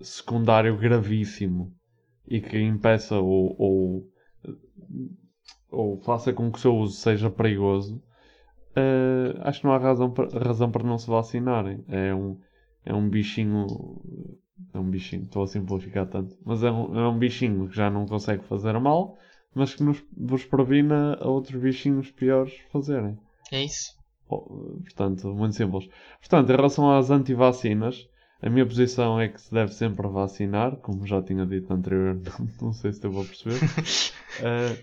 secundário 0.00 0.76
gravíssimo 0.76 1.74
e 2.26 2.40
que 2.40 2.58
impeça 2.58 3.16
ou, 3.16 3.56
ou, 3.58 4.08
ou 5.70 5.98
faça 5.98 6.32
com 6.32 6.50
que 6.50 6.58
o 6.58 6.60
seu 6.60 6.76
uso 6.76 6.94
seja 6.94 7.30
perigoso, 7.30 8.02
eh, 8.74 9.34
acho 9.40 9.60
que 9.60 9.66
não 9.66 9.74
há 9.74 9.78
razão 9.78 10.10
para, 10.10 10.38
razão 10.38 10.70
para 10.70 10.84
não 10.84 10.98
se 10.98 11.08
vacinarem. 11.08 11.84
É 11.88 12.14
um, 12.14 12.38
é 12.84 12.94
um 12.94 13.08
bichinho. 13.08 13.66
É 14.74 14.78
um 14.78 14.88
bichinho, 14.88 15.24
estou 15.24 15.42
a 15.42 15.46
simplificar 15.46 16.06
tanto. 16.06 16.36
Mas 16.44 16.62
é 16.62 16.70
um, 16.70 16.98
é 16.98 17.08
um 17.08 17.18
bichinho 17.18 17.68
que 17.68 17.76
já 17.76 17.90
não 17.90 18.06
consegue 18.06 18.44
fazer 18.44 18.78
mal, 18.78 19.16
mas 19.54 19.74
que 19.74 19.82
nos, 19.82 20.02
vos 20.16 20.44
previne 20.44 20.92
a 21.18 21.26
outros 21.26 21.60
bichinhos 21.60 22.10
piores 22.10 22.52
fazerem. 22.72 23.18
É 23.50 23.64
isso. 23.64 23.94
Oh, 24.28 24.78
Portanto, 24.84 25.28
muito 25.34 25.56
simples. 25.56 25.88
Portanto, 26.20 26.50
em 26.50 26.56
relação 26.56 26.90
às 26.90 27.10
antivacinas, 27.10 28.08
a 28.40 28.48
minha 28.48 28.64
posição 28.64 29.20
é 29.20 29.28
que 29.28 29.40
se 29.40 29.52
deve 29.52 29.72
sempre 29.74 30.06
vacinar, 30.06 30.76
como 30.76 31.06
já 31.06 31.20
tinha 31.20 31.44
dito 31.44 31.72
anteriormente, 31.72 32.30
não 32.62 32.72
sei 32.72 32.92
se 32.92 33.04
eu 33.04 33.12
vou 33.12 33.24
perceber. 33.24 33.58
Eh, 34.42 34.76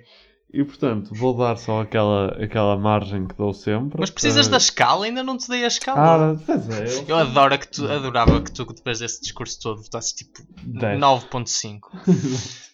e 0.54 0.64
portanto, 0.64 1.14
vou 1.14 1.36
dar 1.38 1.58
só 1.58 1.82
aquela, 1.82 2.28
aquela 2.44 2.78
margem 2.78 3.28
que 3.28 3.36
dou 3.36 3.54
sempre. 3.54 4.00
Mas 4.00 4.10
precisas 4.10 4.48
Eh, 4.48 4.50
da 4.52 4.58
escala? 4.58 5.06
Ainda 5.06 5.22
não 5.24 5.38
te 5.38 5.48
dei 5.50 5.64
a 5.64 5.68
escala. 5.68 6.34
Ah, 6.34 6.42
pois 6.46 6.70
é, 6.70 6.88
eu- 7.00 7.06
Eu 7.10 7.18
adoro 7.18 7.58
que 7.60 7.68
tu, 7.68 7.86
adorava 7.92 8.42
que 8.42 8.52
tu, 8.52 8.66
depois 8.66 9.00
desse 9.00 9.22
discurso 9.22 9.60
todo, 9.62 9.82
votasses 9.82 10.14
tipo 10.14 10.42
Dez. 10.64 11.00
9.5. 11.00 11.80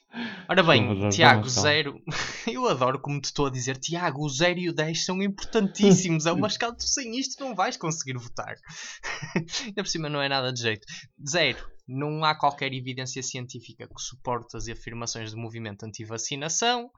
Ora 0.48 0.62
bem, 0.62 1.10
Tiago, 1.10 1.50
zero. 1.50 2.00
Eu 2.46 2.68
adoro 2.70 3.00
como 3.00 3.20
te 3.20 3.26
estou 3.26 3.48
a 3.48 3.50
dizer, 3.50 3.78
Tiago, 3.78 4.24
o 4.24 4.30
0 4.30 4.60
e 4.60 4.70
o 4.70 4.74
10 4.74 5.06
são 5.06 5.20
importantíssimos. 5.24 6.28
É 6.28 6.32
uma 6.32 6.46
escala, 6.50 6.76
tu 6.76 6.84
sem 6.84 7.18
isto 7.18 7.44
não 7.44 7.56
vais 7.56 7.78
conseguir 7.78 8.16
votar. 8.20 8.56
Ainda 9.66 9.82
por 9.82 9.88
cima 9.88 10.10
não 10.10 10.22
é 10.22 10.30
nada 10.30 10.54
de 10.54 10.62
jeito. 10.62 10.86
Zero. 11.28 11.58
Não 11.88 12.24
há 12.24 12.36
qualquer 12.36 12.72
evidência 12.74 13.24
científica 13.24 13.88
que 13.88 14.02
suporte 14.02 14.56
as 14.56 14.70
afirmações 14.70 15.32
do 15.32 15.38
movimento 15.38 15.84
anti-vacinação. 15.84 16.92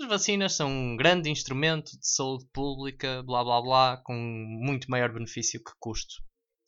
As 0.00 0.06
vacinas 0.06 0.54
são 0.54 0.70
um 0.70 0.96
grande 0.96 1.28
instrumento 1.28 1.98
de 1.98 2.06
saúde 2.06 2.46
pública, 2.52 3.22
blá 3.24 3.42
blá 3.42 3.60
blá, 3.60 3.96
com 3.96 4.14
muito 4.14 4.88
maior 4.88 5.12
benefício 5.12 5.62
que 5.62 5.72
custo. 5.80 6.22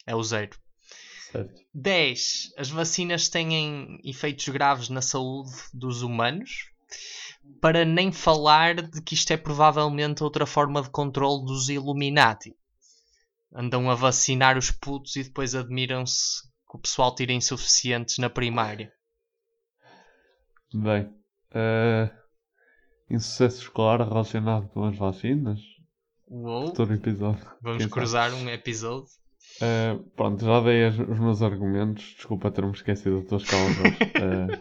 É 0.04 0.14
o 0.14 0.22
zero. 0.22 0.58
Certo. 1.30 1.54
10. 1.72 2.54
As 2.58 2.68
vacinas 2.70 3.28
têm 3.28 4.00
efeitos 4.04 4.48
graves 4.48 4.88
na 4.88 5.00
saúde 5.00 5.52
dos 5.72 6.02
humanos. 6.02 6.70
Para 7.60 7.84
nem 7.84 8.10
falar 8.10 8.82
de 8.82 9.00
que 9.00 9.14
isto 9.14 9.32
é 9.32 9.36
provavelmente 9.36 10.24
outra 10.24 10.44
forma 10.44 10.82
de 10.82 10.90
controle 10.90 11.44
dos 11.44 11.68
Illuminati. 11.68 12.56
Andam 13.54 13.88
a 13.88 13.94
vacinar 13.94 14.58
os 14.58 14.72
putos 14.72 15.14
e 15.14 15.22
depois 15.22 15.54
admiram-se 15.54 16.42
que 16.68 16.76
o 16.76 16.80
pessoal 16.80 17.14
tira 17.14 17.32
insuficientes 17.32 18.18
na 18.18 18.28
primária. 18.28 18.92
Bem, 20.72 21.12
eh, 21.52 22.10
insucesso 23.10 23.62
escolar 23.62 24.06
relacionado 24.06 24.68
com 24.68 24.84
as 24.84 24.96
vacinas. 24.96 25.60
Uou. 26.28 26.68
Futuro 26.68 26.94
episódio. 26.94 27.44
Vamos 27.60 27.78
quem 27.78 27.88
sabe. 27.88 27.92
cruzar 27.92 28.34
um 28.34 28.48
episódio. 28.48 29.08
Eh, 29.60 29.98
pronto, 30.14 30.44
já 30.44 30.60
dei 30.60 30.86
os 30.88 31.18
meus 31.18 31.42
argumentos. 31.42 32.14
Desculpa 32.16 32.50
ter-me 32.50 32.72
esquecido 32.72 33.20
da 33.22 33.28
tua 33.28 33.38
escola. 33.38 33.68
Jorge. 33.74 33.98
Eh, 34.14 34.60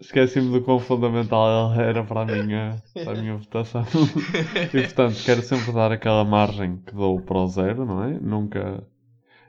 Esqueci-me 0.00 0.52
do 0.52 0.62
quão 0.62 0.78
fundamental 0.78 1.74
ela 1.74 1.82
era 1.82 2.04
para 2.04 2.20
a 2.20 2.24
minha, 2.24 2.80
para 2.94 3.18
a 3.18 3.20
minha 3.20 3.36
votação. 3.36 3.84
e 4.72 4.82
portanto, 4.82 5.20
quero 5.24 5.42
sempre 5.42 5.72
dar 5.72 5.90
aquela 5.90 6.24
margem 6.24 6.76
que 6.86 6.94
dou 6.94 7.20
para 7.20 7.38
o 7.38 7.48
zero, 7.48 7.84
não 7.84 8.04
é? 8.04 8.12
Nunca. 8.20 8.86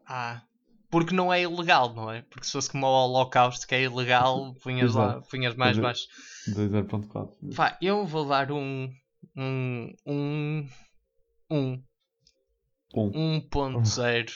Ah, 0.07 0.41
porque 0.89 1.13
não 1.13 1.31
é 1.33 1.41
ilegal, 1.43 1.93
não 1.93 2.11
é? 2.11 2.21
Porque 2.23 2.45
se 2.45 2.51
fosse 2.51 2.69
como 2.71 2.85
o 2.85 2.89
Holocausto, 2.89 3.67
que 3.67 3.75
é 3.75 3.83
ilegal, 3.83 4.53
punhas 4.63 4.93
lá, 4.93 5.21
punhas 5.21 5.55
mais 5.55 5.77
eu- 5.77 5.83
baixo. 5.83 6.07
Dois 6.47 6.69
0.4. 6.71 7.55
Pá, 7.55 7.77
eu 7.81 8.05
vou 8.05 8.27
dar 8.27 8.51
um. 8.51 8.89
Um. 9.35 9.93
Um. 10.05 10.67
Um. 11.51 11.83
Um. 12.95 13.41
1.0. 13.41 14.31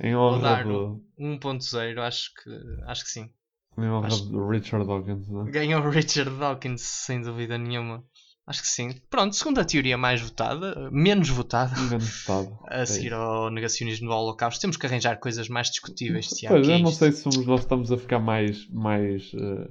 Em 0.00 0.14
honra 0.16 0.64
do- 0.64 1.02
um 1.18 1.38
1.0, 1.38 2.00
acho 2.00 2.30
que, 2.42 2.50
acho 2.86 3.04
que 3.04 3.10
sim. 3.10 3.30
Em 3.78 3.88
honra 3.88 4.06
Acho- 4.08 4.24
do 4.26 4.48
Richard 4.48 4.86
Dawkins, 4.86 5.28
não 5.28 5.46
é? 5.46 5.50
Ganhou 5.50 5.82
o 5.82 5.90
Richard 5.90 6.30
Dawkins, 6.38 6.80
sem 6.82 7.20
dúvida 7.22 7.58
nenhuma. 7.58 8.04
Acho 8.46 8.60
que 8.60 8.68
sim. 8.68 9.00
Pronto, 9.08 9.34
segunda 9.34 9.64
teoria 9.64 9.96
mais 9.96 10.20
votada, 10.20 10.90
menos 10.92 11.28
votada. 11.30 11.74
Menos 11.80 12.22
votado. 12.24 12.58
A 12.68 12.80
É 12.80 12.86
seguir 12.86 13.06
isso. 13.06 13.14
ao 13.16 13.50
negacionismo 13.50 14.08
do 14.08 14.14
Holocausto. 14.14 14.60
Temos 14.60 14.76
que 14.76 14.84
arranjar 14.86 15.16
coisas 15.18 15.48
mais 15.48 15.70
discutíveis, 15.70 16.26
Tiago. 16.28 16.56
Pois, 16.56 16.66
que 16.66 16.72
é 16.72 16.76
eu 16.76 16.82
não 16.82 16.90
isto. 16.90 16.98
sei 16.98 17.12
se 17.12 17.22
somos 17.22 17.46
nós 17.46 17.60
estamos 17.60 17.90
a 17.90 17.96
ficar 17.96 18.18
mais. 18.18 18.68
mais 18.68 19.32
eh, 19.34 19.70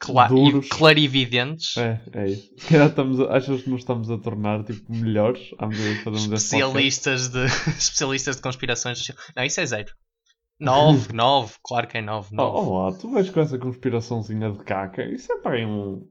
Cla- 0.00 0.26
e 0.26 0.28
duros. 0.28 0.68
clarividentes. 0.68 1.76
É, 1.76 2.00
é 2.12 2.26
isso. 2.28 2.50
Se 2.58 2.66
calhar 2.68 2.88
estamos 2.88 3.20
a- 3.20 3.36
achas 3.36 3.62
que 3.62 3.70
nos 3.70 3.80
estamos 3.80 4.10
a 4.10 4.18
tornar 4.18 4.62
tipo, 4.64 4.92
melhores 4.92 5.50
à 5.58 5.66
medida 5.66 5.88
que 5.96 6.04
fazemos 6.04 6.24
especialistas 6.42 7.28
de, 7.28 7.44
especialistas 7.76 8.36
de 8.36 8.42
conspirações. 8.42 9.04
Não, 9.36 9.44
isso 9.44 9.60
é 9.60 9.66
zero. 9.66 9.92
9, 10.60 11.12
9, 11.12 11.54
claro 11.62 11.86
que 11.86 11.98
é 11.98 12.02
9. 12.02 12.34
Oh, 12.38 12.42
oh 12.42 12.78
lá, 12.84 12.92
tu 12.96 13.10
vais 13.10 13.28
com 13.30 13.40
essa 13.40 13.58
conspiraçãozinha 13.58 14.50
de 14.52 14.58
caca. 14.64 15.04
Isso 15.04 15.32
é 15.32 15.38
para 15.38 15.56
aí 15.56 15.64
um. 15.64 16.04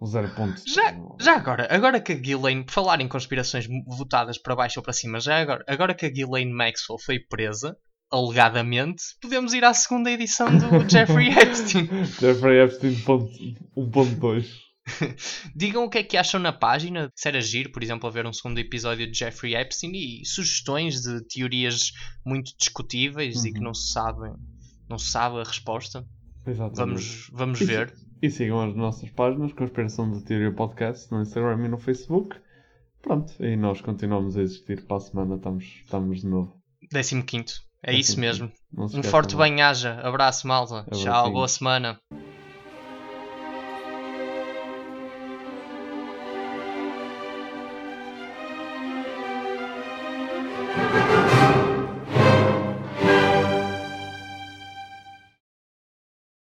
um 0.00 0.04
0.5. 0.06 0.62
Já, 0.66 0.94
já 1.20 1.36
agora, 1.36 1.66
agora 1.70 2.00
que 2.00 2.12
a 2.12 2.16
Ghislaine, 2.16 2.64
por 2.64 2.72
falar 2.72 3.00
em 3.00 3.08
conspirações 3.08 3.66
votadas 3.86 4.36
para 4.38 4.56
baixo 4.56 4.80
ou 4.80 4.84
para 4.84 4.92
cima, 4.92 5.20
já 5.20 5.38
agora, 5.40 5.64
agora 5.66 5.94
que 5.94 6.04
a 6.06 6.10
Ghislaine 6.10 6.52
Maxwell 6.52 6.98
foi 6.98 7.18
presa, 7.18 7.76
alegadamente, 8.12 9.02
podemos 9.20 9.52
ir 9.54 9.64
à 9.64 9.72
segunda 9.74 10.10
edição 10.10 10.46
do 10.56 10.66
Jeffrey 10.88 11.28
Epstein. 11.30 11.88
Jeffrey 12.20 12.60
Epstein 12.60 12.94
ponto- 13.00 13.32
1.2. 13.76 14.46
Digam 15.54 15.84
o 15.84 15.88
que 15.90 15.98
é 15.98 16.02
que 16.02 16.16
acham 16.16 16.40
na 16.40 16.52
página, 16.52 17.10
se 17.14 17.28
era 17.28 17.40
giro, 17.40 17.70
por 17.70 17.82
exemplo, 17.82 18.08
haver 18.08 18.26
um 18.26 18.32
segundo 18.32 18.58
episódio 18.58 19.10
de 19.10 19.16
Jeffrey 19.16 19.54
Epstein 19.54 19.92
e 19.94 20.26
sugestões 20.26 21.00
de 21.02 21.24
teorias 21.26 21.92
muito 22.26 22.52
discutíveis 22.58 23.44
e 23.44 23.52
que 23.52 23.58
Uhum. 23.58 23.64
não 23.66 23.74
se 23.74 23.92
sabem, 23.92 24.32
não 24.88 24.98
se 24.98 25.10
sabe 25.10 25.36
a 25.40 25.44
resposta. 25.44 26.04
Exatamente. 26.46 26.76
Vamos, 26.76 27.30
vamos 27.32 27.60
E- 27.60 27.64
ver. 27.64 27.94
E 28.20 28.30
sigam 28.30 28.60
as 28.60 28.74
nossas 28.76 29.10
páginas, 29.10 29.52
Conspiração 29.52 30.10
da 30.10 30.20
Teoria 30.20 30.52
Podcast, 30.52 31.10
no 31.10 31.22
Instagram 31.22 31.64
e 31.64 31.68
no 31.68 31.78
Facebook. 31.78 32.36
Pronto, 33.00 33.32
e 33.40 33.56
nós 33.56 33.80
continuamos 33.80 34.36
a 34.36 34.42
existir 34.42 34.84
para 34.86 34.96
a 34.96 35.00
semana, 35.00 35.36
estamos, 35.36 35.64
estamos 35.84 36.20
de 36.20 36.26
novo. 36.28 36.56
15 36.92 37.71
É 37.84 37.94
isso 37.94 38.18
mesmo. 38.18 38.50
Um 38.76 39.02
forte 39.02 39.36
bem-aja. 39.36 39.98
Abraço, 40.02 40.46
malta. 40.46 40.86
Tchau, 40.92 41.32
boa 41.32 41.48
semana. 41.48 41.98